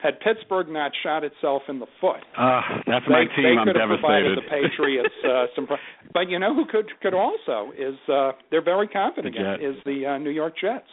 had 0.00 0.18
Pittsburgh 0.20 0.68
not 0.68 0.92
shot 1.02 1.24
itself 1.24 1.62
in 1.68 1.78
the 1.78 1.86
foot, 2.00 2.20
Uh, 2.38 2.60
that's 2.86 3.04
they, 3.06 3.12
my 3.12 3.24
they 3.36 3.42
team. 3.42 3.58
I'm 3.58 3.66
could 3.66 3.76
have 3.76 3.88
provided 3.90 4.34
devastated. 4.34 4.38
the 4.38 4.68
Patriots 4.70 5.14
uh, 5.28 5.44
some. 5.54 5.66
Pro- 5.66 5.76
but 6.14 6.28
you 6.30 6.38
know 6.38 6.54
who 6.54 6.64
could 6.64 6.86
could 7.02 7.12
also 7.14 7.70
is 7.78 7.94
uh, 8.08 8.32
they're 8.50 8.64
very 8.64 8.88
confident 8.88 9.34
The 9.36 9.54
in 9.64 9.74
is 9.76 9.76
the 9.84 10.06
uh, 10.06 10.18
New 10.18 10.30
York 10.30 10.54
Jets. 10.60 10.88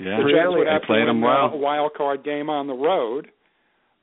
yeah, 0.00 0.16
The 0.16 0.30
Jets 0.32 0.48
would 0.56 0.66
they 0.66 0.70
have 0.72 0.80
to 0.82 0.86
played 0.86 1.00
win 1.06 1.06
them 1.08 1.20
well. 1.20 1.50
a 1.52 1.56
wild 1.56 1.92
card 1.94 2.24
game 2.24 2.48
on 2.48 2.66
the 2.66 2.72
road, 2.74 3.28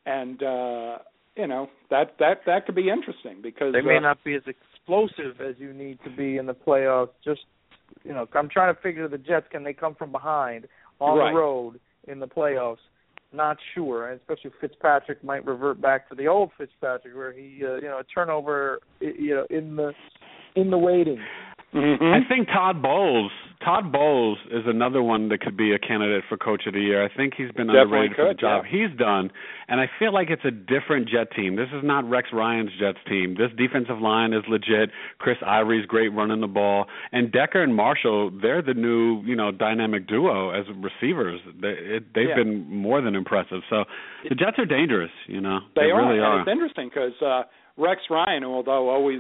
and 0.08 0.42
uh, 0.42 0.98
you 1.36 1.46
know 1.46 1.70
that 1.92 2.16
that 2.20 2.42
that 2.48 2.66
could 2.66 2.76
be 2.76 2.90
interesting 2.90 3.42
because 3.44 3.74
They 3.74 3.82
may 3.82 3.98
uh, 3.98 4.02
not 4.02 4.24
be 4.24 4.34
as 4.34 4.42
explosive 4.48 5.42
as 5.42 5.56
you 5.60 5.74
need 5.74 6.00
to 6.06 6.10
be 6.10 6.38
in 6.38 6.48
the 6.48 6.56
playoffs. 6.56 7.10
Just 7.24 7.42
you 8.04 8.14
know, 8.14 8.28
I'm 8.34 8.50
trying 8.50 8.74
to 8.74 8.82
figure 8.82 9.08
the 9.08 9.18
Jets 9.18 9.48
can 9.52 9.64
they 9.64 9.74
come 9.74 9.94
from 9.94 10.12
behind 10.12 10.68
on 11.00 11.18
Right. 11.18 11.32
the 11.32 11.38
road 11.38 11.80
in 12.08 12.20
the 12.20 12.28
playoffs? 12.28 12.78
Not 13.34 13.58
sure, 13.76 14.10
and 14.10 14.20
especially 14.20 14.52
Fitzpatrick 14.62 15.22
might 15.24 15.46
revert 15.46 15.82
back 15.82 16.08
to 16.10 16.16
the 16.16 16.28
old 16.28 16.52
Fitzpatrick 16.58 17.14
where 17.14 17.34
he 17.34 17.62
uh, 17.62 17.76
you 17.76 17.82
know 17.82 18.00
a 18.00 18.04
turnover 18.06 18.80
you 19.02 19.36
know 19.36 19.46
in 19.50 19.76
the 19.76 19.92
in 20.56 20.72
the 20.72 20.78
waiting. 20.78 21.20
Mhm. 21.74 22.14
I 22.14 22.28
think 22.28 22.48
Todd 22.48 22.82
Bowles. 22.82 23.32
Todd 23.66 23.92
Bowles 23.92 24.38
is 24.52 24.64
another 24.68 25.02
one 25.02 25.30
that 25.30 25.42
could 25.42 25.58
be 25.58 25.74
a 25.74 25.80
candidate 25.80 26.24
for 26.30 26.38
Coach 26.38 26.68
of 26.68 26.74
the 26.74 26.80
Year. 26.80 27.04
I 27.04 27.10
think 27.14 27.34
he's 27.36 27.52
been 27.52 27.68
Definitely 27.68 27.82
underrated 28.12 28.16
for 28.16 28.28
the 28.28 28.34
job 28.36 28.66
yeah. 28.72 28.88
he's 28.88 28.98
done, 29.00 29.32
and 29.68 29.82
I 29.82 29.90
feel 29.98 30.14
like 30.14 30.30
it's 30.30 30.46
a 30.46 30.52
different 30.52 31.10
Jet 31.10 31.32
team. 31.36 31.56
This 31.56 31.70
is 31.74 31.82
not 31.84 32.08
Rex 32.08 32.30
Ryan's 32.32 32.70
Jets 32.80 33.00
team. 33.10 33.36
This 33.36 33.50
defensive 33.58 34.00
line 34.00 34.32
is 34.34 34.44
legit. 34.48 34.92
Chris 35.18 35.38
Ivory's 35.46 35.88
great 35.88 36.10
running 36.10 36.40
the 36.40 36.48
ball, 36.48 36.86
and 37.12 37.32
Decker 37.32 37.64
and 37.64 37.76
Marshall, 37.76 38.30
they're 38.42 38.62
the 38.62 38.76
new 38.76 39.22
you 39.24 39.36
know 39.36 39.52
dynamic 39.52 40.08
duo 40.08 40.52
as 40.52 40.66
receivers. 40.78 41.42
They, 41.60 41.70
it, 41.70 42.14
they've 42.14 42.30
Yeah. 42.30 42.36
been 42.36 42.70
more 42.70 43.02
than 43.02 43.16
impressive. 43.16 43.62
So 43.70 43.86
the 44.30 44.36
Jets 44.36 44.60
are 44.60 44.66
dangerous. 44.66 45.12
You 45.28 45.42
know 45.42 45.60
They, 45.76 45.90
are, 45.92 46.08
really 46.08 46.20
are. 46.20 46.42
it's 46.42 46.50
interesting 46.50 46.90
because 46.94 47.20
uh, 47.26 47.42
Rex 47.76 48.02
Ryan, 48.10 48.44
although 48.44 48.88
always 48.90 49.20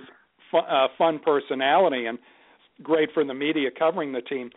fu- 0.51 0.57
uh, 0.57 0.87
fun 0.97 1.19
personality 1.19 2.05
and 2.05 2.19
great 2.83 3.09
for 3.13 3.23
the 3.23 3.33
media 3.33 3.69
covering 3.77 4.11
the 4.13 4.21
team, 4.21 4.49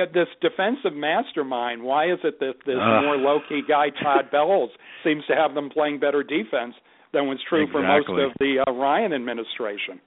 uh, 0.00 0.04
this 0.12 0.28
defensive 0.40 0.94
mastermind. 0.94 1.82
Why 1.82 2.10
is 2.12 2.18
it 2.24 2.38
that 2.40 2.54
this 2.66 2.76
Ugh. 2.80 3.04
more 3.04 3.16
low 3.16 3.38
key 3.48 3.62
guy 3.66 3.88
Todd 4.02 4.26
Bowles 4.32 4.70
seems 5.04 5.24
to 5.26 5.34
have 5.34 5.54
them 5.54 5.70
playing 5.70 5.98
better 6.00 6.22
defense 6.22 6.74
than 7.12 7.26
was 7.26 7.38
true 7.48 7.66
for 7.72 7.82
most 7.82 8.08
of 8.08 8.32
the 8.38 8.64
uh, 8.66 8.72
Ryan 8.72 9.12
administration? 9.12 10.00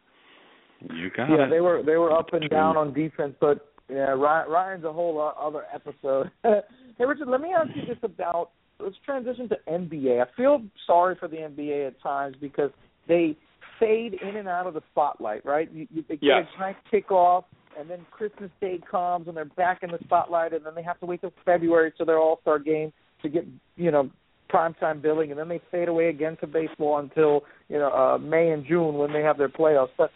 You 0.93 1.09
got 1.15 1.29
Yeah, 1.29 1.45
it. 1.45 1.49
they 1.49 1.61
were 1.61 1.83
they 1.83 1.95
were 1.97 2.11
up 2.11 2.33
and 2.33 2.49
down 2.49 2.75
on 2.77 2.93
defense, 2.93 3.35
but 3.39 3.67
yeah, 3.89 4.11
Ryan, 4.11 4.49
Ryan's 4.49 4.83
a 4.85 4.91
whole 4.93 5.19
other 5.39 5.63
episode. 5.73 6.31
hey, 6.43 7.05
Richard, 7.05 7.27
let 7.27 7.41
me 7.41 7.49
ask 7.57 7.69
you 7.75 7.85
this 7.85 7.97
about. 8.03 8.51
Let's 8.79 8.95
transition 9.05 9.47
to 9.49 9.57
NBA. 9.69 10.23
I 10.23 10.25
feel 10.35 10.63
sorry 10.87 11.15
for 11.19 11.27
the 11.27 11.35
NBA 11.37 11.85
at 11.87 12.01
times 12.01 12.35
because 12.41 12.71
they 13.07 13.37
fade 13.79 14.15
in 14.27 14.37
and 14.37 14.47
out 14.47 14.65
of 14.65 14.73
the 14.73 14.81
spotlight. 14.91 15.45
Right? 15.45 15.71
You, 15.71 15.85
you, 15.93 16.03
they 16.09 16.15
get 16.15 16.23
Yes. 16.23 16.45
a 16.57 16.59
nice 16.61 16.75
kickoff, 16.91 17.43
and 17.79 17.89
then 17.89 18.05
Christmas 18.11 18.51
Day 18.59 18.79
comes, 18.89 19.27
and 19.27 19.35
they're 19.35 19.45
back 19.45 19.83
in 19.83 19.91
the 19.91 19.99
spotlight, 20.03 20.53
and 20.53 20.65
then 20.65 20.75
they 20.75 20.83
have 20.83 20.99
to 20.99 21.05
wait 21.05 21.21
till 21.21 21.33
February 21.45 21.91
to 21.97 22.05
their 22.05 22.19
All 22.19 22.39
Star 22.41 22.59
game 22.59 22.91
to 23.21 23.29
get 23.29 23.45
you 23.75 23.91
know 23.91 24.09
primetime 24.51 25.01
billing, 25.01 25.31
and 25.31 25.39
then 25.39 25.47
they 25.47 25.61
fade 25.71 25.87
away 25.87 26.09
again 26.09 26.37
to 26.41 26.47
baseball 26.47 26.99
until 26.99 27.41
you 27.69 27.77
know 27.77 27.91
uh, 27.91 28.17
May 28.17 28.51
and 28.51 28.65
June 28.65 28.95
when 28.95 29.13
they 29.13 29.21
have 29.21 29.37
their 29.37 29.49
playoffs. 29.49 29.89
But 29.97 30.11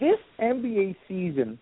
this 0.00 0.18
NBA 0.40 0.96
season, 1.08 1.58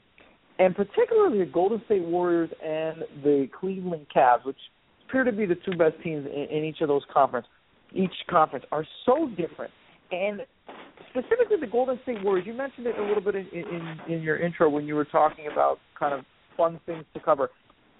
and 0.59 0.74
particularly 0.74 1.38
the 1.38 1.51
Golden 1.51 1.82
State 1.86 2.05
Warriors 2.05 2.51
and 2.64 3.05
the 3.22 3.49
Cleveland 3.59 4.07
Cavs, 4.14 4.45
which 4.45 4.57
appear 5.09 5.24
to 5.24 5.32
be 5.32 5.47
the 5.47 5.57
two 5.57 5.76
best 5.76 5.95
teams 6.03 6.26
in, 6.26 6.57
in 6.57 6.64
each 6.64 6.80
of 6.80 6.88
those 6.88 7.03
conference, 7.12 7.47
each 7.92 8.14
conference, 8.28 8.64
are 8.72 8.86
so 9.07 9.28
different. 9.36 9.72
And 10.11 10.40
specifically 11.11 11.57
the 11.61 11.66
Golden 11.66 11.99
State 12.03 12.22
Warriors, 12.22 12.46
you 12.46 12.55
mentioned 12.55 12.86
it 12.86 12.99
a 12.99 13.03
little 13.03 13.22
bit 13.22 13.34
in, 13.34 13.46
in, 13.53 13.99
in 14.09 14.22
your 14.22 14.38
intro 14.38 14.68
when 14.68 14.86
you 14.86 14.94
were 14.94 15.05
talking 15.05 15.46
about 15.51 15.78
kind 15.99 16.14
of 16.14 16.24
fun 16.57 16.80
things 16.86 17.05
to 17.14 17.20
cover. 17.20 17.51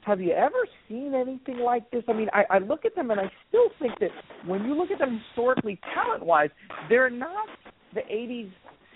Have 0.03 0.20
you 0.20 0.32
ever 0.32 0.66
seen 0.88 1.14
anything 1.14 1.59
like 1.59 1.90
this? 1.90 2.03
I 2.09 2.12
mean, 2.12 2.28
I, 2.32 2.44
I 2.51 2.59
look 2.59 2.84
at 2.84 2.94
them 2.94 3.11
and 3.11 3.20
I 3.20 3.30
still 3.49 3.68
think 3.78 3.99
that 4.01 4.11
when 4.46 4.64
you 4.64 4.74
look 4.74 4.90
at 4.90 4.99
them 4.99 5.20
historically, 5.28 5.78
talent 5.94 6.24
wise, 6.24 6.51
they're 6.88 7.11
not 7.11 7.49
the 7.94 8.01
80s 8.01 8.51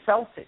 Celtics 0.07 0.47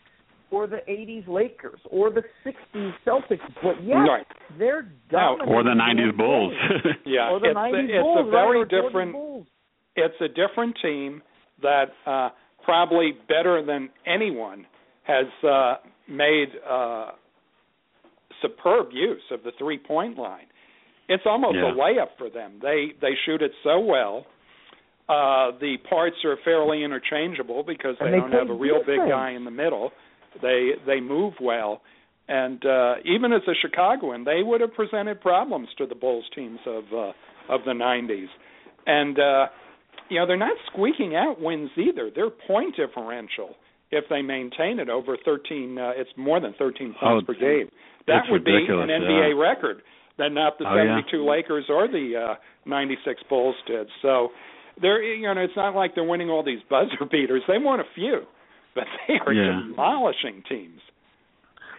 or 0.51 0.67
the 0.67 0.79
80s 0.89 1.27
Lakers 1.29 1.81
or 1.91 2.11
the 2.11 2.23
60s 2.47 2.93
Celtics, 3.07 3.41
but 3.63 3.83
yet 3.85 3.95
right. 3.95 4.27
they're 4.59 4.91
dominant. 5.11 5.51
Or 5.51 5.63
the 5.63 5.71
90s 5.71 6.17
Bulls. 6.17 6.53
yeah, 7.07 7.31
or 7.31 7.41
the 7.41 7.49
it's, 7.49 7.57
90s 7.57 7.85
it's 7.85 8.03
Bulls, 8.03 8.27
a 8.27 8.31
very 8.31 8.59
right, 8.61 8.71
different. 8.71 9.13
Bulls. 9.13 9.47
It's 9.97 10.15
a 10.21 10.29
different 10.29 10.77
team 10.81 11.23
that 11.63 11.87
uh, 12.07 12.31
probably 12.65 13.13
better 13.29 13.65
than 13.65 13.91
anyone 14.07 14.67
has 15.05 15.27
uh, 15.47 15.75
made 16.09 16.49
uh, 16.69 17.11
superb 18.43 18.89
use 18.93 19.23
of 19.31 19.43
the 19.43 19.53
three 19.59 19.79
point 19.79 20.19
line. 20.19 20.47
It's 21.09 21.25
almost 21.27 21.57
Yeah. 21.57 21.71
a 21.71 21.75
layup 21.75 22.17
for 22.19 22.31
them. 22.31 22.59
They 22.63 22.93
they 23.01 23.15
shoot 23.27 23.43
it 23.43 23.53
so 23.63 23.81
well. 23.81 24.27
Uh, 25.07 25.51
the 25.61 25.77
parts 25.89 26.17
are 26.25 26.37
fairly 26.45 26.83
interchangeable 26.83 27.63
because 27.63 27.97
they, 28.01 28.07
they 28.07 28.17
don't 28.17 28.33
have 28.33 28.49
a 28.49 28.55
real 28.55 28.79
big 28.79 28.97
defense. 28.97 29.11
guy 29.11 29.31
in 29.33 29.45
the 29.45 29.51
middle. 29.51 29.93
They 30.41 30.71
they 30.87 31.01
move 31.01 31.35
well, 31.41 31.83
and 32.29 32.65
uh, 32.65 32.95
even 33.05 33.33
as 33.33 33.43
a 33.47 33.55
Chicagoan, 33.61 34.25
they 34.25 34.43
would 34.43 34.61
have 34.63 34.73
presented 34.75 35.21
problems 35.21 35.69
to 35.79 35.87
the 35.87 35.95
Bulls 35.95 36.25
teams 36.35 36.59
of 36.67 36.85
uh, 36.93 37.13
of 37.53 37.61
the 37.67 37.73
'90s. 37.73 38.29
And 38.87 39.19
uh, 39.19 39.47
you 40.11 40.19
know 40.21 40.27
they're 40.27 40.37
not 40.37 40.57
squeaking 40.73 41.17
out 41.17 41.41
wins 41.41 41.71
either. 41.77 42.11
Their 42.15 42.31
point 42.31 42.77
differential, 42.77 43.55
if 43.91 44.05
they 44.11 44.23
maintain 44.23 44.79
it 44.79 44.89
over 44.89 45.17
13, 45.25 45.79
uh, 45.79 45.93
it's 45.97 46.11
more 46.17 46.41
than 46.41 46.55
13 46.59 46.95
points 47.01 47.25
Oh, 47.29 47.33
per 47.33 47.39
game. 47.39 47.69
That 48.07 48.25
would 48.31 48.45
be 48.45 48.53
an 48.53 48.89
NBA 48.89 49.35
yeah. 49.35 49.41
record 49.41 49.83
that 50.19 50.31
not 50.33 50.59
the 50.59 50.65
Oh, 50.69 50.77
yeah. 50.77 51.01
72 51.01 51.25
Lakers 51.29 51.65
or 51.69 51.89
the 51.89 52.13
uh, 52.33 52.35
96 52.67 53.23
Bulls 53.29 53.57
did. 53.67 53.87
So 54.03 54.29
they're 54.81 55.03
you 55.03 55.33
know 55.35 55.41
it's 55.41 55.57
not 55.57 55.75
like 55.75 55.95
they're 55.95 56.05
winning 56.05 56.31
all 56.31 56.45
these 56.45 56.61
buzzer 56.69 57.05
beaters. 57.11 57.43
They 57.49 57.59
won 57.59 57.81
a 57.81 57.85
few, 57.95 58.23
but 58.75 58.85
they 59.09 59.15
are 59.27 59.33
Yeah. 59.33 59.61
demolishing 59.69 60.43
teams. 60.49 60.81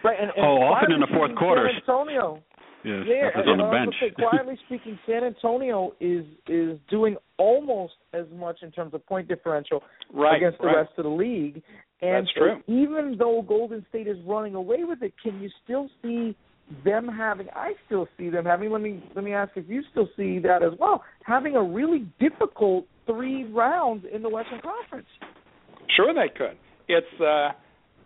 Right, 0.04 0.16
and, 0.20 0.30
and 0.36 0.44
Oh, 0.46 0.62
often 0.62 0.92
in 0.92 1.00
the 1.00 1.06
fourth 1.06 1.30
speaking, 1.30 1.36
quarters. 1.38 1.70
San 1.72 1.80
Antonio. 1.96 2.42
Yes, 2.86 3.04
Yeah, 3.08 3.30
and 3.34 3.50
on 3.50 3.58
the 3.58 3.64
bench. 3.76 3.94
say, 4.00 4.10
quietly 4.10 4.56
speaking, 4.66 4.98
San 5.06 5.24
Antonio 5.24 5.92
is 6.00 6.24
is 6.46 6.78
doing 6.88 7.16
almost 7.36 7.94
as 8.12 8.26
much 8.34 8.58
in 8.62 8.70
terms 8.70 8.94
of 8.94 9.04
point 9.06 9.26
differential 9.28 9.82
Right, 10.12 10.36
against 10.36 10.58
the 10.60 10.68
right. 10.68 10.76
rest 10.76 10.92
of 10.96 11.04
the 11.04 11.10
league. 11.10 11.62
And 12.00 12.26
That's 12.26 12.32
true. 12.34 12.62
even 12.68 13.16
though 13.18 13.42
Golden 13.42 13.84
State 13.88 14.06
is 14.06 14.18
running 14.24 14.54
away 14.54 14.84
with 14.84 15.02
it, 15.02 15.14
can 15.22 15.40
you 15.42 15.50
still 15.64 15.88
see 16.02 16.36
them 16.84 17.08
having? 17.08 17.48
I 17.56 17.72
still 17.86 18.06
see 18.16 18.28
them 18.28 18.44
having. 18.44 18.70
Let 18.70 18.82
me 18.82 19.02
let 19.16 19.24
me 19.24 19.32
ask 19.32 19.52
if 19.56 19.68
you 19.68 19.82
still 19.90 20.08
see 20.16 20.38
that 20.40 20.62
as 20.62 20.72
well. 20.78 21.02
Having 21.24 21.56
a 21.56 21.62
really 21.62 22.06
difficult 22.20 22.86
three 23.06 23.44
rounds 23.44 24.04
in 24.12 24.22
the 24.22 24.28
Western 24.28 24.60
Conference. 24.60 25.06
Sure, 25.96 26.12
they 26.14 26.28
could. 26.36 26.56
It's 26.88 27.20
uh, 27.20 27.50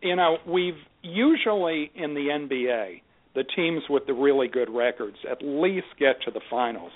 you 0.00 0.16
know 0.16 0.38
we've 0.46 0.74
usually 1.02 1.90
in 1.94 2.14
the 2.14 2.28
NBA 2.30 3.02
the 3.34 3.44
teams 3.44 3.82
with 3.88 4.06
the 4.06 4.12
really 4.14 4.48
good 4.48 4.68
records 4.70 5.16
at 5.30 5.38
least 5.42 5.86
get 5.98 6.20
to 6.24 6.30
the 6.30 6.40
finals, 6.50 6.92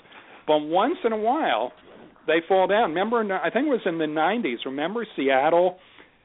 but 0.47 0.59
once 0.59 0.97
in 1.03 1.11
a 1.13 1.17
while 1.17 1.71
they 2.27 2.41
fall 2.47 2.65
down. 2.67 2.89
Remember, 2.89 3.21
I 3.21 3.51
think 3.51 3.67
it 3.67 3.69
was 3.69 3.85
in 3.85 3.99
the 3.99 4.05
'90s. 4.09 4.65
Remember 4.65 5.05
Seattle? 5.15 5.77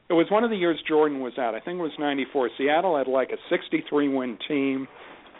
It 0.09 0.13
was 0.13 0.25
one 0.31 0.43
of 0.43 0.49
the 0.49 0.57
years 0.57 0.77
Jordan 0.87 1.19
was 1.21 1.33
out. 1.37 1.53
I 1.53 1.59
think 1.59 1.77
it 1.77 1.81
was 1.83 1.91
'94. 1.99 2.49
Seattle 2.57 2.97
had 2.97 3.07
like 3.07 3.29
a 3.29 3.37
63 3.53 4.09
win 4.09 4.37
team, 4.47 4.87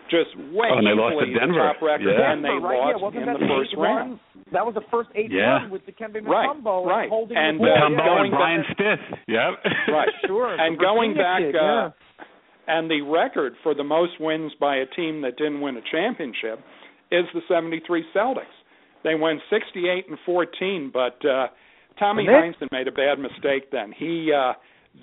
just 0.09 0.29
way 0.53 0.69
Oh, 0.69 0.77
and 0.77 0.85
they 0.85 0.93
lost 0.93 1.17
to 1.19 1.25
the 1.25 1.39
Denver. 1.39 1.57
top 1.65 1.81
record, 1.81 2.13
Yeah. 2.13 2.31
and 2.31 2.45
they 2.45 2.49
Denver, 2.53 2.67
right? 2.67 2.77
lost 2.77 2.93
yeah, 2.93 3.03
wasn't 3.03 3.23
in 3.23 3.27
that 3.33 3.39
the 3.41 3.47
first 3.49 3.73
eight 3.73 3.79
round. 3.81 4.09
One? 4.11 4.19
That 4.53 4.65
was 4.65 4.75
the 4.75 4.85
first 4.93 5.09
eight 5.15 5.31
Yeah. 5.31 5.65
one 5.65 5.71
with 5.71 5.85
the 5.87 5.91
Kembe 5.97 6.21
Right, 6.23 6.47
Mutombo 6.47 6.85
right. 6.85 7.09
holding 7.09 7.35
And, 7.37 7.57
the 7.59 7.65
ball. 7.65 7.73
uh, 7.73 8.05
going 8.05 8.29
and 8.29 8.31
Bryant 8.31 8.65
Stith. 8.77 9.03
Yep. 9.27 9.51
Right. 9.89 10.09
Sure. 10.27 10.53
And 10.61 10.77
going 10.77 11.15
back, 11.15 11.39
kid, 11.41 11.55
uh, 11.55 11.59
yeah. 11.59 11.89
And 12.71 12.89
the 12.89 13.01
record 13.01 13.55
for 13.63 13.75
the 13.75 13.83
most 13.83 14.13
wins 14.17 14.53
by 14.57 14.77
a 14.77 14.85
team 14.85 15.21
that 15.23 15.35
didn't 15.35 15.59
win 15.59 15.75
a 15.75 15.81
championship 15.91 16.59
is 17.11 17.25
the 17.33 17.41
73 17.49 18.05
Celtics. 18.15 18.45
They 19.03 19.13
went 19.13 19.41
68 19.49 20.07
and 20.07 20.17
14, 20.25 20.89
but 20.93 21.17
uh 21.25 21.47
Tommy 21.99 22.23
Heinsohn 22.25 22.71
made 22.71 22.87
a 22.87 22.91
bad 22.93 23.19
mistake 23.19 23.71
then. 23.73 23.91
He 23.91 24.31
uh 24.33 24.53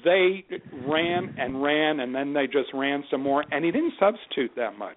they 0.02 0.46
ran 0.86 1.34
and 1.38 1.62
ran 1.62 2.00
and 2.00 2.14
then 2.14 2.32
they 2.32 2.46
just 2.46 2.72
ran 2.72 3.04
some 3.10 3.20
more 3.20 3.44
and 3.52 3.62
he 3.66 3.70
didn't 3.70 3.92
substitute 4.00 4.52
that 4.56 4.78
much. 4.78 4.96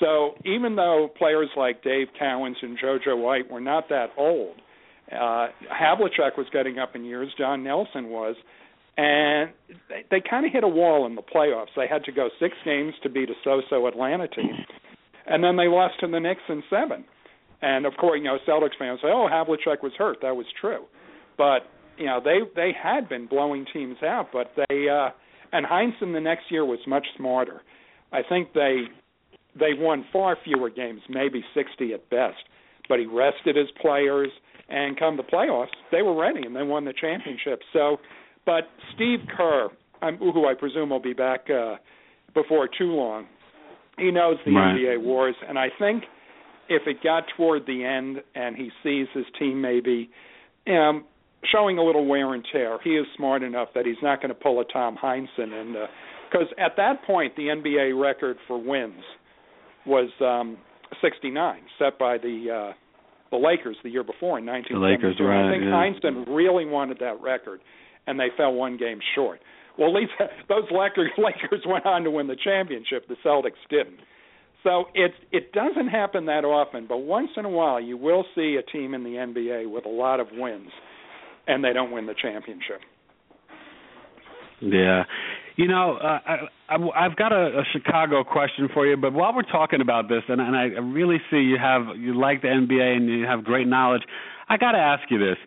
So 0.00 0.34
even 0.44 0.74
though 0.74 1.08
players 1.16 1.50
like 1.56 1.84
Dave 1.84 2.08
Cowens 2.20 2.56
and 2.62 2.76
JoJo 2.76 3.16
White 3.22 3.48
were 3.48 3.60
not 3.60 3.88
that 3.90 4.08
old, 4.18 4.56
uh 5.12 5.46
Havlicek 5.70 6.36
was 6.36 6.48
getting 6.52 6.80
up 6.80 6.96
in 6.96 7.04
years, 7.04 7.30
Don 7.38 7.62
Nelson 7.62 8.08
was, 8.08 8.34
and 8.96 9.50
they, 9.88 10.04
they 10.10 10.22
kind 10.28 10.46
of 10.46 10.52
hit 10.52 10.64
a 10.64 10.68
wall 10.68 11.06
in 11.06 11.14
the 11.14 11.22
playoffs. 11.22 11.74
They 11.76 11.86
had 11.88 12.04
to 12.04 12.12
go 12.12 12.28
six 12.40 12.54
games 12.64 12.94
to 13.02 13.08
beat 13.08 13.30
a 13.30 13.34
so-so 13.44 13.86
Atlanta 13.86 14.28
team, 14.28 14.52
and 15.26 15.42
then 15.42 15.56
they 15.56 15.68
lost 15.68 15.94
to 16.00 16.06
the 16.06 16.20
Knicks 16.20 16.42
in 16.48 16.62
seven. 16.70 17.04
And 17.62 17.86
of 17.86 17.94
course, 17.98 18.18
you 18.18 18.24
know, 18.24 18.38
Celtics 18.46 18.78
fans 18.78 19.00
say, 19.02 19.08
"Oh, 19.08 19.28
Havlicek 19.30 19.82
was 19.82 19.92
hurt." 19.96 20.18
That 20.22 20.36
was 20.36 20.46
true, 20.60 20.84
but 21.38 21.60
you 21.98 22.06
know, 22.06 22.20
they 22.22 22.40
they 22.54 22.72
had 22.80 23.08
been 23.08 23.26
blowing 23.26 23.66
teams 23.72 23.96
out, 24.02 24.28
but 24.32 24.52
they 24.56 24.88
uh, 24.88 25.10
and 25.52 25.66
Heinsohn 25.66 26.12
the 26.12 26.20
next 26.20 26.50
year 26.50 26.64
was 26.64 26.78
much 26.86 27.06
smarter. 27.16 27.62
I 28.12 28.20
think 28.28 28.52
they 28.52 28.84
they 29.58 29.72
won 29.74 30.04
far 30.12 30.36
fewer 30.44 30.70
games, 30.70 31.00
maybe 31.08 31.42
60 31.54 31.94
at 31.94 32.08
best, 32.10 32.36
but 32.88 32.98
he 32.98 33.06
rested 33.06 33.56
his 33.56 33.68
players, 33.80 34.28
and 34.68 34.98
come 34.98 35.16
the 35.16 35.22
playoffs, 35.22 35.68
they 35.92 36.02
were 36.02 36.18
ready 36.18 36.44
and 36.44 36.54
they 36.54 36.62
won 36.62 36.84
the 36.84 36.92
championship. 36.92 37.60
So, 37.72 37.98
but 38.46 38.68
Steve 38.94 39.18
Kerr, 39.36 39.68
um, 40.02 40.16
who 40.18 40.46
I 40.46 40.54
presume 40.54 40.90
will 40.90 41.00
be 41.00 41.12
back 41.12 41.46
uh, 41.50 41.76
before 42.32 42.68
too 42.68 42.92
long, 42.92 43.26
he 43.98 44.10
knows 44.10 44.36
the 44.46 44.52
Right. 44.52 44.76
NBA 44.76 45.02
wars, 45.02 45.34
and 45.46 45.58
I 45.58 45.68
think 45.78 46.04
if 46.68 46.82
it 46.86 47.02
got 47.02 47.24
toward 47.36 47.66
the 47.66 47.84
end 47.84 48.22
and 48.34 48.56
he 48.56 48.70
sees 48.82 49.06
his 49.14 49.24
team 49.38 49.60
maybe 49.60 50.10
um, 50.68 51.04
showing 51.52 51.78
a 51.78 51.82
little 51.82 52.06
wear 52.06 52.34
and 52.34 52.44
tear, 52.52 52.78
he 52.82 52.90
is 52.90 53.06
smart 53.16 53.42
enough 53.42 53.68
that 53.74 53.86
he's 53.86 53.96
not 54.02 54.20
going 54.20 54.30
to 54.30 54.40
pull 54.40 54.60
a 54.60 54.64
Tom 54.64 54.96
Heinsohn, 54.96 55.52
and 55.52 55.76
because 56.30 56.48
at 56.58 56.76
that 56.76 57.04
point 57.04 57.36
the 57.36 57.44
NBA 57.44 58.00
record 58.00 58.36
for 58.46 58.58
wins 58.58 59.02
was 59.86 60.10
um 60.20 60.56
69 61.00 61.60
set 61.78 61.98
by 61.98 62.18
the 62.18 62.50
uh 62.50 62.72
the 63.30 63.36
Lakers 63.36 63.76
the 63.82 63.90
year 63.90 64.04
before 64.04 64.38
in 64.38 64.46
1972. 64.46 64.78
Lakers, 64.78 65.16
right, 65.20 65.48
I 65.48 65.52
think 65.52 65.64
yeah. 65.64 65.70
Heinsohn 65.70 66.36
really 66.36 66.64
wanted 66.64 66.98
that 67.00 67.20
record 67.20 67.60
and 68.06 68.18
they 68.18 68.28
fell 68.36 68.52
one 68.52 68.76
game 68.76 68.98
short. 69.14 69.40
Well, 69.78 69.88
at 69.88 69.94
least 69.94 70.12
those 70.48 70.64
Lakers 70.70 71.62
went 71.66 71.86
on 71.86 72.04
to 72.04 72.10
win 72.10 72.26
the 72.26 72.36
championship. 72.42 73.08
The 73.08 73.16
Celtics 73.24 73.62
didn't. 73.70 74.00
So 74.62 74.86
it 74.94 75.12
it 75.30 75.52
doesn't 75.52 75.88
happen 75.88 76.26
that 76.26 76.44
often, 76.44 76.86
but 76.88 76.98
once 76.98 77.30
in 77.36 77.44
a 77.44 77.48
while 77.48 77.80
you 77.80 77.96
will 77.96 78.24
see 78.34 78.56
a 78.58 78.70
team 78.70 78.94
in 78.94 79.04
the 79.04 79.10
NBA 79.10 79.70
with 79.70 79.84
a 79.86 79.90
lot 79.90 80.18
of 80.18 80.26
wins 80.32 80.70
and 81.46 81.62
they 81.62 81.72
don't 81.72 81.92
win 81.92 82.06
the 82.06 82.14
championship. 82.20 82.80
Yeah. 84.60 85.04
You 85.56 85.68
know, 85.68 85.96
uh, 85.96 86.18
I, 86.26 86.36
I, 86.68 87.06
I've 87.06 87.16
got 87.16 87.32
a, 87.32 87.60
a 87.60 87.64
Chicago 87.72 88.24
question 88.24 88.68
for 88.74 88.86
you, 88.86 88.96
but 88.96 89.12
while 89.12 89.34
we're 89.34 89.42
talking 89.42 89.80
about 89.80 90.08
this, 90.08 90.22
and, 90.28 90.40
and 90.40 90.56
I 90.56 90.64
really 90.80 91.18
see 91.30 91.38
you 91.38 91.56
have 91.58 91.96
you 91.96 92.18
like 92.18 92.42
the 92.42 92.48
NBA 92.48 92.96
and 92.96 93.08
you 93.08 93.24
have 93.26 93.44
great 93.44 93.66
knowledge, 93.66 94.02
I 94.48 94.56
got 94.58 94.72
to 94.72 94.78
ask 94.78 95.10
you 95.10 95.18
this, 95.18 95.38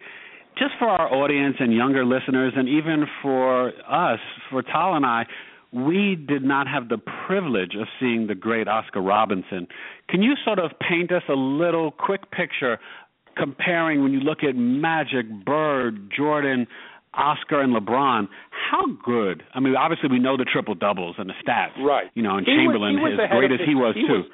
just 0.60 0.74
for 0.78 0.88
our 0.88 1.12
audience 1.14 1.56
and 1.60 1.74
younger 1.74 2.06
listeners, 2.06 2.54
and 2.56 2.68
even 2.68 3.06
for 3.22 3.70
us, 3.90 4.20
for 4.50 4.62
Tal 4.62 4.96
and 4.96 5.06
I, 5.06 5.26
we 5.72 6.16
did 6.16 6.44
not 6.44 6.68
have 6.68 6.90
the 6.90 6.98
privilege 7.28 7.76
of 7.80 7.88
seeing 8.00 8.28
the 8.28 8.36
great 8.36 8.68
Oscar 8.68 9.02
Robertson. 9.02 9.68
Can 10.10 10.22
you 10.22 10.34
sort 10.44 10.60
of 10.60 10.72
paint 10.80 11.12
us 11.12 11.24
a 11.30 11.34
little 11.36 11.92
quick 11.92 12.30
picture 12.32 12.80
comparing 13.38 14.02
when 14.04 14.12
you 14.12 14.20
look 14.20 14.40
at 14.44 14.56
Magic, 14.56 15.26
Bird, 15.46 16.12
Jordan, 16.16 16.68
Oscar, 17.14 17.62
and 17.62 17.76
LeBron? 17.76 18.28
How 18.72 18.86
good? 19.06 19.44
I 19.54 19.60
mean, 19.60 19.76
obviously 19.76 20.10
we 20.10 20.20
know 20.20 20.38
the 20.38 20.46
triple 20.46 20.76
doubles 20.76 21.16
and 21.18 21.30
the 21.30 21.34
stats, 21.46 21.78
Right. 21.84 22.08
You 22.16 22.24
know, 22.24 22.38
and 22.38 22.46
He 22.48 22.54
Chamberlain, 22.56 22.98
he 22.98 23.04
was 23.04 23.20
as 23.24 23.30
great 23.30 23.52
as 23.52 23.60
his- 23.60 23.68
he 23.70 23.76
was 23.76 23.96
he 23.96 24.08
too. 24.08 24.14
was- 24.14 24.26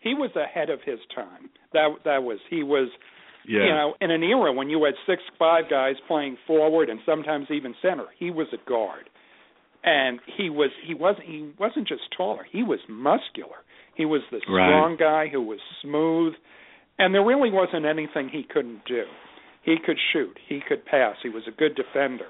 He 0.00 0.12
was 0.14 0.30
ahead 0.36 0.68
of 0.70 0.82
his 0.82 0.98
time. 1.14 1.48
That 1.72 1.88
that 2.04 2.22
was 2.22 2.38
he 2.50 2.62
was 2.62 2.88
yeah. 3.46 3.64
you 3.64 3.70
know, 3.70 3.94
in 4.00 4.10
an 4.10 4.22
era 4.22 4.52
when 4.52 4.70
you 4.70 4.82
had 4.84 4.94
six 5.06 5.22
five 5.38 5.64
guys 5.70 5.94
playing 6.06 6.36
forward 6.46 6.88
and 6.90 7.00
sometimes 7.04 7.46
even 7.50 7.74
center, 7.82 8.06
he 8.18 8.30
was 8.30 8.46
a 8.52 8.68
guard. 8.68 9.08
And 9.82 10.20
he 10.36 10.48
was 10.48 10.70
he 10.86 10.94
wasn't 10.94 11.26
he 11.26 11.52
wasn't 11.58 11.86
just 11.86 12.02
taller, 12.16 12.46
he 12.50 12.62
was 12.62 12.80
muscular. 12.88 13.56
He 13.94 14.04
was 14.04 14.22
the 14.30 14.40
Right. 14.48 14.68
strong 14.68 14.96
guy 14.98 15.28
who 15.28 15.42
was 15.42 15.60
smooth 15.82 16.34
and 16.98 17.14
there 17.14 17.24
really 17.24 17.50
wasn't 17.50 17.84
anything 17.86 18.28
he 18.28 18.44
couldn't 18.44 18.84
do. 18.86 19.04
He 19.62 19.76
could 19.84 19.98
shoot, 20.12 20.38
he 20.48 20.60
could 20.66 20.84
pass, 20.84 21.16
he 21.22 21.28
was 21.28 21.42
a 21.46 21.50
good 21.50 21.74
defender. 21.74 22.28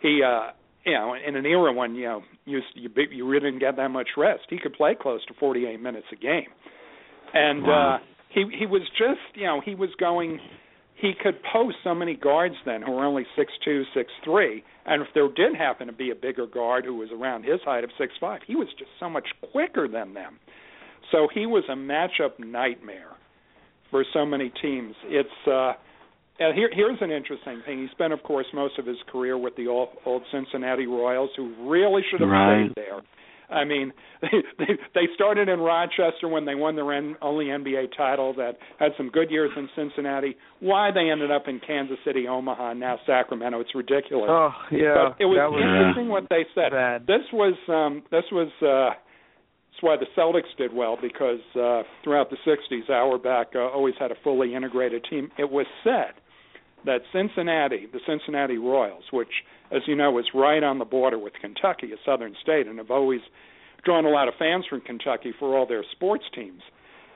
He 0.00 0.22
uh 0.22 0.52
you 0.86 0.92
know, 0.92 1.14
in 1.14 1.34
an 1.34 1.46
era 1.46 1.72
when 1.72 1.94
you 1.94 2.04
know 2.04 2.22
you 2.44 2.60
you 2.74 2.90
you 3.10 3.26
really 3.26 3.50
didn't 3.50 3.60
get 3.60 3.76
that 3.76 3.88
much 3.88 4.08
rest, 4.16 4.42
he 4.50 4.58
could 4.58 4.74
play 4.74 4.94
close 5.00 5.24
to 5.26 5.34
48 5.34 5.80
minutes 5.80 6.06
a 6.12 6.16
game, 6.16 6.48
and 7.32 7.62
wow. 7.64 7.96
uh, 7.96 7.98
he 8.34 8.44
he 8.58 8.66
was 8.66 8.82
just 8.98 9.20
you 9.34 9.46
know 9.46 9.60
he 9.64 9.74
was 9.74 9.90
going. 9.98 10.40
He 10.96 11.12
could 11.20 11.36
post 11.52 11.76
so 11.82 11.94
many 11.94 12.14
guards 12.14 12.54
then 12.64 12.80
who 12.80 12.92
were 12.92 13.04
only 13.04 13.26
six 13.36 13.52
two, 13.64 13.82
six 13.94 14.10
three, 14.24 14.62
and 14.86 15.02
if 15.02 15.08
there 15.14 15.28
did 15.28 15.56
happen 15.56 15.86
to 15.88 15.92
be 15.92 16.10
a 16.10 16.14
bigger 16.14 16.46
guard 16.46 16.84
who 16.84 16.94
was 16.94 17.08
around 17.12 17.44
his 17.44 17.60
height 17.64 17.84
of 17.84 17.90
six 17.98 18.12
five, 18.20 18.40
he 18.46 18.54
was 18.54 18.68
just 18.78 18.90
so 19.00 19.10
much 19.10 19.26
quicker 19.52 19.88
than 19.88 20.14
them. 20.14 20.38
So 21.12 21.28
he 21.32 21.46
was 21.46 21.64
a 21.68 21.74
matchup 21.74 22.38
nightmare 22.38 23.12
for 23.90 24.04
so 24.12 24.24
many 24.24 24.52
teams. 24.62 24.94
It's 25.04 25.48
uh, 25.50 25.72
and 26.38 26.56
here, 26.56 26.68
here's 26.72 26.98
an 27.00 27.12
interesting 27.12 27.62
thing. 27.64 27.78
He 27.78 27.86
spent, 27.92 28.12
of 28.12 28.22
course, 28.24 28.46
most 28.52 28.78
of 28.78 28.86
his 28.86 28.96
career 29.10 29.38
with 29.38 29.54
the 29.56 29.68
old, 29.68 29.90
old 30.04 30.22
Cincinnati 30.32 30.86
Royals, 30.86 31.30
who 31.36 31.70
really 31.70 32.02
should 32.10 32.20
have 32.20 32.30
right. 32.30 32.66
stayed 32.66 32.74
there. 32.74 33.00
I 33.50 33.64
mean, 33.64 33.92
they, 34.22 34.28
they 34.58 34.72
they 34.94 35.06
started 35.14 35.48
in 35.48 35.60
Rochester 35.60 36.28
when 36.28 36.44
they 36.44 36.54
won 36.54 36.76
their 36.76 36.92
en- 36.92 37.16
only 37.20 37.46
NBA 37.46 37.96
title. 37.96 38.34
That 38.34 38.52
had 38.78 38.92
some 38.96 39.10
good 39.10 39.30
years 39.30 39.50
in 39.56 39.68
Cincinnati. 39.76 40.36
Why 40.60 40.90
they 40.92 41.10
ended 41.10 41.30
up 41.30 41.44
in 41.48 41.60
Kansas 41.64 41.98
City, 42.04 42.26
Omaha, 42.28 42.72
and 42.72 42.80
now 42.80 42.98
Sacramento? 43.06 43.60
It's 43.60 43.74
ridiculous. 43.74 44.28
Oh 44.30 44.50
yeah, 44.70 45.10
but 45.10 45.22
it 45.22 45.26
was, 45.26 45.36
that 45.38 45.50
was 45.50 45.62
interesting 45.62 46.08
what 46.08 46.24
they 46.30 46.44
said. 46.54 46.70
bad. 46.70 47.06
This 47.06 47.24
was 47.32 47.54
um, 47.68 48.02
this 48.10 48.24
was 48.32 48.48
uh, 48.62 48.94
that's 49.70 49.82
why 49.82 49.96
the 49.96 50.06
Celtics 50.16 50.56
did 50.56 50.72
well 50.72 50.96
because 51.00 51.40
uh, 51.54 51.82
throughout 52.02 52.30
the 52.30 52.36
'60s, 52.46 52.88
Auerbach 52.88 53.48
uh, 53.54 53.60
always 53.60 53.94
had 53.98 54.10
a 54.10 54.16
fully 54.22 54.54
integrated 54.54 55.04
team. 55.10 55.30
It 55.38 55.50
was 55.50 55.66
said 55.82 56.14
that 56.84 57.00
Cincinnati, 57.12 57.86
the 57.92 58.00
Cincinnati 58.06 58.58
Royals, 58.58 59.04
which, 59.12 59.28
as 59.70 59.82
you 59.86 59.96
know, 59.96 60.18
is 60.18 60.26
right 60.34 60.62
on 60.62 60.78
the 60.78 60.84
border 60.84 61.18
with 61.18 61.32
Kentucky, 61.40 61.92
a 61.92 61.96
southern 62.04 62.34
state, 62.42 62.66
and 62.66 62.78
have 62.78 62.90
always 62.90 63.20
drawn 63.84 64.04
a 64.04 64.10
lot 64.10 64.28
of 64.28 64.34
fans 64.38 64.64
from 64.68 64.80
Kentucky 64.80 65.32
for 65.38 65.56
all 65.56 65.66
their 65.66 65.84
sports 65.92 66.24
teams. 66.34 66.62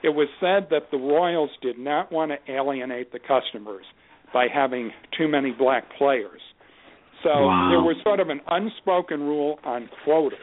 It 0.02 0.10
was 0.10 0.28
said 0.40 0.68
that 0.70 0.90
the 0.90 0.96
Royals 0.96 1.50
did 1.60 1.78
not 1.78 2.12
want 2.12 2.32
to 2.32 2.52
alienate 2.52 3.12
the 3.12 3.18
customers 3.18 3.84
by 4.32 4.46
having 4.52 4.92
too 5.16 5.28
many 5.28 5.50
black 5.50 5.84
players. 5.96 6.40
So 7.22 7.30
wow. 7.30 7.68
there 7.70 7.80
was 7.80 7.96
sort 8.04 8.20
of 8.20 8.28
an 8.28 8.40
unspoken 8.46 9.20
rule 9.20 9.58
on 9.64 9.88
quotas. 10.04 10.38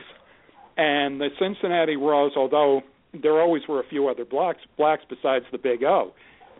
And 0.77 1.21
the 1.21 1.29
Cincinnati 1.39 1.95
Royals, 1.95 2.33
although 2.35 2.81
there 3.13 3.39
always 3.39 3.63
were 3.69 3.79
a 3.79 3.87
few 3.87 4.09
other 4.09 4.25
blacks, 4.25 4.59
blacks 4.77 5.03
besides 5.07 5.45
the 5.51 5.57
Big 5.57 5.83
O, 5.83 6.11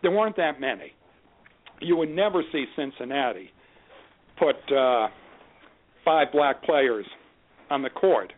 there 0.02 0.12
weren't 0.12 0.38
that 0.38 0.62
many 0.62 0.94
you 1.82 1.96
would 1.98 2.10
never 2.10 2.44
see 2.52 2.66
Cincinnati 2.76 3.52
put 4.38 4.56
uh, 4.76 5.08
five 6.04 6.28
black 6.32 6.64
players 6.64 7.06
on 7.70 7.82
the 7.82 7.90
court 7.90 8.34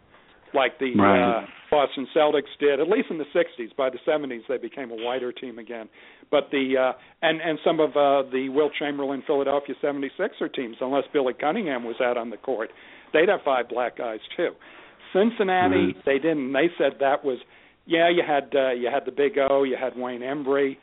like 0.53 0.79
the 0.79 0.95
right. 0.95 1.39
uh, 1.39 1.45
Boston 1.69 2.07
Celtics 2.15 2.53
did, 2.59 2.79
at 2.79 2.87
least 2.87 3.07
in 3.09 3.17
the 3.17 3.25
'60s. 3.35 3.75
By 3.75 3.89
the 3.89 3.97
'70s, 4.07 4.41
they 4.47 4.57
became 4.57 4.91
a 4.91 4.95
whiter 4.95 5.31
team 5.31 5.59
again. 5.59 5.89
But 6.31 6.49
the 6.51 6.75
uh, 6.77 6.97
and 7.21 7.41
and 7.41 7.59
some 7.65 7.79
of 7.79 7.91
uh, 7.91 8.29
the 8.31 8.49
Wilt 8.49 8.71
Chamberlain 8.79 9.23
Philadelphia 9.27 9.75
76er 9.83 10.53
teams, 10.53 10.77
unless 10.81 11.03
Billy 11.11 11.33
Cunningham 11.39 11.83
was 11.83 11.95
out 12.01 12.17
on 12.17 12.29
the 12.29 12.37
court, 12.37 12.69
they'd 13.13 13.29
have 13.29 13.41
five 13.43 13.69
black 13.69 13.97
guys 13.97 14.19
too. 14.35 14.51
Cincinnati, 15.13 15.93
mm-hmm. 15.93 15.99
they 16.05 16.19
didn't. 16.19 16.53
They 16.53 16.69
said 16.77 16.93
that 16.99 17.23
was 17.23 17.39
yeah, 17.85 18.09
you 18.09 18.23
had 18.25 18.53
uh, 18.55 18.71
you 18.71 18.89
had 18.91 19.05
the 19.05 19.11
Big 19.11 19.37
O, 19.37 19.63
you 19.63 19.77
had 19.79 19.97
Wayne 19.97 20.21
Embry, 20.21 20.77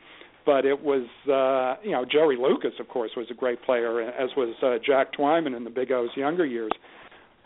but 0.45 0.65
it 0.65 0.81
was 0.81 1.07
uh, 1.27 1.81
you 1.83 1.91
know 1.91 2.05
Jerry 2.09 2.37
Lucas, 2.37 2.73
of 2.79 2.87
course, 2.87 3.11
was 3.17 3.27
a 3.31 3.33
great 3.33 3.61
player, 3.63 4.01
as 4.01 4.29
was 4.37 4.55
uh, 4.61 4.77
Jack 4.85 5.13
Twyman 5.17 5.55
in 5.55 5.63
the 5.63 5.69
Big 5.69 5.91
O's 5.91 6.09
younger 6.15 6.45
years. 6.45 6.71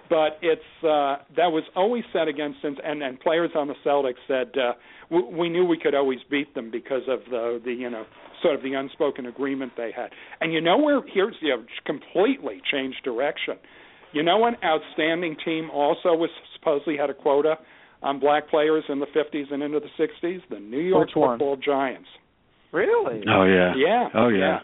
But 0.09 0.39
it's 0.41 0.61
uh, 0.83 1.23
that 1.37 1.51
was 1.51 1.63
always 1.75 2.03
set 2.11 2.27
against, 2.27 2.59
and 2.63 2.79
and 3.01 3.19
players 3.19 3.51
on 3.55 3.67
the 3.67 3.75
Celtics 3.85 4.15
said 4.27 4.51
uh, 4.57 4.73
we, 5.09 5.23
we 5.23 5.49
knew 5.49 5.65
we 5.65 5.77
could 5.77 5.95
always 5.95 6.19
beat 6.29 6.53
them 6.55 6.71
because 6.71 7.03
of 7.07 7.19
the 7.29 7.61
the 7.63 7.71
you 7.71 7.89
know 7.89 8.05
sort 8.41 8.55
of 8.55 8.63
the 8.63 8.73
unspoken 8.73 9.27
agreement 9.27 9.73
they 9.77 9.91
had. 9.95 10.09
And 10.41 10.51
you 10.51 10.61
know 10.61 10.77
where 10.77 11.01
here's 11.13 11.35
you 11.41 11.49
know 11.49 11.63
completely 11.85 12.61
changed 12.71 13.03
direction. 13.03 13.55
You 14.11 14.23
know 14.23 14.45
an 14.45 14.55
outstanding 14.63 15.37
team 15.45 15.69
also 15.69 16.09
was 16.09 16.31
supposedly 16.57 16.97
had 16.97 17.09
a 17.09 17.13
quota 17.13 17.55
on 18.01 18.19
black 18.19 18.49
players 18.49 18.83
in 18.89 18.99
the 18.99 19.05
50s 19.07 19.53
and 19.53 19.61
into 19.61 19.79
the 19.79 20.03
60s. 20.03 20.39
The 20.49 20.59
New 20.59 20.79
York 20.79 21.07
Which 21.07 21.15
one? 21.15 21.37
Football 21.37 21.57
Giants. 21.57 22.07
Really? 22.71 23.21
Oh 23.27 23.43
yeah. 23.43 23.73
Yeah. 23.75 24.07
Oh 24.13 24.29
yeah. 24.29 24.59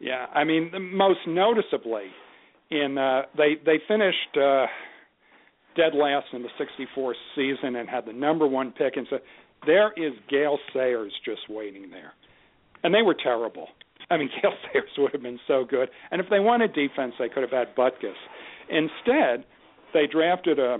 Yeah. 0.00 0.26
I 0.34 0.44
mean, 0.44 0.70
the- 0.72 0.80
most 0.80 1.20
noticeably, 1.26 2.06
in 2.70 2.98
uh, 2.98 3.22
they 3.36 3.54
they 3.64 3.80
finished 3.88 4.36
uh, 4.36 4.66
dead 5.76 5.94
last 5.94 6.26
in 6.32 6.42
the 6.42 6.48
'64 6.58 7.14
season 7.34 7.76
and 7.76 7.88
had 7.88 8.06
the 8.06 8.12
number 8.12 8.46
one 8.46 8.72
pick, 8.72 8.96
and 8.96 9.06
so 9.08 9.18
there 9.66 9.92
is 9.96 10.12
Gale 10.28 10.58
Sayers 10.74 11.12
just 11.24 11.42
waiting 11.48 11.90
there, 11.90 12.12
and 12.82 12.94
they 12.94 13.02
were 13.02 13.14
terrible. 13.14 13.68
I 14.10 14.16
mean, 14.18 14.28
Gale 14.42 14.52
Sayers 14.72 14.90
would 14.98 15.12
have 15.12 15.22
been 15.22 15.40
so 15.46 15.64
good, 15.68 15.88
and 16.10 16.20
if 16.20 16.28
they 16.28 16.40
wanted 16.40 16.74
defense, 16.74 17.14
they 17.18 17.28
could 17.28 17.42
have 17.42 17.52
had 17.52 17.74
Butkus. 17.76 18.18
Instead, 18.68 19.44
they 19.94 20.06
drafted 20.10 20.58
a. 20.58 20.78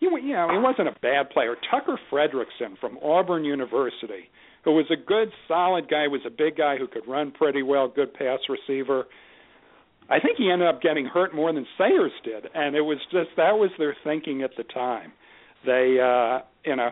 You 0.00 0.16
you 0.18 0.32
know, 0.34 0.48
he 0.52 0.58
wasn't 0.58 0.88
a 0.88 0.94
bad 1.02 1.30
player. 1.30 1.56
Tucker 1.70 1.98
Frederickson 2.10 2.78
from 2.80 2.98
Auburn 3.02 3.44
University 3.44 4.30
who 4.68 4.74
was 4.74 4.84
a 4.90 4.96
good, 4.96 5.30
solid 5.48 5.88
guy, 5.88 6.06
was 6.08 6.20
a 6.26 6.30
big 6.30 6.58
guy 6.58 6.76
who 6.76 6.86
could 6.86 7.08
run 7.08 7.30
pretty 7.30 7.62
well, 7.62 7.88
good 7.88 8.12
pass 8.12 8.38
receiver. 8.50 9.06
I 10.10 10.20
think 10.20 10.36
he 10.36 10.50
ended 10.50 10.68
up 10.68 10.82
getting 10.82 11.06
hurt 11.06 11.34
more 11.34 11.50
than 11.54 11.66
Sayers 11.78 12.12
did, 12.22 12.44
and 12.54 12.76
it 12.76 12.82
was 12.82 12.98
just 13.10 13.30
that 13.38 13.52
was 13.52 13.70
their 13.78 13.96
thinking 14.04 14.42
at 14.42 14.50
the 14.58 14.64
time. 14.64 15.12
They, 15.64 15.96
uh, 16.00 16.44
you 16.68 16.76
know, 16.76 16.90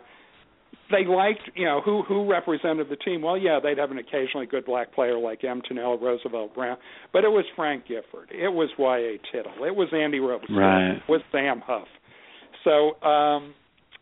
they 0.90 1.04
liked, 1.06 1.50
you 1.54 1.66
know, 1.66 1.82
who 1.84 2.02
who 2.02 2.30
represented 2.30 2.88
the 2.88 2.96
team. 2.96 3.20
Well, 3.20 3.36
yeah, 3.36 3.58
they'd 3.62 3.76
have 3.76 3.90
an 3.90 3.98
occasionally 3.98 4.46
good 4.46 4.64
black 4.64 4.94
player 4.94 5.18
like 5.18 5.44
M. 5.44 5.60
Tunnell, 5.60 6.00
Roosevelt 6.00 6.54
Brown, 6.54 6.78
but 7.12 7.24
it 7.24 7.28
was 7.28 7.44
Frank 7.56 7.84
Gifford, 7.86 8.30
it 8.30 8.48
was 8.52 8.70
Y. 8.78 8.98
A. 8.98 9.18
Tittle, 9.32 9.64
it 9.66 9.74
was 9.76 9.88
Andy 9.92 10.20
Robinson, 10.20 10.56
Right. 10.56 10.92
it 10.92 11.02
was 11.08 11.20
Sam 11.30 11.60
Huff. 11.66 11.88
So 12.64 13.00
um, 13.06 13.54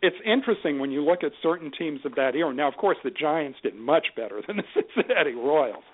it's 0.05 0.16
interesting 0.26 0.78
when 0.78 0.90
you 0.90 1.02
look 1.02 1.24
at 1.24 1.32
certain 1.42 1.72
teams 1.76 2.00
of 2.05 2.14
that 2.16 2.34
era. 2.34 2.52
Now, 2.52 2.68
of 2.68 2.76
course, 2.76 2.98
the 3.02 3.11
Giants 3.11 3.59
did 3.62 3.74
much 3.74 4.09
better 4.14 4.42
than 4.46 4.57
the 4.59 4.64
Cincinnati 4.74 5.32
Royals, 5.32 5.84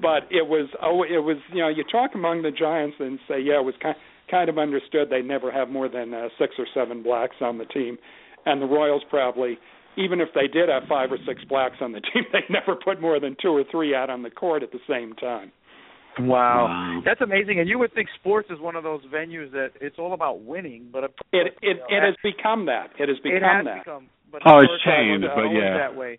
but 0.00 0.30
it 0.30 0.46
was 0.46 0.68
oh, 0.80 1.02
it 1.02 1.18
was 1.18 1.36
you 1.52 1.60
know 1.60 1.68
you 1.68 1.84
talk 1.90 2.12
among 2.14 2.42
the 2.42 2.52
Giants 2.52 2.96
and 3.00 3.18
say 3.28 3.40
yeah, 3.40 3.58
it 3.58 3.64
was 3.64 3.74
kind 3.82 3.96
kind 4.30 4.48
of 4.48 4.58
understood 4.58 5.08
they 5.10 5.22
never 5.22 5.50
have 5.50 5.68
more 5.68 5.88
than 5.88 6.14
uh, 6.14 6.28
six 6.38 6.54
or 6.58 6.66
seven 6.72 7.02
blacks 7.02 7.36
on 7.40 7.58
the 7.58 7.64
team, 7.64 7.98
and 8.46 8.62
the 8.62 8.66
Royals 8.66 9.02
probably. 9.10 9.58
Even 9.96 10.20
if 10.20 10.28
they 10.36 10.46
did 10.46 10.68
have 10.68 10.84
five 10.88 11.10
or 11.10 11.18
six 11.26 11.42
blacks 11.44 11.76
on 11.80 11.90
the 11.90 12.00
team, 12.14 12.22
they 12.32 12.44
never 12.48 12.76
put 12.76 13.00
more 13.00 13.18
than 13.18 13.36
two 13.42 13.50
or 13.50 13.64
three 13.72 13.92
out 13.92 14.08
on 14.08 14.22
the 14.22 14.30
court 14.30 14.62
at 14.62 14.70
the 14.70 14.78
same 14.88 15.14
time. 15.14 15.50
Wow. 16.18 16.66
Wow. 16.66 17.02
That's 17.04 17.20
amazing. 17.20 17.60
And 17.60 17.68
you 17.68 17.78
would 17.78 17.92
think 17.94 18.08
sports 18.18 18.48
is 18.50 18.58
one 18.60 18.76
of 18.76 18.82
those 18.82 19.02
venues 19.12 19.52
that 19.52 19.70
it's 19.80 19.96
all 19.98 20.12
about 20.12 20.42
winning, 20.42 20.88
but 20.92 21.04
of 21.04 21.10
It 21.32 21.42
course, 21.44 21.54
it 21.62 21.66
you 21.66 21.74
know, 21.74 21.84
it 21.88 22.02
has 22.06 22.14
become 22.22 22.66
that. 22.66 22.90
It 22.98 23.08
has 23.08 23.18
it 23.18 23.22
become 23.22 23.42
has 23.42 23.64
that. 23.64 23.84
become. 23.84 24.06
But 24.32 24.42
Oh, 24.46 24.58
it's 24.60 24.82
changed, 24.84 25.26
but 25.34 25.48
yeah. 25.50 25.76
that 25.78 25.96
way. 25.96 26.18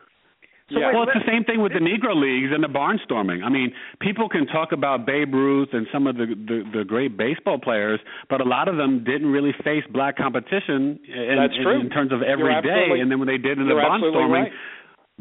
So 0.72 0.80
Yeah. 0.80 0.88
wait, 0.88 0.96
Well, 0.96 1.04
it's 1.04 1.14
the 1.14 1.30
same 1.32 1.44
thing 1.44 1.62
with 1.62 1.74
the 1.74 1.80
Negro 1.80 2.16
leagues 2.16 2.52
and 2.54 2.64
the 2.64 2.68
barnstorming. 2.72 3.44
I 3.44 3.50
mean, 3.50 3.74
people 4.00 4.28
can 4.30 4.48
talk 4.48 4.72
about 4.72 5.06
Babe 5.06 5.34
Ruth 5.34 5.70
and 5.74 5.86
some 5.92 6.08
of 6.08 6.16
the, 6.18 6.28
the 6.28 6.64
the 6.80 6.84
great 6.86 7.18
baseball 7.18 7.60
players, 7.60 8.00
but 8.30 8.40
a 8.42 8.46
lot 8.46 8.68
of 8.70 8.78
them 8.78 9.04
didn't 9.04 9.28
really 9.32 9.54
face 9.64 9.84
black 9.92 10.16
competition 10.18 11.00
in, 11.08 11.36
That's 11.38 11.54
in, 11.56 11.64
true. 11.64 11.80
in 11.82 11.90
terms 11.90 12.12
of 12.12 12.20
You're 12.20 12.30
every 12.32 12.62
day. 12.62 13.00
And 13.02 13.12
then 13.12 13.20
when 13.20 13.28
they 13.28 13.38
did 13.38 13.58
in 13.60 13.68
the 13.68 13.74
barnstorming, 13.76 14.32
right. 14.32 14.52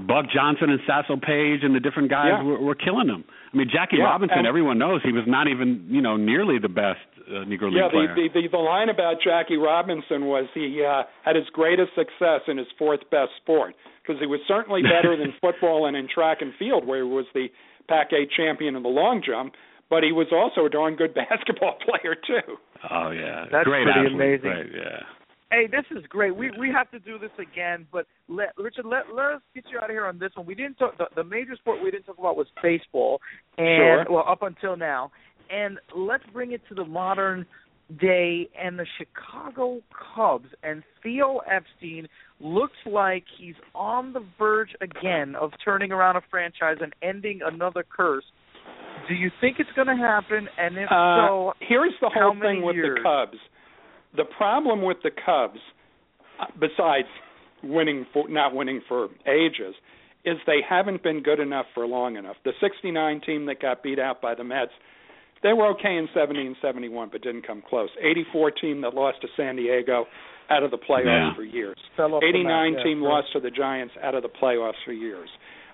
Buck 0.06 0.26
Johnson 0.32 0.70
and 0.70 0.80
Satchel 0.86 1.18
Paige 1.18 1.60
and 1.62 1.74
the 1.74 1.80
different 1.80 2.10
guys 2.10 2.28
Yeah. 2.36 2.42
were, 2.42 2.58
were 2.58 2.74
killing 2.74 3.06
them. 3.06 3.24
I 3.52 3.56
mean, 3.56 3.68
Jackie 3.72 3.96
Yeah, 3.98 4.04
Robinson, 4.04 4.46
everyone 4.46 4.78
knows 4.78 5.00
he 5.04 5.12
was 5.12 5.24
not 5.26 5.48
even 5.48 5.84
you 5.88 6.00
know 6.00 6.16
nearly 6.16 6.58
the 6.58 6.68
best 6.68 7.00
uh, 7.28 7.44
Negro 7.46 7.70
League 7.70 7.78
Yeah, 7.78 7.88
the, 7.88 8.06
player. 8.10 8.14
the 8.14 8.28
the 8.34 8.48
the 8.50 8.58
line 8.58 8.88
about 8.88 9.16
Jackie 9.22 9.56
Robinson 9.56 10.26
was 10.26 10.46
he 10.54 10.82
uh, 10.84 11.02
had 11.24 11.36
his 11.36 11.46
greatest 11.52 11.94
success 11.94 12.40
in 12.48 12.58
his 12.58 12.66
fourth 12.78 13.00
best 13.10 13.30
sport 13.42 13.74
because 14.02 14.20
he 14.20 14.26
was 14.26 14.40
certainly 14.48 14.82
better 14.82 15.16
than 15.16 15.32
football 15.40 15.86
and 15.86 15.96
in 15.96 16.08
track 16.08 16.38
and 16.40 16.52
field 16.58 16.86
where 16.86 16.98
he 17.04 17.08
was 17.10 17.26
the 17.34 17.46
Pac-8 17.88 18.30
champion 18.36 18.76
in 18.76 18.82
the 18.82 18.88
long 18.88 19.20
jump, 19.24 19.54
but 19.90 20.02
he 20.04 20.12
was 20.12 20.28
also 20.32 20.64
a 20.66 20.70
darn 20.70 20.94
good 20.96 21.12
basketball 21.22 21.74
player 21.84 22.14
too. 22.14 22.56
oh 22.90 23.10
yeah, 23.10 23.46
That's 23.50 23.64
great 23.64 23.84
pretty 23.84 23.98
athlete. 24.00 24.14
amazing. 24.14 24.50
Right, 24.50 24.66
yeah. 24.74 25.00
Hey, 25.50 25.66
this 25.66 25.84
is 25.90 26.04
great. 26.08 26.34
We 26.36 26.50
we 26.58 26.70
have 26.70 26.90
to 26.92 27.00
do 27.00 27.18
this 27.18 27.30
again, 27.38 27.86
but 27.90 28.06
let 28.28 28.50
Richard 28.56 28.84
let 28.86 29.12
let 29.14 29.32
us 29.32 29.42
get 29.54 29.64
you 29.70 29.78
out 29.78 29.84
of 29.84 29.90
here 29.90 30.06
on 30.06 30.18
this 30.18 30.30
one. 30.34 30.46
We 30.46 30.54
didn't 30.54 30.76
talk 30.76 30.96
the, 30.96 31.06
the 31.16 31.24
major 31.24 31.56
sport 31.56 31.82
we 31.82 31.90
didn't 31.90 32.04
talk 32.04 32.18
about 32.18 32.36
was 32.36 32.46
baseball, 32.62 33.20
and 33.58 34.06
Sure. 34.06 34.14
well 34.14 34.24
up 34.28 34.42
until 34.42 34.76
now, 34.76 35.10
and 35.50 35.78
let's 35.96 36.22
bring 36.32 36.52
it 36.52 36.60
to 36.68 36.74
the 36.74 36.84
modern 36.84 37.46
day 38.00 38.48
and 38.56 38.78
the 38.78 38.86
Chicago 38.98 39.80
Cubs 40.14 40.46
and 40.62 40.84
Theo 41.02 41.38
Epstein 41.50 42.06
looks 42.38 42.76
like 42.86 43.24
he's 43.36 43.56
on 43.74 44.12
the 44.12 44.24
verge 44.38 44.70
again 44.80 45.34
of 45.34 45.50
turning 45.64 45.90
around 45.90 46.14
a 46.14 46.20
franchise 46.30 46.76
and 46.80 46.94
ending 47.02 47.40
another 47.44 47.84
curse. 47.90 48.22
Do 49.08 49.14
you 49.14 49.28
think 49.40 49.56
it's 49.58 49.70
going 49.74 49.88
to 49.88 49.96
happen? 49.96 50.48
And 50.56 50.78
if 50.78 50.84
Uh, 50.92 51.26
so, 51.26 51.52
here's 51.58 51.92
the 52.00 52.10
whole 52.14 52.36
thing 52.40 52.62
with 52.62 52.76
years? 52.76 52.96
the 52.98 53.02
Cubs. 53.02 53.38
The 54.16 54.24
problem 54.24 54.82
with 54.82 54.98
the 55.02 55.10
Cubs, 55.10 55.60
uh, 56.40 56.46
besides 56.58 57.08
winning 57.62 58.06
for 58.12 58.28
not 58.28 58.54
winning 58.54 58.80
for 58.88 59.08
ages, 59.26 59.74
is 60.24 60.36
they 60.46 60.60
haven't 60.68 61.02
been 61.02 61.22
good 61.22 61.40
enough 61.40 61.66
for 61.74 61.86
long 61.86 62.16
enough. 62.16 62.36
The 62.44 62.52
69 62.60 63.20
team 63.24 63.46
that 63.46 63.60
got 63.60 63.82
beat 63.82 63.98
out 63.98 64.20
by 64.20 64.34
the 64.34 64.44
Mets, 64.44 64.72
they 65.42 65.52
were 65.52 65.68
okay 65.68 65.96
in 65.96 66.08
70 66.14 66.46
and 66.46 66.56
71 66.60 67.08
but 67.12 67.22
didn't 67.22 67.46
come 67.46 67.62
close. 67.66 67.88
84 68.00 68.50
team 68.52 68.80
that 68.82 68.94
lost 68.94 69.22
to 69.22 69.28
San 69.36 69.56
Diego 69.56 70.06
out 70.50 70.62
of 70.62 70.70
the 70.70 70.78
playoffs 70.78 71.30
yeah. 71.30 71.34
for 71.34 71.44
years. 71.44 71.76
89 72.22 72.74
mat, 72.74 72.84
team 72.84 73.02
yeah, 73.02 73.08
lost 73.08 73.28
to 73.32 73.40
the 73.40 73.50
Giants 73.50 73.94
out 74.02 74.14
of 74.14 74.22
the 74.22 74.28
playoffs 74.28 74.80
for 74.84 74.92
years. 74.92 75.28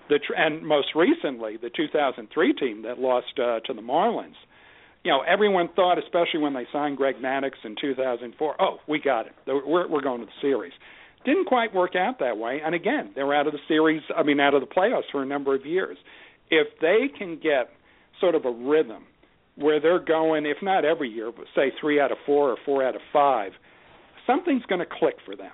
The 0.09 0.19
and 0.37 0.65
most 0.65 0.89
recently 0.95 1.57
the 1.57 1.69
2003 1.75 2.53
team 2.53 2.83
that 2.83 2.99
lost 2.99 3.37
uh, 3.37 3.59
to 3.61 3.73
the 3.73 3.81
Marlins. 3.81 4.37
You 5.07 5.13
know, 5.13 5.21
everyone 5.21 5.69
thought, 5.73 5.97
especially 5.97 6.41
when 6.41 6.53
they 6.53 6.67
signed 6.73 6.97
Greg 6.97 7.15
Maddux 7.23 7.51
in 7.63 7.77
2004, 7.79 8.61
oh, 8.61 8.79
we 8.89 8.99
got 8.99 9.25
it. 9.27 9.31
We're 9.47 9.87
we're 9.87 10.01
going 10.01 10.19
to 10.19 10.25
the 10.25 10.31
series. 10.41 10.73
Didn't 11.23 11.45
quite 11.45 11.73
work 11.73 11.95
out 11.95 12.19
that 12.19 12.37
way, 12.37 12.59
and 12.61 12.75
again, 12.75 13.11
they're 13.15 13.33
out 13.33 13.47
of 13.47 13.53
the 13.53 13.59
series. 13.69 14.01
I 14.13 14.23
mean, 14.23 14.41
out 14.41 14.53
of 14.53 14.59
the 14.59 14.67
playoffs 14.67 15.09
for 15.09 15.23
a 15.23 15.25
number 15.25 15.55
of 15.55 15.65
years. 15.65 15.97
If 16.51 16.67
they 16.81 17.07
can 17.17 17.39
get 17.41 17.69
sort 18.19 18.35
of 18.35 18.43
a 18.43 18.51
rhythm 18.51 19.05
where 19.55 19.79
they're 19.79 20.03
going, 20.03 20.45
if 20.45 20.57
not 20.61 20.83
every 20.83 21.07
year, 21.07 21.31
but 21.31 21.45
say 21.55 21.71
three 21.79 22.01
out 22.01 22.11
of 22.11 22.17
four 22.25 22.49
or 22.49 22.57
four 22.65 22.85
out 22.85 22.95
of 22.95 23.01
five, 23.13 23.53
something's 24.25 24.63
going 24.63 24.79
to 24.79 24.85
click 24.99 25.15
for 25.25 25.37
them 25.37 25.53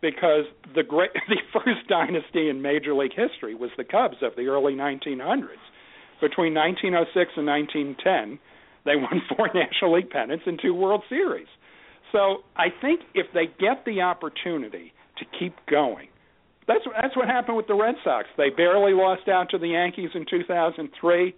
because 0.00 0.44
the 0.74 0.82
great 0.82 1.10
the 1.28 1.36
first 1.52 1.86
dynasty 1.90 2.48
in 2.48 2.62
major 2.62 2.94
league 2.94 3.12
history 3.14 3.54
was 3.54 3.68
the 3.76 3.84
Cubs 3.84 4.16
of 4.22 4.32
the 4.34 4.46
early 4.46 4.72
1900s. 4.72 5.60
Between 6.22 6.54
1906 6.54 7.32
and 7.36 7.46
1910, 7.46 8.38
they 8.84 8.96
won 8.96 9.22
four 9.36 9.48
National 9.54 9.94
League 9.94 10.10
pennants 10.10 10.44
and 10.46 10.58
two 10.60 10.74
World 10.74 11.02
Series. 11.08 11.48
So 12.12 12.38
I 12.56 12.68
think 12.80 13.00
if 13.14 13.26
they 13.34 13.46
get 13.46 13.84
the 13.84 14.00
opportunity 14.00 14.92
to 15.18 15.24
keep 15.38 15.54
going, 15.70 16.08
that's 16.66 16.84
that's 17.00 17.16
what 17.16 17.28
happened 17.28 17.56
with 17.56 17.66
the 17.66 17.74
Red 17.74 17.96
Sox. 18.04 18.28
They 18.36 18.50
barely 18.50 18.92
lost 18.92 19.28
out 19.28 19.50
to 19.50 19.58
the 19.58 19.68
Yankees 19.68 20.10
in 20.14 20.26
2003. 20.28 21.34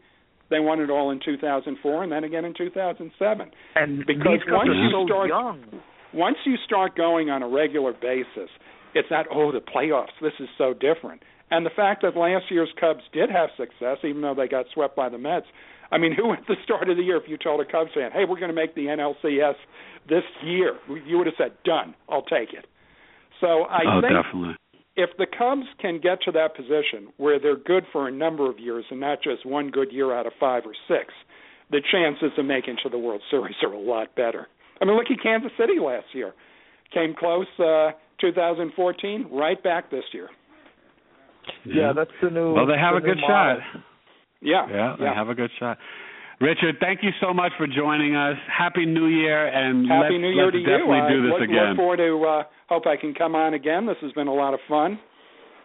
They 0.51 0.59
won 0.59 0.81
it 0.81 0.91
all 0.91 1.13
in 1.13 1.21
2004 1.25 2.03
and 2.03 2.11
then 2.11 2.25
again 2.25 2.45
in 2.45 2.55
2007. 2.57 3.51
And 3.77 3.99
because 4.07 4.41
once 4.49 4.71
you 4.75 4.91
so 4.91 5.07
start 5.07 5.29
young 5.29 5.65
once 6.13 6.37
you 6.45 6.57
start 6.65 6.97
going 6.97 7.31
on 7.31 7.43
a 7.43 7.49
regular 7.49 7.93
basis, 7.93 8.51
it's 8.95 9.11
not 9.11 9.27
oh 9.33 9.53
the 9.53 9.61
playoffs. 9.61 10.19
This 10.21 10.33
is 10.41 10.49
so 10.59 10.75
different. 10.75 11.23
And 11.51 11.67
the 11.67 11.71
fact 11.71 12.03
that 12.03 12.17
last 12.17 12.45
year's 12.51 12.73
Cubs 12.79 13.03
did 13.13 13.31
have 13.31 13.51
success, 13.57 13.99
even 14.05 14.23
though 14.23 14.35
they 14.35 14.49
got 14.49 14.67
swept 14.73 14.97
by 14.97 15.09
the 15.09 15.19
Mets. 15.19 15.47
I 15.91 15.99
mean, 15.99 16.13
who 16.15 16.33
at 16.33 16.47
the 16.47 16.57
start 16.65 16.89
of 16.89 16.97
the 16.97 17.03
year, 17.03 17.17
if 17.17 17.25
you 17.29 17.37
told 17.37 17.61
a 17.61 17.65
Cubs 17.65 17.91
fan, 17.95 18.11
"Hey, 18.13 18.25
we're 18.25 18.39
going 18.39 18.51
to 18.51 18.55
make 18.55 18.75
the 18.75 18.87
NLCS 18.89 19.57
this 20.09 20.25
year," 20.43 20.77
you 21.07 21.19
would 21.19 21.27
have 21.27 21.37
said, 21.37 21.53
"Done. 21.65 21.95
I'll 22.09 22.23
take 22.23 22.53
it." 22.53 22.67
So 23.41 23.65
I 23.65 23.83
oh, 23.87 24.01
think 24.01 24.13
definitely. 24.13 24.57
if 24.97 25.11
the 25.19 25.27
Cubs 25.27 25.67
can 25.81 25.99
get 26.01 26.23
to 26.23 26.33
that 26.33 26.55
position 26.55 27.13
where 27.17 27.39
they're 27.39 27.57
good 27.57 27.85
for 27.93 28.07
a 28.07 28.11
number 28.11 28.49
of 28.51 28.59
years 28.59 28.85
and 28.91 29.01
not 29.01 29.23
just 29.23 29.45
one 29.47 29.71
good 29.71 29.93
year 29.93 30.13
out 30.15 30.27
of 30.27 30.33
five 30.39 30.65
or 30.67 30.75
six, 30.87 31.13
the 31.71 31.81
chances 31.91 32.33
of 32.39 32.45
making 32.45 32.77
to 32.83 32.89
the 32.89 32.99
World 32.99 33.23
Series 33.31 33.57
are 33.63 33.73
a 33.73 33.81
lot 33.81 34.15
better. 34.15 34.47
I 34.81 34.85
mean, 34.85 34.97
look 34.97 35.11
at 35.11 35.23
Kansas 35.23 35.53
City 35.59 35.79
last 35.81 36.07
year. 36.13 36.35
Came 36.93 37.15
close 37.15 37.47
uh 37.59 37.93
2014, 38.21 39.29
right 39.33 39.63
back 39.63 39.91
this 39.91 40.05
year. 40.13 40.29
Yeah, 41.65 41.75
yeah 41.75 41.93
that's 41.95 42.11
the 42.23 42.31
new 42.31 42.53
Well, 42.55 42.67
they 42.67 42.77
have 42.79 42.97
a 42.97 43.01
good 43.01 43.19
model. 43.19 43.61
shot. 43.61 43.83
Yeah. 44.41 44.67
Yeah, 44.71 44.97
yeah. 45.01 45.15
have 45.15 45.29
a 45.29 45.35
good 45.35 45.51
shot. 45.59 45.79
Richard, 46.41 46.77
thank 46.81 47.01
you 47.03 47.11
so 47.21 47.35
much 47.35 47.53
for 47.59 47.67
joining 47.67 48.17
us. 48.17 48.37
Happy 48.49 48.87
New 48.87 49.07
Year, 49.09 49.47
and 49.49 49.87
Happy 49.87 50.15
let's, 50.15 50.21
New 50.23 50.31
Year 50.31 50.45
let's 50.47 50.57
to 50.57 50.63
definitely 50.65 50.97
you. 50.97 51.09
do 51.09 51.23
this 51.25 51.33
I 51.37 51.41
look, 51.41 51.43
again. 51.51 51.69
look 51.69 51.77
forward 51.77 51.97
to. 51.99 52.25
Uh, 52.25 52.43
hope 52.69 52.87
I 52.87 52.97
can 52.97 53.13
come 53.13 53.35
on 53.35 53.53
again. 53.53 53.85
This 53.87 53.99
has 54.01 54.13
been 54.13 54.27
a 54.27 54.33
lot 54.35 54.55
of 54.55 54.61
fun. 54.67 54.99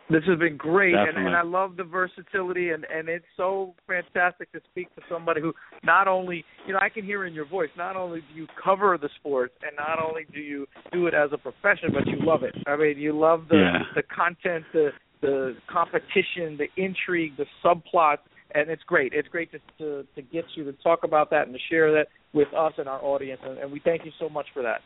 This 0.10 0.22
has 0.28 0.38
been 0.38 0.56
great, 0.58 0.94
and, 0.94 1.18
and 1.18 1.36
I 1.36 1.42
love 1.42 1.78
the 1.78 1.84
versatility, 1.84 2.70
and 2.72 2.86
and 2.94 3.10
it's 3.10 3.26
so 3.38 3.74
fantastic 3.88 4.52
to 4.52 4.60
speak 4.70 4.94
to 4.96 5.02
somebody 5.10 5.42
who 5.42 5.52
not 5.84 6.08
only, 6.08 6.44
you 6.68 6.74
know, 6.74 6.80
I 6.80 6.90
can 6.90 7.04
hear 7.04 7.26
in 7.26 7.34
your 7.34 7.48
voice, 7.48 7.70
not 7.76 7.96
only 7.96 8.20
do 8.20 8.40
you 8.40 8.46
cover 8.64 9.00
the 9.02 9.10
sport, 9.18 9.52
and 9.64 9.72
not 9.78 9.98
only 10.06 10.26
do 10.32 10.40
you 10.42 10.68
do 10.92 11.08
it 11.08 11.16
as 11.16 11.32
a 11.34 11.38
profession, 11.40 11.90
but 11.92 12.06
you 12.06 12.18
love 12.20 12.44
it. 12.44 12.54
I 12.68 12.76
mean, 12.76 13.00
you 13.00 13.18
love 13.18 13.46
the 13.50 13.56
Yeah. 13.58 13.80
the 13.96 14.04
content, 14.04 14.66
the 14.74 14.90
the 15.22 15.56
competition, 15.72 16.56
the 16.58 16.68
intrigue, 16.78 17.32
the 17.38 17.46
subplot, 17.64 18.18
and 18.56 18.70
it's 18.70 18.84
great. 18.84 19.14
It's 19.14 19.28
great 19.28 19.52
to 19.52 19.60
to, 19.80 20.08
to 20.16 20.22
get 20.22 20.46
you 20.56 20.64
to 20.64 20.74
talk 20.84 21.04
about 21.04 21.30
that 21.32 21.48
and 21.48 21.54
to 21.54 21.60
share 21.70 21.92
that 21.94 22.08
with 22.34 22.48
us 22.54 22.74
and 22.78 22.88
our 22.88 23.04
audience, 23.04 23.42
and, 23.44 23.58
and 23.58 23.72
we 23.72 23.80
thank 23.84 24.06
you 24.06 24.12
so 24.20 24.30
much 24.30 24.48
for 24.54 24.62
that. 24.64 24.82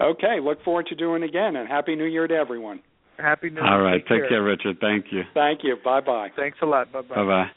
Okay, 0.00 0.38
look 0.42 0.62
forward 0.64 0.86
to 0.86 0.94
doing 0.94 1.22
it 1.22 1.28
again, 1.28 1.56
and 1.56 1.68
happy 1.68 1.96
New 1.96 2.04
Year 2.04 2.26
to 2.26 2.34
everyone. 2.34 2.80
Happy 3.18 3.50
New 3.50 3.60
Year. 3.60 3.72
All 3.72 3.80
right, 3.80 4.00
Take 4.08 4.22
take 4.22 4.28
care, 4.28 4.42
Richard. 4.42 4.78
Thank 4.80 5.06
you. 5.10 5.22
Thank 5.34 5.60
you. 5.64 5.76
Bye 5.84 6.00
bye. 6.00 6.28
Thanks 6.36 6.58
a 6.62 6.66
lot. 6.66 6.92
Bye 6.92 7.02
bye. 7.02 7.14
Bye 7.14 7.24
bye. 7.24 7.50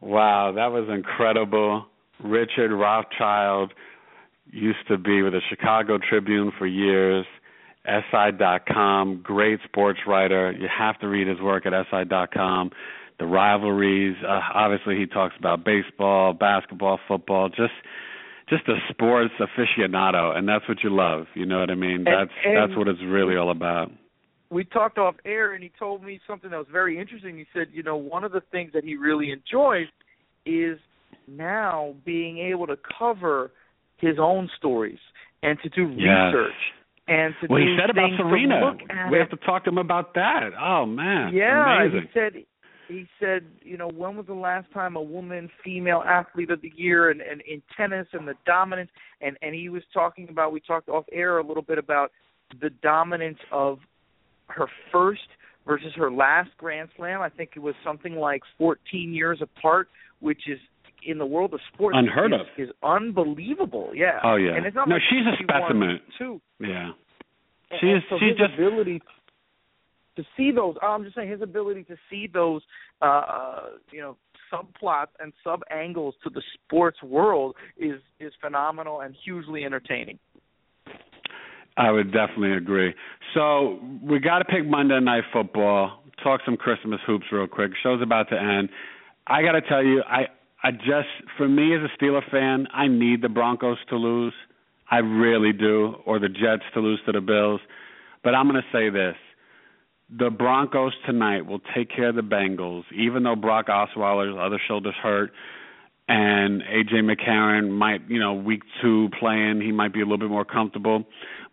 Wow, 0.00 0.52
that 0.54 0.66
was 0.66 0.88
incredible. 0.92 1.86
Richard 2.22 2.72
Rothschild 2.72 3.72
used 4.50 4.86
to 4.88 4.98
be 4.98 5.22
with 5.22 5.32
the 5.32 5.40
Chicago 5.48 5.98
Tribune 5.98 6.52
for 6.58 6.66
years, 6.66 7.26
SI.com, 7.84 9.20
great 9.22 9.60
sports 9.64 10.00
writer. 10.06 10.52
You 10.52 10.68
have 10.76 10.98
to 11.00 11.08
read 11.08 11.26
his 11.26 11.40
work 11.40 11.66
at 11.66 11.72
SI.com. 11.90 12.70
The 13.18 13.26
rivalries, 13.26 14.16
uh, 14.26 14.40
obviously, 14.54 14.96
he 14.96 15.06
talks 15.06 15.34
about 15.38 15.64
baseball, 15.64 16.32
basketball, 16.34 17.00
football, 17.08 17.48
just 17.48 17.72
just 18.48 18.66
a 18.68 18.76
sports 18.90 19.34
aficionado, 19.40 20.34
and 20.36 20.48
that's 20.48 20.66
what 20.68 20.78
you 20.82 20.90
love. 20.90 21.26
You 21.34 21.44
know 21.44 21.58
what 21.60 21.70
I 21.70 21.74
mean? 21.74 22.04
That's 22.04 22.30
and 22.44 22.56
that's 22.56 22.76
what 22.78 22.88
it's 22.88 23.00
really 23.04 23.36
all 23.36 23.50
about. 23.50 23.90
we 24.50 24.64
talked 24.64 24.96
off 24.98 25.16
air 25.26 25.52
and 25.52 25.62
he 25.62 25.70
told 25.78 26.02
me 26.02 26.20
something 26.26 26.50
that 26.50 26.56
was 26.56 26.66
very 26.72 26.98
interesting. 26.98 27.36
He 27.36 27.44
said, 27.52 27.66
you 27.72 27.82
know, 27.82 27.96
one 27.96 28.24
of 28.24 28.32
the 28.32 28.40
things 28.52 28.70
that 28.72 28.84
he 28.84 28.96
really 28.96 29.30
enjoys 29.32 29.86
is 30.46 30.78
now 31.26 31.94
being 32.06 32.38
able 32.38 32.66
to 32.68 32.78
cover 32.98 33.50
his 33.98 34.16
own 34.18 34.48
stories 34.56 34.98
and 35.42 35.58
to 35.62 35.68
do 35.68 35.88
Yes. 35.96 36.32
research 36.32 36.54
and 37.08 37.34
to 37.42 37.46
Well, 37.48 37.60
do 37.60 37.66
he 37.66 37.76
said 37.78 37.90
about 37.90 38.10
Serena. 38.16 38.72
We 39.10 39.18
have 39.18 39.28
to 39.30 39.36
talk 39.38 39.64
to 39.64 39.70
him 39.70 39.78
about 39.78 40.14
that. 40.14 40.50
Oh 40.58 40.86
man, 40.86 41.34
Yeah, 41.34 41.82
amazing. 41.82 42.02
he 42.02 42.08
said 42.14 42.32
he 42.88 43.06
said, 43.20 43.44
you 43.62 43.76
know, 43.76 43.88
when 43.88 44.16
was 44.16 44.26
the 44.26 44.34
last 44.34 44.70
time 44.72 44.96
a 44.96 45.02
woman 45.02 45.50
female 45.62 46.02
athlete 46.06 46.50
of 46.50 46.60
the 46.62 46.72
year 46.74 47.10
and, 47.10 47.20
and 47.20 47.40
in 47.42 47.62
tennis 47.76 48.06
and 48.12 48.26
the 48.26 48.34
dominance 48.46 48.90
and 49.20 49.36
and 49.42 49.54
he 49.54 49.68
was 49.68 49.82
talking 49.92 50.28
about 50.30 50.52
we 50.52 50.60
talked 50.60 50.88
off 50.88 51.04
air 51.12 51.38
a 51.38 51.46
little 51.46 51.62
bit 51.62 51.78
about 51.78 52.10
the 52.60 52.70
dominance 52.82 53.38
of 53.52 53.78
her 54.48 54.66
first 54.90 55.20
versus 55.66 55.92
her 55.96 56.10
last 56.10 56.48
Grand 56.56 56.88
Slam. 56.96 57.20
I 57.20 57.28
think 57.28 57.50
it 57.56 57.60
was 57.60 57.74
something 57.84 58.14
like 58.16 58.40
14 58.56 59.12
years 59.12 59.40
apart, 59.42 59.88
which 60.20 60.42
is 60.48 60.58
in 61.06 61.18
the 61.18 61.26
world 61.26 61.52
of 61.54 61.60
sports 61.74 61.96
Unheard 61.98 62.32
is, 62.32 62.40
of. 62.40 62.46
is 62.64 62.70
unbelievable. 62.82 63.90
Yeah. 63.94 64.18
Oh, 64.24 64.36
yeah. 64.36 64.54
And 64.56 64.64
it's 64.66 64.74
not 64.74 64.88
No, 64.88 64.94
like 64.94 65.02
she's 65.10 65.26
a 65.26 65.36
specimen. 65.42 66.00
Too. 66.18 66.40
Yeah. 66.58 66.92
And- 67.70 67.80
She 67.80 67.88
and 67.88 67.98
is- 67.98 68.02
so 68.08 68.16
she's 68.18 68.36
just- 68.36 68.54
ability 68.54 69.02
to 70.18 70.24
see 70.36 70.50
those. 70.50 70.74
I'm 70.82 71.04
just 71.04 71.14
saying 71.14 71.30
his 71.30 71.42
ability 71.42 71.84
to 71.84 71.96
see 72.10 72.28
those, 72.32 72.60
uh, 73.00 73.04
uh, 73.04 73.60
you 73.92 74.00
know, 74.00 74.16
subplots 74.52 75.14
and 75.20 75.32
sub 75.44 75.60
angles 75.70 76.14
to 76.24 76.30
the 76.30 76.42
sports 76.54 77.02
world 77.02 77.54
is 77.78 78.00
is 78.18 78.32
phenomenal 78.40 79.00
and 79.00 79.14
hugely 79.24 79.64
entertaining. 79.64 80.18
I 81.76 81.92
would 81.92 82.12
definitely 82.12 82.54
agree. 82.54 82.92
So 83.34 83.78
we 84.02 84.18
got 84.18 84.40
to 84.40 84.44
pick 84.44 84.66
Monday 84.66 84.98
Night 85.00 85.22
Football. 85.32 86.02
Talk 86.24 86.40
some 86.44 86.56
Christmas 86.56 86.98
hoops 87.06 87.26
real 87.30 87.46
quick. 87.46 87.70
Show's 87.80 88.02
about 88.02 88.28
to 88.30 88.36
end. 88.36 88.68
I 89.28 89.42
got 89.42 89.52
to 89.52 89.60
tell 89.60 89.84
you, 89.84 90.02
I 90.02 90.26
I 90.64 90.72
just 90.72 91.08
for 91.36 91.46
me 91.48 91.76
as 91.76 91.82
a 91.82 92.04
Steeler 92.04 92.28
fan, 92.30 92.66
I 92.74 92.88
need 92.88 93.22
the 93.22 93.28
Broncos 93.28 93.78
to 93.90 93.96
lose. 93.96 94.34
I 94.90 94.98
really 94.98 95.52
do, 95.52 95.96
or 96.06 96.18
the 96.18 96.28
Jets 96.28 96.64
to 96.74 96.80
lose 96.80 97.00
to 97.06 97.12
the 97.12 97.20
Bills. 97.20 97.60
But 98.24 98.34
I'm 98.34 98.48
going 98.48 98.60
to 98.60 98.76
say 98.76 98.90
this: 98.90 99.14
the 100.10 100.30
Broncos 100.30 100.92
tonight 101.06 101.46
will 101.46 101.60
take 101.74 101.90
care 101.94 102.08
of 102.08 102.14
the 102.14 102.22
Bengals, 102.22 102.84
even 102.94 103.22
though 103.22 103.36
Brock 103.36 103.66
Osweiler's 103.66 104.36
other 104.40 104.60
shoulder's 104.66 104.94
hurt 105.02 105.32
and 106.08 106.62
AJ 106.62 107.02
McCarron 107.04 107.70
might, 107.70 108.08
you 108.08 108.18
know, 108.18 108.32
week 108.32 108.62
two 108.80 109.10
playing, 109.20 109.60
he 109.60 109.72
might 109.72 109.92
be 109.92 110.00
a 110.00 110.04
little 110.04 110.18
bit 110.18 110.30
more 110.30 110.44
comfortable. 110.44 111.04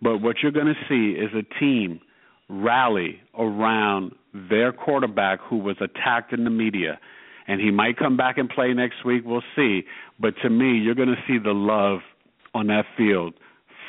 But 0.01 0.19
what 0.19 0.37
you're 0.41 0.53
going 0.53 0.73
to 0.73 0.75
see 0.87 1.19
is 1.19 1.29
a 1.33 1.43
team 1.59 1.99
rally 2.47 3.19
around 3.37 4.13
their 4.33 4.71
quarterback 4.71 5.39
who 5.41 5.57
was 5.57 5.75
attacked 5.81 6.31
in 6.31 6.45
the 6.45 6.49
media. 6.49 6.99
And 7.47 7.59
he 7.59 7.69
might 7.69 7.97
come 7.97 8.15
back 8.17 8.37
and 8.37 8.49
play 8.49 8.73
next 8.73 9.05
week. 9.05 9.23
We'll 9.25 9.43
see. 9.55 9.83
But 10.19 10.35
to 10.41 10.49
me, 10.49 10.77
you're 10.77 10.95
going 10.95 11.09
to 11.09 11.21
see 11.27 11.37
the 11.37 11.53
love 11.53 11.99
on 12.53 12.67
that 12.67 12.85
field 12.97 13.33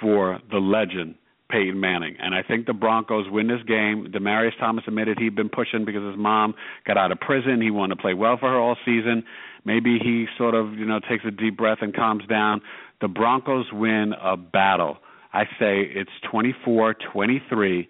for 0.00 0.40
the 0.50 0.58
legend, 0.58 1.14
Peyton 1.50 1.78
Manning. 1.78 2.16
And 2.18 2.34
I 2.34 2.42
think 2.42 2.66
the 2.66 2.72
Broncos 2.72 3.26
win 3.30 3.46
this 3.46 3.62
game. 3.66 4.08
Demaryius 4.12 4.58
Thomas 4.58 4.84
admitted 4.86 5.18
he'd 5.18 5.36
been 5.36 5.48
pushing 5.48 5.84
because 5.84 6.02
his 6.02 6.18
mom 6.18 6.54
got 6.86 6.96
out 6.96 7.12
of 7.12 7.20
prison. 7.20 7.60
He 7.60 7.70
wanted 7.70 7.96
to 7.96 8.02
play 8.02 8.14
well 8.14 8.36
for 8.38 8.48
her 8.48 8.58
all 8.58 8.76
season. 8.84 9.24
Maybe 9.64 9.98
he 9.98 10.26
sort 10.38 10.54
of, 10.54 10.74
you 10.74 10.84
know, 10.84 11.00
takes 11.00 11.24
a 11.26 11.30
deep 11.30 11.56
breath 11.56 11.78
and 11.80 11.94
calms 11.94 12.24
down. 12.28 12.62
The 13.00 13.08
Broncos 13.08 13.66
win 13.72 14.14
a 14.20 14.36
battle. 14.36 14.98
I 15.32 15.44
say 15.58 15.82
it's 15.82 16.10
24-23 16.32 17.88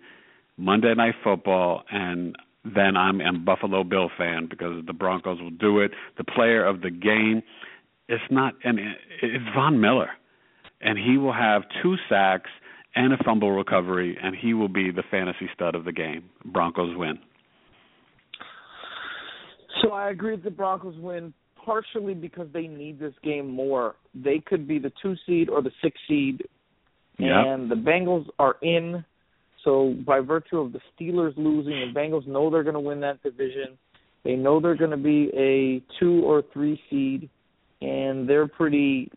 Monday 0.56 0.94
Night 0.94 1.14
Football, 1.22 1.84
and 1.90 2.36
then 2.64 2.96
I'm 2.96 3.20
a 3.20 3.32
Buffalo 3.32 3.84
Bill 3.84 4.10
fan 4.16 4.48
because 4.50 4.84
the 4.86 4.92
Broncos 4.92 5.40
will 5.40 5.50
do 5.50 5.80
it. 5.80 5.92
The 6.18 6.24
player 6.24 6.64
of 6.64 6.80
the 6.80 6.90
game, 6.90 7.42
it's 8.08 8.24
not, 8.30 8.54
and 8.64 8.80
it's 9.22 9.44
Von 9.54 9.80
Miller, 9.80 10.10
and 10.80 10.98
he 10.98 11.18
will 11.18 11.32
have 11.32 11.62
two 11.82 11.96
sacks 12.08 12.50
and 12.96 13.12
a 13.12 13.18
fumble 13.24 13.52
recovery, 13.52 14.18
and 14.20 14.34
he 14.34 14.54
will 14.54 14.68
be 14.68 14.90
the 14.90 15.04
fantasy 15.10 15.48
stud 15.54 15.74
of 15.74 15.84
the 15.84 15.92
game. 15.92 16.24
Broncos 16.46 16.96
win. 16.96 17.18
So 19.82 19.92
I 19.92 20.10
agree 20.10 20.32
with 20.32 20.42
the 20.42 20.50
Broncos 20.50 20.96
win 20.98 21.32
partially 21.64 22.14
because 22.14 22.46
they 22.52 22.66
need 22.66 22.98
this 22.98 23.12
game 23.22 23.50
more. 23.50 23.96
They 24.14 24.42
could 24.44 24.66
be 24.66 24.78
the 24.78 24.92
two 25.02 25.14
seed 25.26 25.50
or 25.50 25.60
the 25.60 25.72
six 25.82 25.98
seed, 26.08 26.42
yep. 27.18 27.30
and 27.46 27.70
the 27.70 27.74
Bengals 27.74 28.26
are 28.38 28.56
in. 28.62 29.04
So 29.64 29.94
by 30.06 30.20
virtue 30.20 30.58
of 30.58 30.72
the 30.72 30.80
Steelers 30.94 31.36
losing, 31.36 31.92
the 31.92 31.98
Bengals 31.98 32.26
know 32.26 32.48
they're 32.50 32.62
going 32.62 32.74
to 32.74 32.80
win 32.80 33.00
that 33.00 33.22
division. 33.22 33.76
They 34.24 34.36
know 34.36 34.60
they're 34.60 34.76
going 34.76 34.92
to 34.92 34.96
be 34.96 35.30
a 35.36 35.82
two 36.00 36.22
or 36.24 36.42
three 36.52 36.80
seed, 36.88 37.28
and 37.82 38.28
they're 38.28 38.48
pretty. 38.48 39.10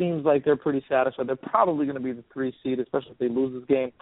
Seems 0.00 0.24
like 0.24 0.44
they're 0.44 0.56
pretty 0.56 0.84
satisfied. 0.88 1.28
They're 1.28 1.36
probably 1.36 1.84
going 1.84 1.98
to 1.98 2.02
be 2.02 2.12
the 2.12 2.24
three 2.32 2.54
seed, 2.62 2.80
especially 2.80 3.12
if 3.12 3.18
they 3.18 3.28
lose 3.28 3.52
this 3.52 3.68
game. 3.68 3.92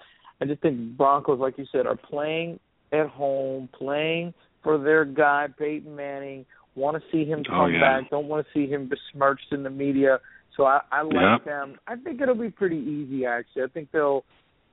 I 0.41 0.45
just 0.45 0.63
think 0.63 0.97
Broncos, 0.97 1.41
like 1.41 1.59
you 1.59 1.67
said, 1.73 1.87
are 1.87 1.97
playing 1.97 2.61
at 2.93 3.09
home, 3.09 3.69
playing 3.77 4.33
for 4.63 4.79
their 4.79 5.05
guy 5.05 5.49
Peyton 5.59 5.95
Manning. 5.95 6.47
Want 6.77 6.97
to 6.97 7.03
see 7.11 7.25
him 7.25 7.43
oh, 7.49 7.51
come 7.51 7.61
oh, 7.61 7.67
yeah. 7.67 8.01
back. 8.01 8.11
Don't 8.11 8.29
want 8.29 8.47
to 8.47 8.53
see 8.53 8.71
him 8.71 8.89
besmirched 8.89 9.53
in 9.53 9.65
the 9.65 9.71
media. 9.71 10.21
So 10.57 10.65
I, 10.65 10.81
I 10.93 11.03
like 11.03 11.41
yep. 11.41 11.45
them. 11.45 11.77
I 11.87 11.97
think 11.97 12.21
it'll 12.21 12.35
be 12.35 12.51
pretty 12.51 12.77
easy. 12.77 13.27
Actually, 13.27 13.63
I 13.63 13.69
think 13.69 13.91
they'll. 13.93 14.25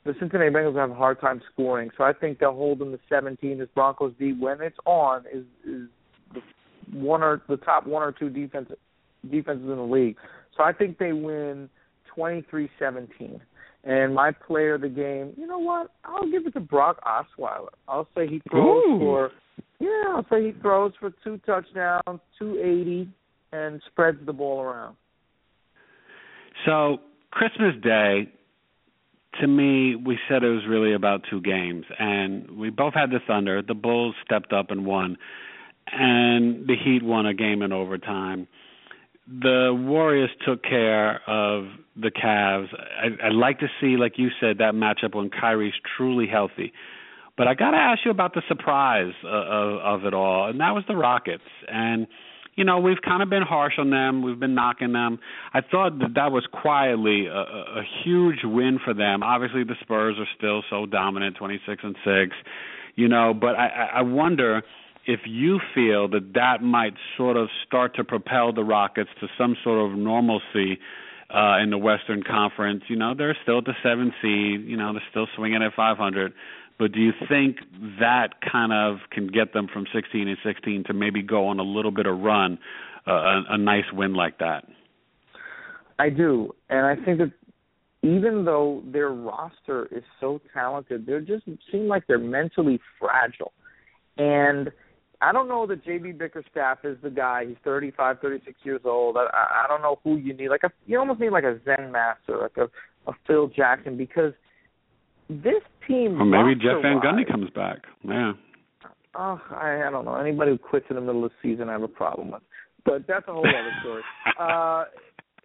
The 0.03 0.13
Cincinnati 0.19 0.51
Bengals 0.51 0.76
have 0.76 0.91
a 0.91 0.95
hard 0.95 1.19
time 1.19 1.41
scoring, 1.51 1.89
so 1.97 2.03
I 2.03 2.13
think 2.13 2.38
they'll 2.38 2.53
hold 2.53 2.78
them 2.78 2.91
to 2.91 2.99
17. 3.09 3.57
This 3.57 3.67
Broncos 3.73 4.13
D, 4.19 4.34
when 4.34 4.61
it's 4.61 4.78
on, 4.86 5.23
is 5.34 5.45
is 5.67 5.88
the 6.32 6.41
one 6.91 7.23
or 7.23 7.41
the 7.49 7.57
top 7.57 7.88
one 7.88 8.03
or 8.03 8.11
two 8.11 8.30
defense 8.30 8.69
defenses 9.32 9.67
in 9.67 9.76
the 9.76 9.82
league. 9.82 10.17
So 10.56 10.64
I 10.64 10.74
think 10.74 10.97
they 10.97 11.14
win 11.14 11.70
23-17. 12.18 13.39
And 13.84 14.16
my 14.16 14.32
player 14.32 14.76
of 14.76 14.82
the 14.82 14.89
game, 14.89 15.34
you 15.38 15.45
know 15.45 15.60
what? 15.60 15.91
I'll 16.03 16.30
give 16.30 16.47
it 16.47 16.53
to 16.53 16.60
Brock 16.60 16.99
Osweiler. 17.06 17.70
I'll 17.88 18.08
say 18.16 18.28
he 18.28 18.41
throws 18.49 18.84
Ooh. 18.88 18.99
for 18.99 19.32
yeah, 19.80 20.03
I'll 20.10 20.26
say 20.30 20.45
he 20.45 20.51
throws 20.62 20.93
for 20.99 21.12
two 21.24 21.39
touchdowns, 21.45 22.20
two 22.39 22.58
eighty, 22.60 23.10
and 23.51 23.82
spreads 23.88 24.18
the 24.26 24.34
ball 24.34 24.62
around. 24.62 24.95
So 26.66 26.99
Christmas 27.32 27.76
Day, 27.84 28.30
to 29.41 29.47
me, 29.47 29.95
we 29.95 30.18
said 30.30 30.43
it 30.43 30.49
was 30.49 30.64
really 30.68 30.93
about 30.93 31.22
two 31.30 31.41
games, 31.41 31.86
and 31.99 32.58
we 32.58 32.70
both 32.70 32.93
had 32.93 33.12
the 33.12 33.20
Thunder. 33.28 33.62
The 33.62 33.74
Bulls 33.74 34.16
stepped 34.26 34.53
up 34.53 34.72
and 34.72 34.86
won, 34.86 35.18
and 35.91 36.66
the 36.68 36.76
Heat 36.82 37.03
won 37.03 37.26
a 37.26 37.34
game 37.34 37.62
in 37.62 37.74
overtime. 37.74 38.47
The 39.28 39.69
Warriors 39.73 40.30
took 40.45 40.63
care 40.63 41.21
of 41.28 41.65
the 41.95 42.11
Cavs. 42.11 42.67
I, 42.73 43.28
I'd 43.28 43.34
like 43.34 43.59
to 43.59 43.67
see, 43.82 43.97
like 43.97 44.13
you 44.17 44.30
said, 44.39 44.59
that 44.59 44.73
matchup 44.73 45.15
when 45.15 45.30
Kyrie's 45.30 45.73
truly 45.97 46.28
healthy. 46.28 46.73
But 47.38 47.47
I 47.47 47.53
got 47.53 47.71
to 47.71 47.78
ask 47.78 48.01
you 48.05 48.11
about 48.11 48.34
the 48.34 48.43
surprise 48.47 49.13
uh, 49.23 49.28
of, 49.28 50.01
of 50.01 50.05
it 50.05 50.13
all, 50.13 50.47
and 50.49 50.59
that 50.59 50.71
was 50.71 50.84
the 50.88 50.95
Rockets. 50.95 51.43
And 51.67 52.07
you 52.55 52.63
know, 52.63 52.80
we've 52.80 53.01
kind 53.03 53.21
of 53.21 53.30
been 53.30 53.43
harsh 53.43 53.73
on 53.78 53.89
them. 53.89 54.21
We've 54.21 54.39
been 54.39 54.55
knocking 54.55 54.93
them. 54.93 55.19
I 55.53 55.59
thought 55.59 55.99
that 55.99 56.13
that 56.15 56.32
was 56.32 56.47
quietly 56.51 57.28
a, 57.28 57.34
a 57.34 57.84
huge 58.03 58.39
win 58.43 58.80
for 58.84 58.93
them. 58.93 59.23
Obviously, 59.23 59.65
the 59.65 59.76
Spurs 59.82 60.15
are 60.17 60.28
still 60.38 60.63
so 60.69 60.86
dominant, 60.86 61.36
26 61.36 61.84
and 61.84 61.95
six. 62.05 62.36
You 62.95 63.09
know, 63.09 63.34
but 63.34 63.55
I, 63.55 63.89
I 63.95 64.01
wonder 64.03 64.61
if 65.06 65.22
you 65.26 65.60
feel 65.74 66.08
that 66.10 66.34
that 66.34 66.62
might 66.62 66.93
sort 67.18 67.38
of 67.38 67.49
start 67.66 67.95
to 67.95 68.03
propel 68.03 68.53
the 68.53 68.64
Rockets 68.64 69.10
to 69.22 69.28
some 69.38 69.56
sort 69.64 69.91
of 69.91 69.97
normalcy 69.97 70.80
uh, 71.34 71.58
in 71.62 71.70
the 71.70 71.78
Western 71.78 72.24
Conference. 72.24 72.84
You 72.88 72.95
know, 72.95 73.14
they're 73.16 73.38
still 73.43 73.60
at 73.60 73.66
the 73.66 73.74
seven 73.84 74.14
seed. 74.22 74.68
You 74.68 74.78
know, 74.78 74.93
they're 74.93 75.03
still 75.10 75.28
swinging 75.36 75.62
at 75.64 75.74
500. 75.74 76.34
But 76.78 76.91
do 76.91 76.99
you 76.99 77.14
think 77.30 77.58
that 77.99 78.41
kind 78.51 78.74
of 78.74 78.97
can 79.12 79.28
get 79.28 79.53
them 79.53 79.68
from 79.72 79.86
16 79.93 80.28
and 80.28 80.38
16 80.43 80.84
to 80.86 80.93
maybe 80.93 81.22
go 81.22 81.47
on 81.47 81.60
a 81.60 81.64
little 81.64 81.91
bit 81.91 82.06
of 82.06 82.20
run, 82.20 82.60
uh, 83.08 83.12
a, 83.12 83.43
a 83.51 83.58
nice 83.58 83.86
win 83.93 84.14
like 84.14 84.39
that? 84.39 84.66
I 85.97 86.10
do, 86.10 86.53
and 86.70 86.86
I 86.86 86.95
think 87.06 87.20
that 87.20 87.32
even 88.03 88.43
though 88.43 88.84
their 88.86 89.10
roster 89.10 89.88
is 89.89 90.03
so 90.20 90.41
talented, 90.53 91.06
they 91.06 91.18
just 91.22 91.45
seem 91.72 91.88
like 91.88 92.06
they're 92.08 92.20
mentally 92.20 92.80
fragile. 92.99 93.53
And 94.18 94.72
I 95.22 95.32
don't 95.32 95.47
know 95.47 95.66
that 95.68 95.86
JB 95.86 96.18
Bickerstaff 96.18 96.80
is 96.84 96.97
the 97.01 97.09
guy. 97.09 97.45
He's 97.47 97.57
35, 97.63 98.20
36 98.22 98.59
years 98.63 98.82
old. 98.86 99.18
I, 99.18 99.28
I 99.34 99.66
don't 99.68 99.82
know 99.82 99.99
who 100.03 100.18
you 100.18 100.34
need. 100.34 100.49
Like 100.49 100.63
a, 100.63 100.72
you 100.86 100.99
almost 100.99 101.20
need 101.20 101.32
like 101.32 101.43
a 101.43 101.59
Zen 101.66 101.91
master, 101.91 102.38
like 102.41 102.57
a, 102.57 102.70
a 103.09 103.13
Phil 103.28 103.47
Jackson, 103.47 103.97
because 103.97 104.34
this 105.30 105.63
team. 105.88 106.22
Or 106.22 106.26
maybe 106.26 106.59
Jeff 106.59 106.82
Van 106.82 106.99
Gundy 106.99 107.30
comes 107.30 107.49
back. 107.51 107.80
Yeah. 108.03 108.34
Oh, 109.18 109.41
I, 109.51 109.84
I 109.88 109.89
don't 109.91 110.05
know. 110.05 110.16
Anybody 110.16 110.51
who 110.51 110.57
quits 110.57 110.88
in 110.89 110.95
the 110.95 111.01
middle 111.01 111.24
of 111.24 111.32
the 111.32 111.49
season, 111.49 111.70
I 111.70 111.74
have 111.74 111.84
a 111.84 111.88
problem 111.88 112.32
with. 112.32 112.41
But 112.84 113.07
that's 113.07 113.28
a 113.28 113.34
whole 113.34 113.47
other 113.47 113.72
story. 113.82 114.03
Uh, 114.39 114.86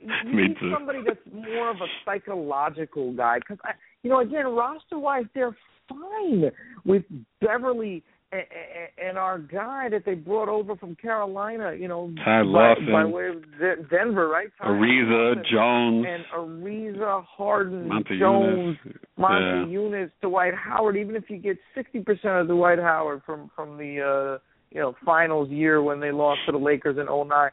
you 0.00 0.08
Me 0.34 0.48
need 0.48 0.56
too. 0.58 0.72
somebody 0.74 1.00
that's 1.06 1.20
more 1.32 1.70
of 1.70 1.76
a 1.76 1.86
psychological 2.04 3.12
guy 3.12 3.38
because 3.38 3.58
I, 3.64 3.72
you 4.02 4.10
know, 4.10 4.20
again, 4.20 4.46
roster 4.46 4.98
wise, 4.98 5.24
they're 5.34 5.56
fine 5.88 6.50
with 6.84 7.02
Beverley 7.40 8.02
and, 8.32 8.42
and 9.08 9.18
our 9.18 9.38
guy 9.38 9.88
that 9.90 10.04
they 10.04 10.14
brought 10.14 10.48
over 10.48 10.76
from 10.76 10.94
Carolina, 10.96 11.74
you 11.78 11.88
know, 11.88 12.12
Ty 12.24 12.42
by, 12.44 12.74
by 12.90 13.04
way 13.04 13.28
of 13.28 13.42
De- 13.58 13.82
Denver, 13.90 14.28
right? 14.28 14.48
Ty 14.58 14.66
Ariza, 14.68 15.34
Lawson 15.36 15.44
Jones, 15.52 16.06
and 16.08 16.24
Ariza, 16.36 17.24
Harden, 17.24 17.88
Monte 17.88 18.18
Jones, 18.18 18.76
Eunice. 18.84 18.96
Monty 19.18 19.44
Yeah. 19.44 19.66
Eunice, 19.80 20.10
Dwight 20.22 20.54
Howard. 20.54 20.96
Even 20.96 21.16
if 21.16 21.28
you 21.28 21.38
get 21.38 21.56
sixty 21.74 22.00
percent 22.00 22.34
of 22.34 22.48
the 22.48 22.54
Dwight 22.54 22.78
Howard 22.78 23.22
from 23.26 23.50
from 23.56 23.76
the 23.76 24.00
uh, 24.00 24.38
you 24.70 24.80
know 24.80 24.94
finals 25.04 25.48
year 25.50 25.82
when 25.82 25.98
they 26.00 26.12
lost 26.12 26.40
to 26.46 26.52
the 26.52 26.58
Lakers 26.58 26.98
in 26.98 27.06
'09. 27.06 27.50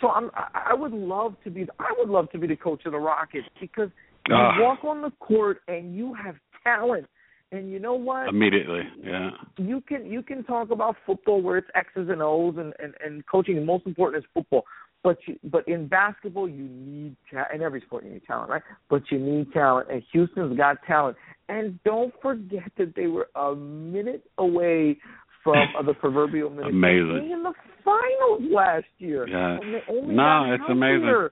So 0.00 0.08
I'm 0.08 0.30
I 0.54 0.74
would 0.74 0.92
love 0.92 1.34
to 1.44 1.50
be 1.50 1.66
I 1.78 1.92
would 1.98 2.08
love 2.08 2.30
to 2.32 2.38
be 2.38 2.46
the 2.46 2.56
coach 2.56 2.82
of 2.86 2.92
the 2.92 2.98
Rockets 2.98 3.46
because 3.60 3.90
you 4.28 4.34
Ah. 4.34 4.56
walk 4.60 4.84
on 4.84 5.02
the 5.02 5.10
court 5.20 5.60
and 5.68 5.94
you 5.94 6.14
have 6.14 6.34
talent. 6.64 7.06
And 7.50 7.70
you 7.70 7.78
know 7.78 7.94
what? 7.94 8.28
Immediately, 8.28 8.82
yeah. 9.02 9.30
you 9.56 9.80
can 9.80 10.04
you 10.04 10.22
can 10.22 10.44
talk 10.44 10.70
about 10.70 10.96
football 11.06 11.40
where 11.40 11.56
it's 11.56 11.68
X's 11.74 12.08
and 12.10 12.20
O's 12.20 12.56
and 12.58 12.74
and, 12.78 12.94
and 13.02 13.26
coaching. 13.26 13.56
The 13.56 13.64
most 13.64 13.86
important 13.86 14.22
is 14.22 14.30
football. 14.34 14.64
But 15.02 15.16
you, 15.26 15.38
but 15.44 15.66
in 15.68 15.86
basketball, 15.86 16.48
you 16.48 16.64
need 16.64 17.16
ta- 17.32 17.46
in 17.54 17.62
every 17.62 17.80
sport 17.82 18.04
you 18.04 18.10
need 18.10 18.26
talent, 18.26 18.50
right? 18.50 18.62
But 18.90 19.02
you 19.10 19.18
need 19.18 19.52
talent, 19.52 19.88
and 19.90 20.02
Houston's 20.12 20.56
got 20.56 20.78
talent. 20.86 21.16
And 21.48 21.82
don't 21.84 22.12
forget 22.20 22.70
that 22.76 22.94
they 22.96 23.06
were 23.06 23.28
a 23.34 23.54
minute 23.54 24.28
away 24.36 24.98
from 25.44 25.56
uh, 25.78 25.82
the 25.86 25.94
proverbial 25.94 26.50
minute 26.50 26.70
Amazing. 26.70 27.18
being 27.20 27.30
in 27.30 27.42
the 27.44 27.54
finals 27.84 28.42
last 28.52 28.86
year. 28.98 29.26
Yeah, 29.28 29.58
No, 30.04 30.52
it's 30.52 30.64
amazing. 30.68 31.28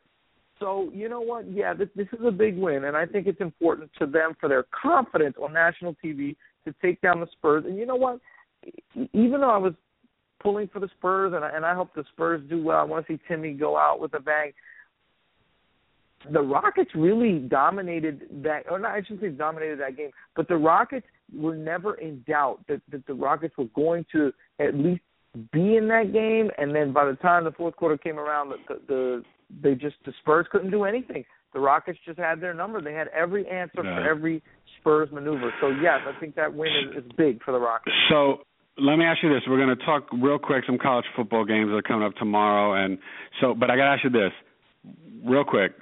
So 0.58 0.90
you 0.92 1.08
know 1.08 1.20
what? 1.20 1.50
Yeah, 1.50 1.74
this, 1.74 1.88
this 1.94 2.06
is 2.12 2.24
a 2.26 2.30
big 2.30 2.56
win, 2.56 2.84
and 2.84 2.96
I 2.96 3.06
think 3.06 3.26
it's 3.26 3.40
important 3.40 3.90
to 3.98 4.06
them 4.06 4.32
for 4.40 4.48
their 4.48 4.64
confidence 4.82 5.36
on 5.42 5.52
national 5.52 5.96
TV 6.02 6.36
to 6.64 6.74
take 6.80 7.00
down 7.00 7.20
the 7.20 7.26
Spurs. 7.32 7.64
And 7.66 7.76
you 7.76 7.86
know 7.86 7.96
what? 7.96 8.20
Even 9.12 9.40
though 9.40 9.50
I 9.50 9.58
was 9.58 9.74
pulling 10.40 10.68
for 10.68 10.80
the 10.80 10.88
Spurs, 10.98 11.32
and 11.34 11.44
I, 11.44 11.50
and 11.50 11.64
I 11.64 11.74
hope 11.74 11.94
the 11.94 12.04
Spurs 12.12 12.42
do 12.48 12.62
well, 12.62 12.78
I 12.78 12.84
want 12.84 13.06
to 13.06 13.12
see 13.12 13.20
Timmy 13.28 13.52
go 13.52 13.76
out 13.76 14.00
with 14.00 14.14
a 14.14 14.20
bang. 14.20 14.52
The 16.32 16.40
Rockets 16.40 16.90
really 16.94 17.38
dominated 17.38 18.22
that, 18.42 18.64
or 18.70 18.78
not, 18.78 18.92
I 18.92 19.02
shouldn't 19.02 19.20
say 19.20 19.28
dominated 19.28 19.78
that 19.80 19.96
game, 19.96 20.10
but 20.34 20.48
the 20.48 20.56
Rockets 20.56 21.06
were 21.34 21.54
never 21.54 21.94
in 21.94 22.24
doubt 22.26 22.60
that, 22.68 22.80
that 22.90 23.06
the 23.06 23.14
Rockets 23.14 23.56
were 23.58 23.68
going 23.76 24.06
to 24.12 24.32
at 24.58 24.74
least 24.74 25.02
be 25.52 25.76
in 25.76 25.86
that 25.88 26.12
game. 26.12 26.50
And 26.58 26.74
then 26.74 26.92
by 26.92 27.04
the 27.04 27.16
time 27.16 27.44
the 27.44 27.52
fourth 27.52 27.76
quarter 27.76 27.98
came 27.98 28.18
around, 28.18 28.48
the, 28.48 28.80
the 28.88 29.22
they 29.62 29.74
just 29.74 29.96
the 30.04 30.12
Spurs 30.20 30.46
couldn't 30.50 30.70
do 30.70 30.84
anything. 30.84 31.24
The 31.52 31.60
Rockets 31.60 31.98
just 32.04 32.18
had 32.18 32.40
their 32.40 32.52
number. 32.52 32.80
They 32.82 32.92
had 32.92 33.08
every 33.08 33.48
answer 33.48 33.82
Yeah. 33.82 33.96
for 33.96 34.08
every 34.08 34.42
Spurs 34.80 35.10
maneuver. 35.12 35.52
So 35.60 35.68
yes, 35.68 36.00
I 36.06 36.18
think 36.20 36.34
that 36.34 36.52
win 36.52 36.70
is, 36.90 37.04
is 37.04 37.12
big 37.16 37.42
for 37.42 37.52
the 37.52 37.58
Rockets. 37.58 37.96
So 38.10 38.44
let 38.78 38.96
me 38.96 39.04
ask 39.04 39.22
you 39.22 39.32
this: 39.32 39.42
We're 39.48 39.64
going 39.64 39.76
to 39.76 39.84
talk 39.84 40.08
real 40.12 40.38
quick 40.38 40.64
some 40.66 40.78
college 40.78 41.06
football 41.16 41.44
games 41.44 41.70
that 41.70 41.76
are 41.76 41.82
coming 41.82 42.06
up 42.06 42.14
tomorrow, 42.16 42.74
and 42.84 42.98
so. 43.40 43.54
But 43.54 43.70
I 43.70 43.76
got 43.76 43.84
to 43.84 43.90
ask 43.90 44.04
you 44.04 44.10
this, 44.10 44.32
real 45.24 45.44
quick: 45.44 45.72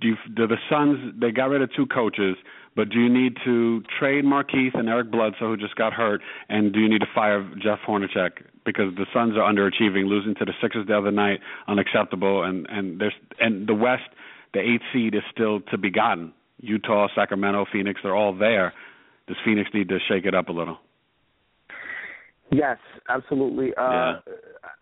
Do 0.00 0.08
you, 0.08 0.16
do 0.34 0.46
the 0.46 0.56
Suns? 0.70 1.14
They 1.20 1.30
got 1.30 1.50
rid 1.50 1.60
of 1.62 1.70
two 1.76 1.86
coaches, 1.86 2.36
but 2.76 2.90
do 2.90 3.00
you 3.00 3.08
need 3.08 3.36
to 3.44 3.82
trade 3.98 4.24
Markieff 4.24 4.78
and 4.78 4.88
Eric 4.88 5.10
Bledsoe, 5.10 5.48
who 5.48 5.56
just 5.56 5.76
got 5.76 5.92
hurt, 5.92 6.20
and 6.48 6.72
do 6.72 6.80
you 6.80 6.88
need 6.88 7.00
to 7.00 7.08
fire 7.14 7.48
Jeff 7.62 7.78
Hornacek 7.86 8.30
because 8.64 8.94
the 8.96 9.06
Suns 9.12 9.34
are 9.36 9.50
underachieving, 9.52 10.06
losing 10.06 10.34
to 10.36 10.44
the 10.44 10.52
Sixers 10.60 10.86
the 10.86 10.96
other 10.96 11.10
night, 11.10 11.40
unacceptable, 11.66 12.44
and 12.44 12.66
and 12.68 13.00
there's 13.00 13.14
and 13.40 13.66
the 13.66 13.74
West 13.74 14.10
the 14.54 14.60
eighth 14.60 14.82
seed 14.92 15.14
is 15.14 15.22
still 15.32 15.60
to 15.70 15.78
be 15.78 15.90
gotten. 15.90 16.32
Utah, 16.60 17.08
Sacramento, 17.14 17.66
Phoenix, 17.72 18.00
they're 18.02 18.16
all 18.16 18.34
there. 18.34 18.72
Does 19.26 19.36
Phoenix 19.44 19.70
need 19.74 19.88
to 19.90 19.98
shake 20.08 20.24
it 20.24 20.34
up 20.34 20.48
a 20.48 20.52
little? 20.52 20.78
Yes, 22.50 22.78
absolutely. 23.08 23.74
Uh, 23.74 23.90
yeah. 23.90 24.12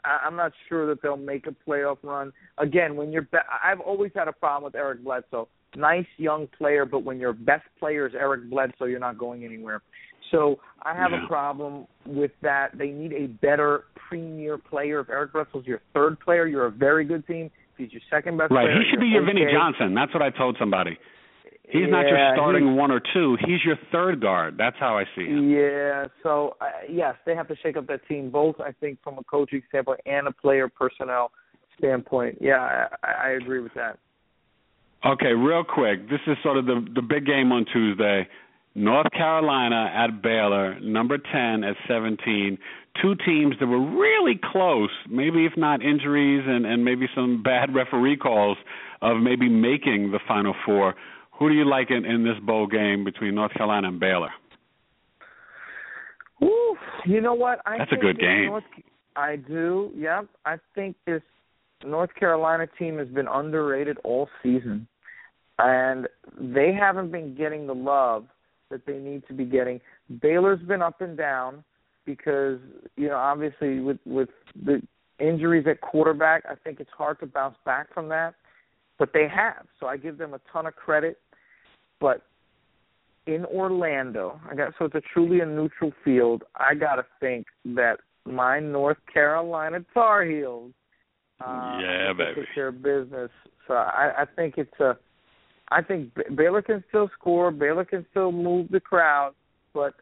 I, 0.04 0.26
I'm 0.26 0.36
not 0.36 0.52
sure 0.68 0.86
that 0.86 1.02
they'll 1.02 1.16
make 1.16 1.46
a 1.46 1.54
playoff 1.68 1.98
run. 2.02 2.32
Again, 2.58 2.96
when 2.96 3.12
you're, 3.12 3.26
I've 3.62 3.80
always 3.80 4.12
had 4.14 4.28
a 4.28 4.32
problem 4.32 4.64
with 4.64 4.74
Eric 4.76 5.02
Bledsoe. 5.02 5.48
Nice 5.76 6.06
young 6.16 6.48
player, 6.56 6.86
but 6.86 7.04
when 7.04 7.18
your 7.18 7.34
best 7.34 7.64
player 7.78 8.06
is 8.06 8.14
Eric 8.14 8.48
Bledsoe, 8.48 8.86
you're 8.86 8.98
not 8.98 9.18
going 9.18 9.44
anywhere. 9.44 9.82
So 10.30 10.58
I 10.82 10.94
have 10.94 11.10
yeah. 11.12 11.24
a 11.24 11.28
problem 11.28 11.86
with 12.06 12.32
that. 12.42 12.76
They 12.76 12.88
need 12.88 13.12
a 13.12 13.26
better 13.26 13.84
premier 14.08 14.58
player. 14.58 15.00
If 15.00 15.10
Eric 15.10 15.34
Bledsoe's 15.34 15.66
your 15.66 15.80
third 15.94 16.18
player, 16.20 16.46
you're 16.46 16.66
a 16.66 16.70
very 16.70 17.04
good 17.04 17.26
team. 17.26 17.50
If 17.74 17.76
he's 17.76 17.92
your 17.92 18.02
second 18.10 18.38
best 18.38 18.50
right. 18.50 18.64
player, 18.64 18.80
he 18.80 18.90
should 18.90 19.00
be 19.00 19.06
your 19.06 19.22
okay. 19.22 19.32
Vinnie 19.32 19.52
Johnson. 19.52 19.94
That's 19.94 20.12
what 20.14 20.22
I 20.22 20.30
told 20.30 20.56
somebody. 20.58 20.98
He's 21.68 21.82
yeah, 21.82 21.86
not 21.88 22.06
your 22.06 22.32
starting 22.34 22.66
he, 22.68 22.72
one 22.72 22.90
or 22.92 23.00
two. 23.12 23.36
He's 23.40 23.58
your 23.64 23.76
third 23.90 24.20
guard. 24.20 24.54
That's 24.56 24.76
how 24.78 24.96
I 24.96 25.04
see 25.16 25.26
him. 25.26 25.50
Yeah. 25.50 26.06
So 26.22 26.56
uh, 26.60 26.66
yes, 26.88 27.16
they 27.26 27.34
have 27.34 27.48
to 27.48 27.56
shake 27.56 27.76
up 27.76 27.86
that 27.88 28.06
team, 28.08 28.30
both 28.30 28.60
I 28.60 28.72
think 28.72 28.98
from 29.02 29.18
a 29.18 29.24
coaching 29.24 29.62
standpoint 29.68 30.00
and 30.06 30.28
a 30.28 30.32
player 30.32 30.68
personnel 30.68 31.32
standpoint. 31.76 32.38
Yeah, 32.40 32.86
I, 33.02 33.28
I 33.28 33.28
agree 33.30 33.60
with 33.60 33.74
that. 33.74 33.98
Okay, 35.04 35.32
real 35.32 35.62
quick. 35.62 36.08
This 36.08 36.20
is 36.26 36.36
sort 36.42 36.56
of 36.56 36.66
the 36.66 36.86
the 36.94 37.02
big 37.02 37.26
game 37.26 37.52
on 37.52 37.66
Tuesday. 37.72 38.26
North 38.76 39.10
Carolina 39.12 39.90
at 39.94 40.20
Baylor, 40.20 40.78
number 40.80 41.16
10 41.16 41.64
at 41.64 41.76
17. 41.88 42.58
Two 43.00 43.14
teams 43.24 43.54
that 43.58 43.66
were 43.66 43.80
really 43.80 44.38
close, 44.52 44.90
maybe 45.08 45.46
if 45.46 45.52
not 45.56 45.82
injuries 45.82 46.44
and, 46.46 46.66
and 46.66 46.84
maybe 46.84 47.08
some 47.14 47.42
bad 47.42 47.74
referee 47.74 48.18
calls 48.18 48.58
of 49.00 49.16
maybe 49.22 49.48
making 49.48 50.10
the 50.10 50.20
Final 50.28 50.54
Four. 50.66 50.94
Who 51.38 51.48
do 51.48 51.54
you 51.54 51.64
like 51.64 51.90
in, 51.90 52.04
in 52.04 52.22
this 52.22 52.38
bowl 52.44 52.66
game 52.66 53.02
between 53.02 53.34
North 53.34 53.52
Carolina 53.54 53.88
and 53.88 53.98
Baylor? 53.98 54.30
Ooh, 56.42 56.76
you 57.06 57.22
know 57.22 57.34
what? 57.34 57.60
I 57.64 57.78
That's 57.78 57.92
a 57.92 57.96
good 57.96 58.18
game. 58.18 58.46
North, 58.46 58.64
I 59.16 59.36
do. 59.36 59.90
Yep. 59.96 60.26
I 60.44 60.56
think 60.74 60.96
this 61.06 61.22
North 61.86 62.14
Carolina 62.14 62.66
team 62.78 62.98
has 62.98 63.08
been 63.08 63.28
underrated 63.28 63.98
all 64.04 64.28
season, 64.42 64.86
and 65.58 66.08
they 66.38 66.72
haven't 66.72 67.10
been 67.10 67.34
getting 67.34 67.66
the 67.66 67.74
love 67.74 68.26
that 68.70 68.84
they 68.86 68.98
need 68.98 69.22
to 69.28 69.34
be 69.34 69.44
getting. 69.44 69.80
Baylor's 70.20 70.60
been 70.62 70.82
up 70.82 71.00
and 71.00 71.16
down 71.16 71.64
because 72.04 72.58
you 72.96 73.08
know 73.08 73.16
obviously 73.16 73.80
with 73.80 73.98
with 74.04 74.28
the 74.64 74.82
injuries 75.18 75.66
at 75.68 75.80
quarterback, 75.80 76.44
I 76.48 76.54
think 76.54 76.80
it's 76.80 76.90
hard 76.96 77.20
to 77.20 77.26
bounce 77.26 77.56
back 77.64 77.92
from 77.92 78.08
that. 78.10 78.34
But 78.98 79.10
they 79.12 79.28
have, 79.28 79.66
so 79.78 79.86
I 79.86 79.96
give 79.96 80.18
them 80.18 80.34
a 80.34 80.40
ton 80.52 80.66
of 80.66 80.74
credit. 80.74 81.18
But 82.00 82.22
in 83.26 83.44
Orlando, 83.44 84.40
I 84.50 84.54
got 84.54 84.72
so 84.78 84.86
it's 84.86 84.94
a 84.94 85.02
truly 85.12 85.40
a 85.40 85.46
neutral 85.46 85.92
field. 86.04 86.44
I 86.54 86.74
got 86.74 86.96
to 86.96 87.06
think 87.20 87.46
that 87.66 87.98
my 88.24 88.60
North 88.60 88.98
Carolina 89.12 89.80
Tar 89.92 90.24
Heels, 90.24 90.72
uh, 91.44 91.78
yeah, 91.80 92.12
baby, 92.16 92.46
care 92.54 92.68
of 92.68 92.82
business. 92.82 93.30
So 93.66 93.74
I, 93.74 94.12
I 94.18 94.24
think 94.36 94.54
it's 94.56 94.80
a. 94.80 94.96
I 95.70 95.82
think 95.82 96.12
Baylor 96.36 96.62
can 96.62 96.84
still 96.88 97.10
score. 97.18 97.50
Baylor 97.50 97.84
can 97.84 98.06
still 98.12 98.30
move 98.30 98.68
the 98.70 98.78
crowd, 98.78 99.32
but 99.74 99.94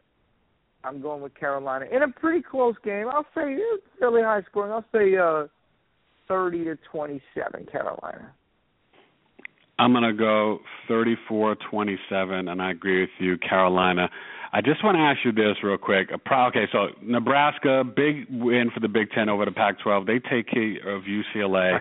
I'm 0.83 1.01
going 1.01 1.21
with 1.21 1.33
Carolina 1.33 1.85
in 1.91 2.03
a 2.03 2.07
pretty 2.07 2.43
close 2.43 2.75
game. 2.83 3.07
I'll 3.09 3.25
say 3.35 3.53
it's 3.53 3.83
fairly 3.99 4.21
high 4.21 4.43
scoring. 4.49 4.71
I'll 4.71 4.85
say 4.93 5.17
uh, 5.17 5.47
30 6.27 6.65
to 6.65 6.77
27 6.91 7.65
Carolina. 7.71 8.31
I'm 9.77 9.91
going 9.91 10.03
to 10.03 10.13
go 10.13 10.59
34-27, 10.89 12.49
and 12.49 12.61
I 12.61 12.71
agree 12.71 13.01
with 13.01 13.09
you, 13.19 13.37
Carolina. 13.37 14.09
I 14.55 14.61
just 14.61 14.85
want 14.85 14.95
to 14.95 15.01
ask 15.01 15.19
you 15.25 15.33
this 15.33 15.61
real 15.61 15.77
quick. 15.77 16.11
Okay, 16.13 16.65
so 16.71 16.87
Nebraska, 17.01 17.83
big 17.83 18.25
win 18.29 18.71
for 18.73 18.79
the 18.79 18.87
Big 18.87 19.11
Ten 19.11 19.27
over 19.27 19.43
the 19.43 19.51
Pac-12. 19.51 20.07
They 20.07 20.19
take 20.19 20.47
care 20.47 20.95
of 20.95 21.03
UCLA. 21.03 21.79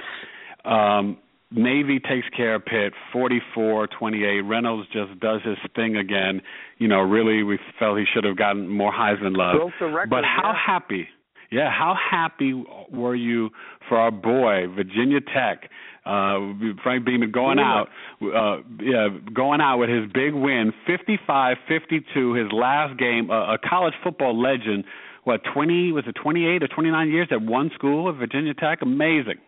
Um, 0.65 1.19
Navy 1.53 2.01
takes 2.01 2.27
care 2.37 2.57
of 2.57 2.65
Pitt, 2.65 2.93
44-28. 3.15 4.49
Reynolds 4.49 4.89
just 4.93 5.21
does 5.21 5.41
his 5.45 5.57
thing 5.77 5.97
again. 5.97 6.43
You 6.79 6.89
know, 6.89 6.99
really, 6.99 7.45
we 7.45 7.61
felt 7.79 7.97
he 7.97 8.07
should 8.13 8.25
have 8.25 8.37
gotten 8.37 8.67
more 8.69 8.93
Heisman 8.93 9.37
love. 9.37 9.55
Broke 9.55 9.73
the 9.79 9.87
record, 9.87 10.11
but 10.11 10.25
how 10.25 10.53
happy? 10.53 11.07
Yeah, 11.55 11.71
how 11.71 11.95
happy 11.95 12.53
were 12.91 13.15
you 13.15 13.51
for 13.89 13.97
our 13.97 14.11
boy 14.11 14.67
Virginia 14.75 15.21
Tech? 15.21 15.71
Uh, 16.05 16.53
Frank 16.83 17.07
Beamer 17.07 17.29
going 17.29 17.61
out, 17.61 17.87
uh, 18.21 18.57
yeah, 18.83 19.09
going 19.33 19.61
out 19.61 19.79
with 19.79 19.89
his 19.89 20.11
big 20.13 20.35
win, 20.35 20.73
55-52, 20.89 22.43
his 22.43 22.53
last 22.53 22.99
game. 22.99 23.31
Uh, 23.31 23.55
a 23.55 23.59
college 23.59 23.95
football 24.03 24.39
legend. 24.39 24.83
What 25.23 25.43
20 25.55 25.93
was 25.93 26.03
it 26.09 26.17
28 26.21 26.65
or 26.65 26.69
29 26.69 27.09
years 27.09 27.29
at 27.31 27.41
one 27.41 27.71
school 27.75 28.09
at 28.09 28.17
Virginia 28.17 28.53
Tech? 28.53 28.81
Amazing. 28.83 29.39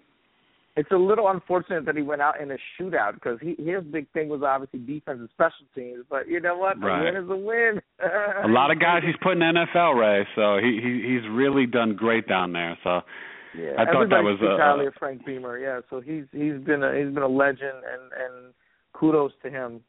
It's 0.77 0.91
a 0.91 0.97
little 0.97 1.29
unfortunate 1.29 1.87
that 1.87 1.97
he 1.97 2.03
went 2.03 2.21
out 2.21 2.39
in 2.39 2.51
a 2.51 2.57
shootout 2.79 3.15
because 3.15 3.39
he, 3.41 3.57
his 3.59 3.83
big 3.91 4.11
thing 4.13 4.29
was 4.29 4.43
obviously 4.43 4.81
defense 4.81 5.19
and 5.21 5.29
special 5.33 5.65
teams. 5.75 6.05
But 6.11 6.29
you 6.29 6.39
know 6.39 6.59
what? 6.59 6.79
Right. 6.83 7.01
A 7.01 7.05
win 7.05 7.25
is 7.25 7.31
a 7.31 7.37
win. 7.37 7.81
a 8.45 8.49
lot 8.49 8.71
of 8.71 8.79
guys 8.79 9.03
he's 9.05 9.17
putting 9.23 9.41
in 9.41 9.55
NFL, 9.55 9.99
Ray. 9.99 10.27
So 10.35 10.59
he, 10.59 10.79
he 10.83 11.15
he's 11.15 11.29
really 11.31 11.65
done 11.65 11.97
great 11.97 12.29
down 12.29 12.53
there. 12.53 12.79
So 12.85 13.01
yeah, 13.59 13.73
I 13.79 13.87
thought 13.87 14.11
that 14.11 14.23
was 14.23 14.37
speaks 14.39 14.53
uh, 14.95 14.99
Frank 14.99 15.25
Beamer. 15.25 15.59
Yeah, 15.59 15.81
so 15.89 16.01
he's 16.01 16.25
he's 16.33 16.61
been 16.63 16.83
a 16.83 16.95
he's 16.95 17.13
been 17.15 17.23
a 17.23 17.29
legend, 17.29 17.63
and 17.63 18.13
and 18.13 18.55
kudos 18.93 19.33
to 19.45 19.51
him. 19.51 19.81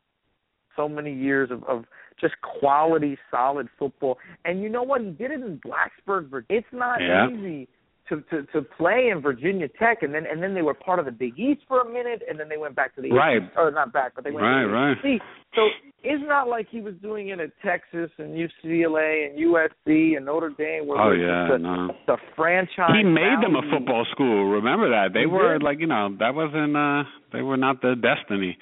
So 0.78 0.88
many 0.88 1.14
years 1.14 1.52
of 1.52 1.66
of 1.66 1.84
just 2.20 2.36
quality, 2.42 3.18
solid 3.30 3.68
football, 3.78 4.18
and 4.46 4.62
you 4.62 4.70
know 4.70 4.84
what? 4.84 5.02
He 5.02 5.10
did 5.10 5.32
it 5.32 5.42
in 5.42 5.60
Blacksburg, 5.66 6.30
Virginia. 6.30 6.62
It's 6.62 6.68
not 6.72 7.02
Yeah. 7.02 7.30
easy 7.30 7.68
to, 8.10 8.22
to 8.30 8.44
to 8.54 8.62
play 8.62 9.10
in 9.12 9.22
Virginia 9.22 9.68
Tech, 9.80 10.04
and 10.04 10.14
then 10.14 10.26
and 10.30 10.42
then 10.42 10.54
they 10.54 10.62
were 10.62 10.74
part 10.74 11.00
of 11.00 11.06
the 11.06 11.12
Big 11.12 11.38
East 11.38 11.62
for 11.68 11.82
a 11.82 11.86
minute, 11.92 12.22
and 12.30 12.40
then 12.40 12.50
they 12.50 12.58
went 12.58 12.76
back 12.76 12.96
to 12.96 13.02
the 13.02 13.12
Right. 13.12 13.42
East, 13.44 13.52
or 13.58 13.72
not 13.72 13.92
back, 13.94 14.14
but 14.16 14.24
they 14.24 14.32
went 14.32 14.44
Right, 14.46 14.64
to 14.64 14.68
the 14.68 14.74
right. 14.74 14.98
ACC. 14.98 15.22
So 15.56 15.70
it's 16.04 16.24
not 16.28 16.48
like 16.48 16.68
he 16.70 16.82
was 16.82 16.94
doing 17.02 17.30
it 17.30 17.40
at 17.40 17.50
Texas 17.66 18.12
and 18.18 18.36
UCLA 18.38 19.28
and 19.30 19.40
USC 19.40 20.16
and 20.18 20.26
Notre 20.26 20.50
Dame, 20.58 20.86
where 20.88 21.00
Oh 21.02 21.12
yeah, 21.12 21.48
the, 21.52 21.58
no. 21.58 21.88
the 22.06 22.18
franchise. 22.36 22.92
He 22.96 23.04
made 23.04 23.38
them 23.42 23.56
a 23.56 23.62
football 23.72 24.06
school. 24.12 24.46
Remember 24.52 24.90
that 24.90 25.14
they 25.14 25.22
He 25.22 25.26
were 25.26 25.54
did. 25.54 25.64
like 25.64 25.80
you 25.80 25.88
know 25.88 26.16
that 26.20 26.34
wasn't 26.36 26.76
uh 26.78 27.04
they 27.34 27.42
were 27.42 27.58
not 27.58 27.82
the 27.82 27.96
destiny, 27.96 28.58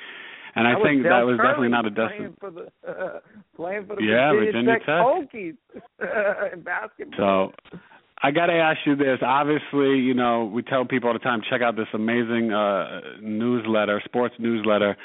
and 0.56 0.68
I 0.68 0.74
That 0.74 0.84
think 0.84 1.04
that 1.04 1.26
was 1.26 1.38
definitely 1.38 1.70
not 1.70 1.86
a 1.86 1.90
destiny. 1.90 2.30
Playing 2.30 2.38
for 2.40 2.52
the 2.52 2.90
uh, 2.90 3.20
playing 3.56 3.86
for 3.88 3.96
the 3.98 4.04
Yeah, 4.04 4.32
Virginia, 4.32 4.52
Virginia 4.52 4.74
Tech, 4.80 4.86
Tech. 4.86 5.06
Hokies 5.06 6.54
in 6.54 6.62
basketball. 6.62 7.52
So 7.72 7.78
I 8.26 8.32
got 8.32 8.48
to 8.48 8.54
ask 8.54 8.80
you 8.88 8.96
this. 8.96 9.20
Obviously, 9.22 10.00
you 10.00 10.16
know, 10.16 10.46
we 10.46 10.64
tell 10.64 10.84
people 10.84 11.10
all 11.10 11.14
the 11.14 11.20
time 11.20 11.42
check 11.48 11.62
out 11.62 11.76
this 11.76 11.86
amazing 11.94 12.52
uh 12.52 13.02
newsletter, 13.22 14.02
sports 14.04 14.34
newsletter, 14.40 14.98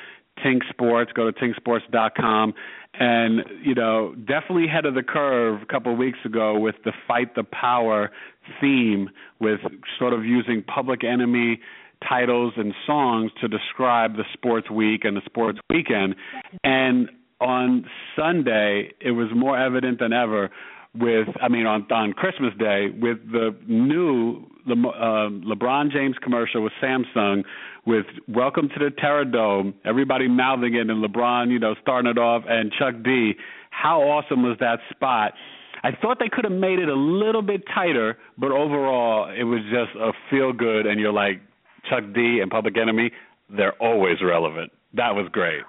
Tink 0.43 0.61
Sports. 0.71 1.13
Go 1.13 1.31
to 1.31 1.39
tinksports.com 1.39 2.55
and, 2.95 3.43
you 3.63 3.75
know, 3.75 4.15
definitely 4.15 4.69
head 4.69 4.87
of 4.87 4.95
the 4.95 5.03
curve 5.03 5.61
a 5.61 5.67
couple 5.67 5.93
of 5.93 5.99
weeks 5.99 6.21
ago 6.25 6.59
with 6.59 6.77
the 6.87 6.93
fight 7.07 7.35
the 7.35 7.45
power 7.45 8.11
theme 8.59 9.11
with 9.39 9.61
sort 9.99 10.15
of 10.15 10.25
using 10.25 10.63
public 10.63 11.05
enemy 11.05 11.61
titles 12.09 12.55
and 12.57 12.73
songs 12.87 13.33
to 13.43 13.49
describe 13.49 14.17
the 14.17 14.25
sports 14.33 14.71
week 14.71 15.05
and 15.05 15.15
the 15.15 15.23
sports 15.27 15.59
weekend. 15.69 16.15
And 16.65 17.11
on 17.39 17.85
Sunday, 18.17 18.93
it 18.99 19.11
was 19.11 19.29
more 19.35 19.59
evident 19.59 19.99
than 19.99 20.15
ever 20.15 20.51
with 20.95 21.29
I 21.41 21.49
mean 21.49 21.67
on 21.67 21.87
on 21.91 22.13
Christmas 22.13 22.53
Day 22.59 22.89
with 23.01 23.19
the 23.31 23.57
new 23.67 24.47
Le, 24.67 24.89
uh, 24.89 25.31
LeBron 25.31 25.91
James 25.91 26.17
commercial 26.23 26.63
with 26.63 26.73
Samsung 26.83 27.45
with 27.87 28.07
Welcome 28.29 28.69
to 28.69 28.79
the 28.79 28.91
Terrordome, 28.91 29.75
everybody 29.85 30.29
mouthing 30.29 30.75
it 30.75 30.91
and 30.91 31.03
LeBron, 31.05 31.51
you 31.51 31.59
know, 31.59 31.75
starting 31.81 32.11
it 32.11 32.19
off 32.19 32.43
and 32.47 32.73
Chuck 32.79 32.95
D. 33.03 33.35
How 33.71 34.03
awesome 34.03 34.43
was 34.43 34.57
that 34.61 34.81
spot? 34.91 35.33
I 35.83 35.93
thought 35.93 36.19
they 36.19 36.29
could 36.29 36.45
have 36.45 36.53
made 36.53 36.79
it 36.79 36.89
a 36.89 36.95
little 36.95 37.41
bit 37.41 37.63
tighter, 37.75 38.19
but 38.37 38.51
overall 38.51 39.31
it 39.31 39.45
was 39.45 39.61
just 39.71 39.97
a 39.97 40.13
feel 40.29 40.53
good 40.53 40.87
and 40.87 41.01
you're 41.01 41.13
like 41.13 41.41
Chuck 41.89 42.05
D 42.15 42.41
and 42.41 42.51
Public 42.51 42.77
Enemy, 42.77 43.13
they're 43.49 43.81
always 43.83 44.17
relevant. 44.23 44.73
That 44.95 45.15
was 45.15 45.29
great. 45.33 45.63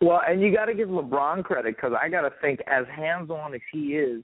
Well, 0.00 0.20
and 0.28 0.40
you 0.40 0.54
got 0.54 0.66
to 0.66 0.74
give 0.74 0.88
LeBron 0.88 1.42
credit 1.42 1.74
because 1.74 1.92
I 2.00 2.08
got 2.08 2.20
to 2.20 2.30
think, 2.40 2.60
as 2.68 2.84
hands-on 2.94 3.52
as 3.54 3.60
he 3.72 3.96
is, 3.96 4.22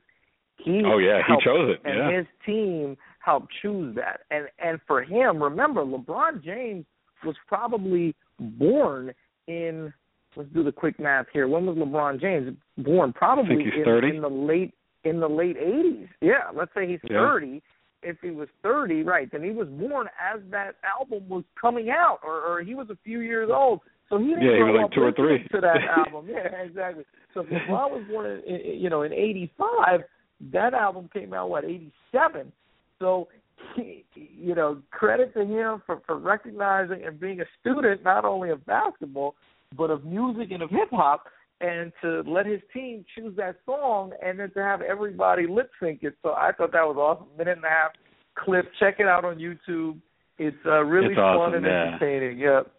he 0.59 0.83
Oh 0.85 0.99
yeah, 0.99 1.21
he 1.27 1.35
chose 1.45 1.75
it. 1.75 1.81
and 1.85 1.99
Yeah. 1.99 2.19
his 2.19 2.27
team 2.47 2.97
helped 3.19 3.53
choose 3.63 3.95
that. 3.97 4.21
And 4.31 4.49
and 4.59 4.81
for 4.87 5.03
him, 5.03 5.43
remember, 5.43 5.85
LeBron 5.85 6.43
James 6.43 6.85
was 7.25 7.37
probably 7.49 8.15
born 8.39 9.13
in. 9.47 9.93
Let's 10.37 10.49
do 10.51 10.65
the 10.65 10.73
quick 10.73 10.99
math 10.99 11.27
here. 11.33 11.47
When 11.47 11.65
was 11.67 11.77
LeBron 11.77 12.21
James 12.21 12.57
born? 12.79 13.13
Probably 13.13 13.55
in, 13.65 13.85
30. 13.85 14.17
in 14.17 14.23
the 14.23 14.29
late 14.29 14.75
in 15.05 15.21
the 15.21 15.29
late 15.29 15.57
'80s. 15.57 16.09
Yeah, 16.21 16.51
let's 16.55 16.73
say 16.75 16.87
he's 16.89 17.01
Yeah. 17.09 17.19
30. 17.21 17.63
If 18.07 18.19
he 18.21 18.31
was 18.33 18.49
30, 18.63 19.03
right, 19.03 19.31
then 19.33 19.43
he 19.43 19.51
was 19.51 19.67
born 19.69 20.09
as 20.21 20.39
that 20.51 20.75
album 20.85 21.27
was 21.27 21.43
coming 21.59 21.89
out, 21.89 22.19
or, 22.23 22.39
or 22.43 22.61
he 22.63 22.75
was 22.75 22.91
a 22.91 22.99
few 23.03 23.21
years 23.21 23.49
old. 23.51 23.81
So 24.11 24.19
he 24.19 24.27
didn't 24.27 24.43
yeah, 24.43 24.57
he 24.59 24.63
was 24.63 24.79
like 24.83 24.93
two 24.93 25.01
or 25.05 25.13
three. 25.13 25.43
to 25.53 25.61
that 25.63 25.79
album. 25.99 26.27
Yeah, 26.29 26.49
exactly. 26.63 27.05
So 27.33 27.41
if 27.41 27.47
LeBron 27.49 27.91
was 27.93 28.05
born 28.11 28.27
in, 28.47 28.57
in 28.57 28.79
you 28.81 28.91
know 28.91 29.03
in 29.03 29.13
'85, 29.13 30.01
that 30.53 30.75
album 30.75 31.09
came 31.13 31.33
out 31.33 31.51
what 31.51 31.65
'87. 31.65 32.53
So 32.99 33.29
he, 33.75 34.05
you 34.15 34.55
know, 34.55 34.83
credit 34.91 35.35
to 35.35 35.45
him 35.45 35.83
for 35.87 36.03
for 36.07 36.19
recognizing 36.19 37.05
and 37.05 37.19
being 37.19 37.41
a 37.41 37.47
student 37.61 38.03
not 38.05 38.25
only 38.25 38.51
of 38.51 38.65
basketball 38.67 39.35
but 39.77 39.91
of 39.91 40.05
music 40.05 40.51
and 40.53 40.63
of 40.63 40.71
hip 40.71 40.89
hop, 40.93 41.25
and 41.61 41.93
to 42.03 42.23
let 42.27 42.47
his 42.47 42.61
team 42.73 43.05
choose 43.15 43.35
that 43.37 43.57
song 43.65 44.13
and 44.25 44.39
then 44.39 44.51
to 44.53 44.63
have 44.63 44.83
everybody 44.83 45.47
lip 45.47 45.71
sync 45.81 46.03
it. 46.03 46.15
So 46.23 46.31
I 46.31 46.53
thought 46.53 46.73
that 46.73 46.87
was 46.87 46.97
awesome. 46.97 47.29
Minute 47.39 47.57
and 47.57 47.65
a 47.65 47.69
half 47.69 47.93
clip. 48.37 48.67
Check 48.81 48.97
it 48.99 49.07
out 49.07 49.25
on 49.25 49.37
YouTube. 49.37 49.99
It's 50.39 50.57
uh, 50.67 50.83
really 50.85 51.13
it's 51.13 51.17
fun 51.17 51.55
and 51.55 51.65
yeah. 51.65 51.95
entertaining. 51.95 52.39
Yep. 52.39 52.73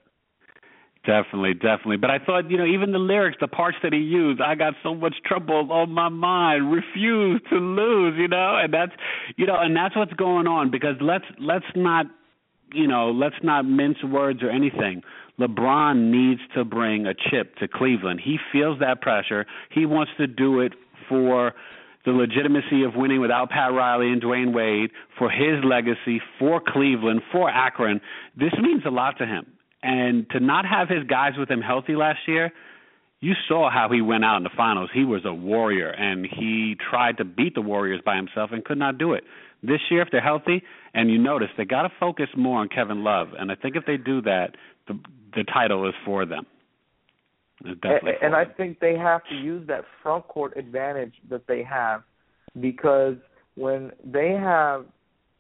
Definitely, 1.06 1.54
definitely. 1.54 1.98
But 1.98 2.10
I 2.10 2.18
thought, 2.20 2.50
you 2.50 2.58
know, 2.58 2.66
even 2.66 2.92
the 2.92 3.00
lyrics, 3.00 3.38
the 3.40 3.48
parts 3.48 3.78
that 3.84 3.94
he 3.94 4.00
used, 4.00 4.42
I 4.42 4.56
got 4.56 4.74
so 4.82 4.96
much 4.96 5.14
trouble 5.24 5.72
on 5.72 5.92
my 5.92 6.10
mind. 6.10 6.72
Refuse 6.72 7.42
to 7.52 7.58
lose, 7.58 8.16
you 8.18 8.28
know, 8.28 8.58
and 8.62 8.74
that's, 8.74 8.92
you 9.38 9.46
know, 9.46 9.56
and 9.60 9.76
that's 9.76 9.96
what's 9.96 10.14
going 10.14 10.48
on 10.48 10.72
because 10.72 10.96
let's 11.02 11.26
let's 11.40 11.66
not, 11.76 12.08
you 12.74 12.88
know, 12.88 13.12
let's 13.12 13.36
not 13.44 13.66
mince 13.66 13.98
words 14.04 14.42
or 14.42 14.50
anything. 14.50 15.04
LeBron 15.40 16.12
needs 16.12 16.42
to 16.56 16.66
bring 16.66 17.06
a 17.06 17.14
chip 17.14 17.56
to 17.58 17.68
Cleveland. 17.68 18.22
He 18.24 18.38
feels 18.52 18.80
that 18.80 19.02
pressure. 19.02 19.46
He 19.70 19.86
wants 19.86 20.12
to 20.18 20.26
do 20.26 20.62
it 20.62 20.74
for 21.08 21.54
the 22.06 22.12
legitimacy 22.12 22.84
of 22.84 22.96
winning 22.96 23.20
without 23.20 23.50
Pat 23.50 23.74
Riley 23.74 24.12
and 24.12 24.22
Dwyane 24.22 24.54
Wade, 24.54 24.92
for 25.18 25.30
his 25.30 25.64
legacy, 25.64 26.22
for 26.40 26.62
Cleveland, 26.66 27.22
for 27.32 27.50
Akron. 27.50 28.00
This 28.38 28.54
means 28.62 28.84
a 28.86 28.92
lot 28.92 29.18
to 29.18 29.26
him. 29.26 29.46
And 29.86 30.28
to 30.32 30.40
not 30.40 30.66
have 30.66 30.90
his 30.90 31.04
guys 31.04 31.34
with 31.38 31.50
him 31.50 31.62
healthy 31.62 31.96
last 31.96 32.28
year, 32.28 32.52
you 33.22 33.34
saw 33.48 33.70
how 33.70 33.88
he 33.92 34.02
went 34.02 34.26
out 34.26 34.38
in 34.38 34.44
the 34.44 34.50
finals. 34.58 34.90
He 34.92 35.06
was 35.06 35.26
a 35.26 35.34
warrior, 35.34 35.90
and 35.90 36.26
he 36.26 36.76
tried 36.90 37.18
to 37.18 37.24
beat 37.24 37.54
the 37.54 37.62
Warriors 37.62 38.02
by 38.04 38.16
himself 38.16 38.50
and 38.52 38.66
could 38.66 38.80
not 38.80 38.98
do 38.98 39.14
it. 39.14 39.24
This 39.62 39.80
year, 39.92 40.02
if 40.02 40.10
they're 40.12 40.22
healthy, 40.22 40.64
and 40.96 41.12
you 41.12 41.20
notice 41.20 41.50
they 41.56 41.66
got 41.66 41.84
to 41.84 41.92
focus 42.00 42.28
more 42.36 42.60
on 42.62 42.70
Kevin 42.70 43.04
Love, 43.04 43.30
and 43.38 43.52
I 43.52 43.56
think 43.56 43.76
if 43.76 43.86
they 43.86 43.98
do 43.98 44.22
that, 44.24 44.56
the 44.88 45.00
the 45.36 45.44
title 45.44 45.88
is 45.88 45.94
for 46.04 46.26
them. 46.26 46.46
It's 47.64 47.80
definitely 47.82 48.14
and, 48.22 48.36
I 48.36 48.46
think 48.46 48.80
they 48.80 48.98
have 48.98 49.22
to 49.30 49.36
use 49.36 49.68
that 49.68 49.84
front 50.02 50.28
court 50.28 50.56
advantage 50.58 51.14
that 51.30 51.48
they 51.48 51.62
have 51.64 52.04
because 52.60 53.16
when 53.56 53.92
they 54.04 54.32
have 54.32 54.86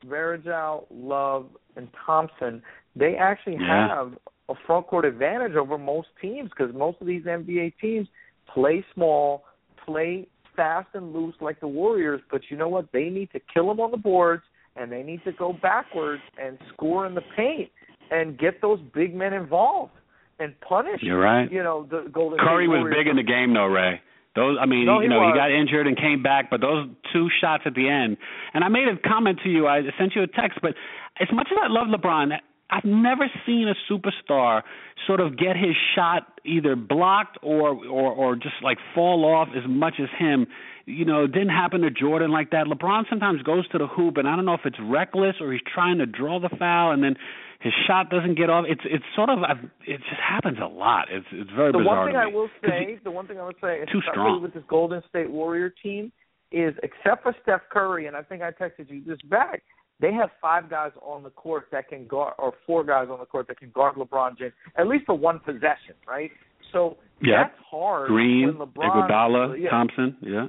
Varejao, 0.06 0.86
Love, 0.92 1.48
and 1.76 1.88
Thompson, 2.06 2.62
they 2.96 3.16
actually 3.16 3.58
Yeah. 3.58 3.88
have 3.88 4.18
a 4.50 4.54
front 4.66 4.88
court 4.88 5.06
advantage 5.06 5.56
over 5.56 5.78
most 5.78 6.08
teams 6.22 6.50
because 6.50 6.74
most 6.76 6.98
of 7.02 7.08
these 7.08 7.24
NBA 7.24 7.74
teams 7.82 8.08
play 8.54 8.86
small, 8.94 9.44
play 9.86 10.28
fast 10.56 10.88
and 10.94 11.14
loose 11.14 11.36
like 11.42 11.60
the 11.60 11.68
Warriors. 11.68 12.22
But 12.32 12.42
you 12.50 12.58
know 12.58 12.70
what? 12.70 12.88
They 12.94 13.10
need 13.10 13.32
to 13.34 13.40
kill 13.54 13.68
them 13.68 13.80
on 13.80 13.92
the 13.92 13.98
boards 13.98 14.44
and 14.76 14.92
they 14.92 15.04
need 15.04 15.24
to 15.24 15.32
go 15.32 15.54
backwards 15.54 16.22
and 16.42 16.58
score 16.74 17.06
in 17.06 17.16
the 17.16 17.24
paint 17.36 17.70
and 18.12 18.38
get 18.38 18.62
those 18.62 18.80
big 18.94 19.16
men 19.16 19.34
involved 19.34 19.92
and 20.40 20.54
punish. 20.62 21.02
You're 21.02 21.20
right. 21.20 21.52
You 21.52 21.64
know 21.64 21.88
the 21.90 22.10
Golden 22.12 22.38
Curry 22.40 22.66
State 22.66 22.70
was 22.70 22.80
Warriors. 22.82 22.96
big 22.98 23.08
in 23.08 23.16
the 23.16 23.24
game, 23.24 23.54
though, 23.54 23.66
Rae. 23.66 24.02
Those, 24.36 24.58
I 24.60 24.66
mean, 24.66 24.86
No, 24.86 25.00
you 25.00 25.08
know, 25.08 25.20
was. 25.20 25.34
he 25.34 25.40
got 25.40 25.50
injured 25.50 25.88
and 25.88 25.96
came 25.96 26.22
back, 26.22 26.50
but 26.50 26.60
those 26.60 26.90
two 27.14 27.30
shots 27.40 27.64
at 27.66 27.74
the 27.74 27.88
end. 27.88 28.18
And 28.54 28.66
I 28.66 28.68
made 28.68 28.84
a 28.90 28.98
comment 29.08 29.40
to 29.46 29.50
you. 29.50 29.66
I 29.66 29.80
sent 29.98 30.14
you 30.14 30.24
a 30.24 30.28
text, 30.28 30.60
but 30.62 30.76
as 31.22 31.30
much 31.32 31.48
as 31.52 31.58
I 31.64 31.68
love 31.72 31.88
LeBron, 31.88 32.34
I've 32.70 32.86
never 32.86 33.30
seen 33.46 33.68
a 33.68 33.76
superstar 33.92 34.64
sort 35.06 35.20
of 35.20 35.38
get 35.38 35.56
his 35.56 35.76
shot 35.96 36.40
either 36.44 36.76
blocked 36.76 37.38
or 37.42 37.70
or 37.86 38.12
or 38.12 38.36
just 38.36 38.56
like 38.64 38.78
fall 38.94 39.26
off 39.26 39.50
as 39.56 39.64
much 39.68 39.96
as 40.02 40.10
him. 40.18 40.48
You 40.86 41.06
know, 41.06 41.24
it 41.24 41.32
didn't 41.32 41.50
happen 41.50 41.82
to 41.82 41.92
Jordan 41.92 42.32
like 42.32 42.52
that. 42.52 42.68
LeBron 42.68 43.04
sometimes 43.10 43.42
goes 43.42 43.68
to 43.70 43.78
the 43.78 43.88
hoop, 43.88 44.18
and 44.18 44.28
I 44.28 44.36
don't 44.36 44.46
know 44.46 44.54
if 44.54 44.66
it's 44.66 44.78
reckless 44.82 45.36
or 45.42 45.52
he's 45.52 45.62
trying 45.74 45.98
to 45.98 46.06
draw 46.06 46.40
the 46.40 46.50
foul, 46.60 46.92
and 46.92 47.04
then 47.04 47.16
his 47.60 47.74
shot 47.88 48.10
doesn't 48.10 48.36
get 48.36 48.50
off. 48.50 48.66
It's 48.68 48.82
it's 48.86 49.04
sort 49.16 49.30
of 49.30 49.40
I've, 49.44 49.64
it 49.88 49.98
just 49.98 50.22
happens 50.22 50.58
a 50.62 50.68
lot. 50.68 51.08
It's 51.12 51.26
it's 51.32 51.50
very 51.52 51.72
the 51.72 51.80
bizarre. 51.80 51.96
The 51.96 52.02
one 52.02 52.08
thing 52.08 52.16
I 52.16 52.28
will 52.28 52.50
say, 52.64 53.00
the 53.04 53.12
one 53.12 53.28
thing 53.28 53.40
I 53.40 53.46
would 53.46 53.56
say, 53.62 53.86
Too 53.92 54.02
strong. 54.12 54.42
with 54.42 54.54
this 54.54 54.64
Golden 54.68 55.02
State 55.10 55.30
Warrior 55.30 55.72
team, 55.82 56.12
is 56.52 56.74
except 56.84 57.24
for 57.24 57.36
Steph 57.44 57.62
Curry, 57.72 58.08
and 58.08 58.16
I 58.16 58.22
think 58.22 58.42
I 58.42 58.52
texted 58.52 58.90
you 58.90 59.04
this 59.06 59.22
back, 59.30 59.64
they 60.00 60.14
have 60.14 60.30
five 60.42 60.70
guys 60.70 60.92
on 61.02 61.24
the 61.24 61.30
court 61.30 61.68
that 61.72 61.88
can 61.90 62.06
guard, 62.08 62.34
or 62.38 62.54
four 62.66 62.84
guys 62.84 63.08
on 63.10 63.20
the 63.20 63.26
court 63.26 63.48
that 63.48 63.60
can 63.60 63.70
guard 63.72 63.96
LeBron 63.96 64.38
James 64.38 64.54
at 64.78 64.88
least 64.88 65.06
for 65.06 65.16
one 65.16 65.40
possession, 65.40 65.96
right? 66.08 66.32
So 66.72 66.98
Yeah. 67.22 67.44
that's 67.44 67.60
hard. 67.60 68.08
Green, 68.08 68.58
when 68.58 68.68
LeBron, 68.68 69.08
Iguodala, 69.08 69.58
yeah, 69.60 69.70
Thompson, 69.70 70.18
yeah. 70.22 70.48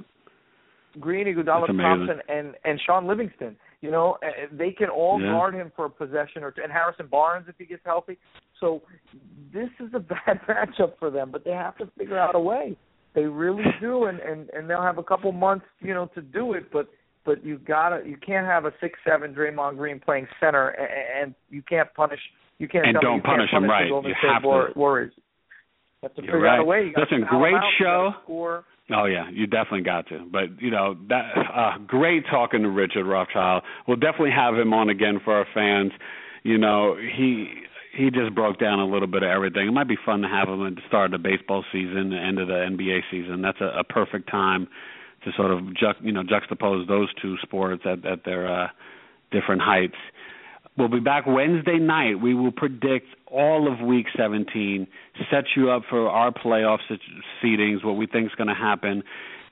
Green, 0.99 1.27
Iguodala. 1.27 1.67
Thompson, 1.67 2.21
and 2.27 2.55
and 2.65 2.79
Shaun 2.81 3.07
Livingston. 3.07 3.55
You 3.81 3.91
know, 3.91 4.17
uh, 4.23 4.47
they 4.51 4.71
can 4.71 4.89
all 4.89 5.21
Yeah. 5.21 5.31
guard 5.31 5.53
him 5.53 5.71
for 5.75 5.85
a 5.85 5.89
possession 5.89 6.43
or 6.43 6.51
two, 6.51 6.63
and 6.63 6.71
Harrison 6.71 7.07
Barnes 7.07 7.47
if 7.47 7.55
he 7.57 7.65
gets 7.65 7.85
healthy. 7.85 8.17
So 8.59 8.81
this 9.53 9.69
is 9.79 9.93
a 9.93 9.99
bad 10.25 10.41
matchup 10.47 10.97
for 10.97 11.09
them, 11.09 11.29
but 11.31 11.43
they 11.43 11.51
have 11.51 11.77
to 11.77 11.85
figure 11.97 12.17
out 12.17 12.35
a 12.35 12.39
way. 12.39 12.75
They 13.13 13.25
really 13.25 13.63
do, 13.79 14.05
and 14.05 14.19
and 14.19 14.49
and 14.49 14.69
they'll 14.69 14.81
have 14.81 14.97
a 14.97 15.03
couple 15.03 15.31
months, 15.31 15.65
you 15.79 15.93
know, 15.93 16.07
to 16.15 16.21
do 16.21 16.53
it. 16.53 16.71
But 16.71 16.87
but 17.27 17.45
you 17.45 17.59
gotta, 17.59 18.01
you 18.07 18.17
can't 18.25 18.47
have 18.47 18.65
a 18.65 18.71
six 18.79 18.97
seven 19.05 19.35
Draymond 19.35 19.77
Green 19.77 19.99
playing 19.99 20.27
center, 20.39 20.69
and, 20.69 20.89
and 21.21 21.35
you 21.49 21.61
can't 21.61 21.93
punish. 21.93 22.19
You 22.57 22.67
can't 22.67 22.87
And 22.87 22.97
don't 22.99 23.21
can't 23.21 23.25
punish 23.25 23.51
him, 23.51 23.65
right. 23.65 23.89
Golden 23.89 24.09
You 24.09 24.15
State 24.17 24.31
have 24.33 24.41
to. 24.41 24.47
War- 24.47 24.71
Warriors. 24.75 25.13
You 25.17 25.23
have 26.09 26.15
to 26.15 26.23
You're 26.23 26.33
figure 26.33 26.47
out 26.47 26.59
a 26.59 26.63
way. 26.63 26.85
You 26.85 26.93
Listen, 26.97 27.25
great 27.29 27.53
out, 27.53 27.69
show. 27.79 28.11
Score. 28.23 28.63
Oh 28.89 29.05
yeah, 29.05 29.29
you 29.29 29.45
definitely 29.45 29.81
got 29.81 30.07
to. 30.07 30.25
But 30.31 30.61
you 30.61 30.71
know 30.71 30.95
that 31.09 31.33
uh, 31.53 31.77
great 31.85 32.23
talking 32.31 32.61
to 32.61 32.69
Richard 32.69 33.05
Rothschild. 33.05 33.63
We'll 33.87 33.97
definitely 33.97 34.31
have 34.31 34.55
him 34.55 34.73
on 34.73 34.89
again 34.89 35.19
for 35.23 35.33
our 35.35 35.45
fans. 35.53 35.91
You 36.43 36.57
know 36.57 36.95
he 36.95 37.49
he 37.93 38.09
just 38.09 38.33
broke 38.33 38.57
down 38.59 38.79
a 38.79 38.85
little 38.85 39.07
bit 39.07 39.23
of 39.23 39.29
everything. 39.29 39.67
It 39.67 39.71
might 39.71 39.89
be 39.89 39.97
fun 40.05 40.21
to 40.21 40.29
have 40.29 40.47
him 40.47 40.65
at 40.65 40.75
the 40.75 40.81
start 40.87 41.13
of 41.13 41.21
the 41.21 41.29
baseball 41.29 41.65
season, 41.73 42.11
the 42.11 42.17
end 42.17 42.39
of 42.39 42.47
the 42.47 42.53
NBA 42.53 43.01
season. 43.11 43.41
That's 43.41 43.59
a, 43.59 43.79
a 43.79 43.83
perfect 43.83 44.29
time 44.31 44.69
to 45.23 45.31
sort 45.35 45.51
of 45.51 45.73
ju- 45.75 46.01
you 46.01 46.11
know 46.11 46.23
juxtapose 46.23 46.87
those 46.87 47.09
two 47.21 47.37
sports 47.41 47.83
at 47.85 48.05
at 48.05 48.23
their 48.25 48.47
uh, 48.47 48.67
different 49.31 49.61
heights. 49.61 49.97
We'll 50.77 50.89
be 50.89 50.99
back 50.99 51.25
Wednesday 51.25 51.79
night. 51.79 52.21
We 52.21 52.35
will 52.35 52.51
predict 52.51 53.07
all 53.25 53.71
of 53.71 53.81
Week 53.85 54.05
17, 54.15 54.85
set 55.31 55.45
you 55.55 55.71
up 55.71 55.81
for 55.89 56.07
our 56.07 56.31
playoff 56.31 56.79
seedings, 57.43 57.83
what 57.83 57.93
we 57.93 58.05
think 58.05 58.27
is 58.27 58.35
going 58.35 58.47
to 58.47 58.53
happen, 58.53 59.03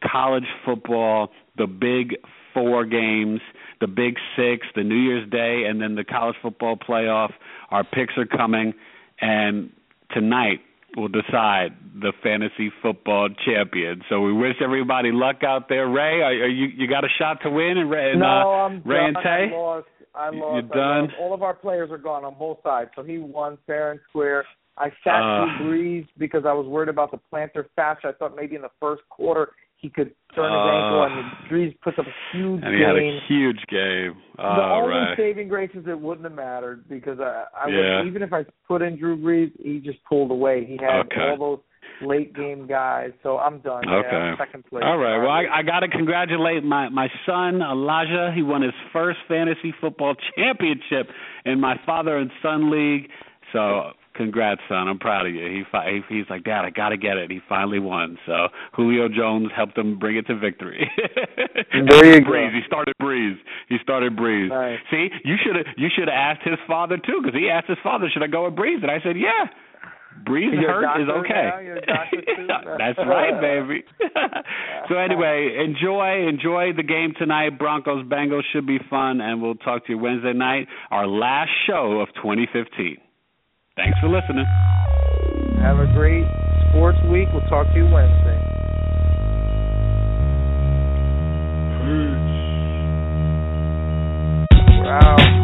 college 0.03 0.45
football, 0.63 1.32
the 1.57 1.66
big 1.66 2.16
four 2.53 2.86
games, 2.86 3.41
the 3.82 3.88
big 3.88 4.16
six, 4.36 4.68
the 4.76 4.84
New 4.84 4.95
Year's 4.95 5.30
Day, 5.30 5.63
and 5.68 5.82
then 5.82 5.95
the 5.95 6.03
college 6.03 6.36
football 6.41 6.78
playoff. 6.78 7.34
Our 7.72 7.84
picks 7.84 8.13
are 8.18 8.26
coming, 8.26 8.74
and 9.20 9.72
tonight 10.11 10.61
will 10.96 11.08
decide 11.10 11.74
the 12.02 12.14
fantasy 12.24 12.72
football 12.82 13.30
champion. 13.46 14.02
So 14.10 14.22
we 14.22 14.34
wish 14.34 14.56
everybody 14.64 15.12
luck 15.12 15.43
out 15.43 15.68
there. 15.70 15.88
Rae, 15.88 16.22
are, 16.22 16.32
are 16.46 16.48
you 16.48 16.68
you 16.68 16.88
got 16.88 17.04
a 17.04 17.10
shot 17.20 17.41
to 17.43 17.50
win? 17.50 17.78
And 17.78 17.89
Rae, 17.89 18.12
and, 18.12 18.20
no, 18.22 18.26
uh, 18.28 18.66
I'm 18.66 18.82
Rae 18.86 18.98
done. 18.98 19.06
and 19.08 19.18
Tay? 19.24 19.50
I 19.54 19.58
lost. 19.58 19.88
I 20.14 20.30
lost. 20.30 20.38
you're 20.39 20.58
I 20.58 20.62
done? 20.62 21.04
lost. 21.06 21.14
All 21.20 21.34
of 21.34 21.43
our 21.43 21.54
players 21.54 21.91
are 21.91 21.98
gone 21.98 22.24
on 22.24 22.36
both 22.39 22.60
sides, 22.64 22.91
so 22.96 23.04
he 23.04 23.18
won 23.18 23.58
fair 23.68 23.91
and 23.91 24.00
square. 24.10 24.46
I 24.78 24.89
sat 25.04 25.22
Uh. 25.22 25.58
through 25.58 25.72
Brees 25.72 26.08
because 26.18 26.43
I 26.46 26.54
was 26.54 26.66
worried 26.68 26.89
about 26.89 27.12
the 27.12 27.20
plantar 27.32 27.66
fascia. 27.76 28.10
I 28.10 28.12
thought 28.14 28.36
maybe 28.36 28.56
in 28.56 28.62
the 28.62 28.72
first 28.80 29.02
quarter 29.10 29.50
he 29.78 29.89
could 29.89 30.11
turn 30.34 30.51
his 30.51 30.61
Uh. 30.61 30.76
ankle, 30.76 31.03
and 31.03 31.49
Brees 31.49 31.80
puts 31.82 31.97
up 31.99 32.07
a 32.07 32.13
huge 32.32 32.61
And 32.63 32.73
he 32.76 32.82
had 32.82 32.95
game. 32.95 33.15
a 33.15 33.19
huge 33.28 33.63
game. 33.67 34.15
Uh, 34.38 34.55
the 34.55 34.63
only 34.63 34.89
right. 34.89 35.17
saving 35.17 35.47
grace 35.47 35.71
is 35.76 35.86
it 35.88 35.99
wouldn't 35.99 36.26
have 36.26 36.34
mattered 36.36 36.88
because 36.89 37.19
I, 37.19 37.45
I 37.55 37.67
Yeah. 37.69 37.97
would, 37.99 38.07
even 38.07 38.21
if 38.23 38.34
I 38.34 38.45
put 38.67 38.82
in 38.82 38.97
Drew 38.97 39.15
Brees, 39.17 39.51
he 39.61 39.80
just 39.80 40.03
pulled 40.05 40.32
away. 40.32 40.65
He 40.65 40.78
had 40.78 41.05
Okay. 41.05 41.30
all 41.30 41.38
those 41.38 41.59
late 42.01 42.34
game 42.34 42.67
guys, 42.67 43.11
so 43.23 43.38
I'm 43.38 43.59
done. 43.59 43.84
Yeah, 43.88 43.95
Okay. 43.97 44.15
I'm 44.15 44.38
second 44.38 44.65
place. 44.65 44.84
All 44.84 44.97
right. 44.97 45.17
Well, 45.17 45.30
I, 45.32 45.45
I 45.59 45.61
got 45.63 45.80
to 45.82 45.88
congratulate 45.88 46.63
my 46.63 46.89
my 46.89 47.09
son 47.26 47.61
Elijah. 47.61 48.32
He 48.36 48.41
won 48.43 48.61
his 48.63 48.73
first 48.91 49.19
fantasy 49.30 49.71
football 49.80 50.15
championship 50.38 51.09
in 51.45 51.59
my 51.61 51.78
father 51.86 52.17
and 52.17 52.32
son 52.41 52.69
league. 52.69 53.09
So, 53.53 53.91
congrats, 54.16 54.61
son. 54.68 54.88
I'm 54.88 54.99
proud 54.99 55.28
of 55.28 55.34
you. 55.34 55.45
He, 55.45 55.63
fi- 55.72 56.01
he's 56.09 56.26
like, 56.30 56.43
Dad, 56.43 56.66
I 56.66 56.70
got 56.70 56.89
to 56.89 56.97
get 56.97 57.18
it. 57.18 57.30
He 57.32 57.39
finally 57.47 57.80
won. 57.80 58.18
So, 58.26 58.47
Julio 58.74 59.07
Jones 59.09 59.49
helped 59.55 59.78
him 59.78 59.99
bring 59.99 60.18
it 60.18 60.28
to 60.28 60.36
victory. 60.38 60.89
There 61.72 62.05
you 62.13 62.22
go. 62.22 62.32
Brees. 62.32 62.53
He 62.53 62.61
started 62.66 62.93
Brees. 63.01 63.36
He 63.70 63.78
started 63.84 64.16
Brees. 64.16 64.49
Nice. 64.49 64.80
See, 64.91 65.09
you 65.24 65.36
should 65.43 65.55
have 65.55 65.66
you 65.78 65.89
should 65.95 66.07
have 66.07 66.38
asked 66.38 66.47
his 66.47 66.59
father 66.68 66.97
too, 66.97 67.22
because 67.24 67.38
he 67.39 67.49
asked 67.49 67.68
his 67.68 67.78
father, 67.84 68.09
"Should 68.11 68.24
I 68.24 68.28
go 68.28 68.45
with 68.45 68.55
Brees?" 68.55 68.82
And 68.82 68.91
I 68.91 68.99
said, 69.03 69.18
"Yeah." 69.18 69.45
Brees 70.24 70.53
You're 70.53 70.88
hurt 70.88 71.01
is 71.01 71.09
okay. 71.09 71.49
now? 71.51 71.59
You're 71.59 71.76
a 71.76 71.86
doctor 71.86 72.22
too? 72.38 72.47
That's 72.80 72.97
right, 72.99 73.39
baby. 73.41 73.84
so 74.89 74.95
anyway, 74.95 75.57
enjoy 75.63 76.28
enjoy 76.30 76.72
the 76.76 76.84
game 76.84 77.13
tonight. 77.18 77.59
Broncos 77.59 78.05
Bengals 78.05 78.43
should 78.53 78.66
be 78.66 78.80
fun, 78.89 79.20
and 79.20 79.41
we'll 79.41 79.55
talk 79.55 79.86
to 79.88 79.91
you 79.91 79.97
Wednesday 79.97 80.32
night, 80.34 80.68
our 80.89 81.05
last 81.05 81.51
show 81.68 81.99
of 81.99 82.07
2015. 82.16 82.97
Thanks 83.76 83.99
for 83.99 84.07
listening. 84.07 84.45
Have 85.59 85.80
a 85.80 85.88
great 85.93 86.26
sports 86.69 86.97
week. 87.11 87.28
We'll 87.34 87.41
talk 87.49 87.67
to 87.67 87.76
you 87.76 87.84
Wednesday. 87.84 88.39
Peace. 91.84 92.36
Wow. 94.86 95.34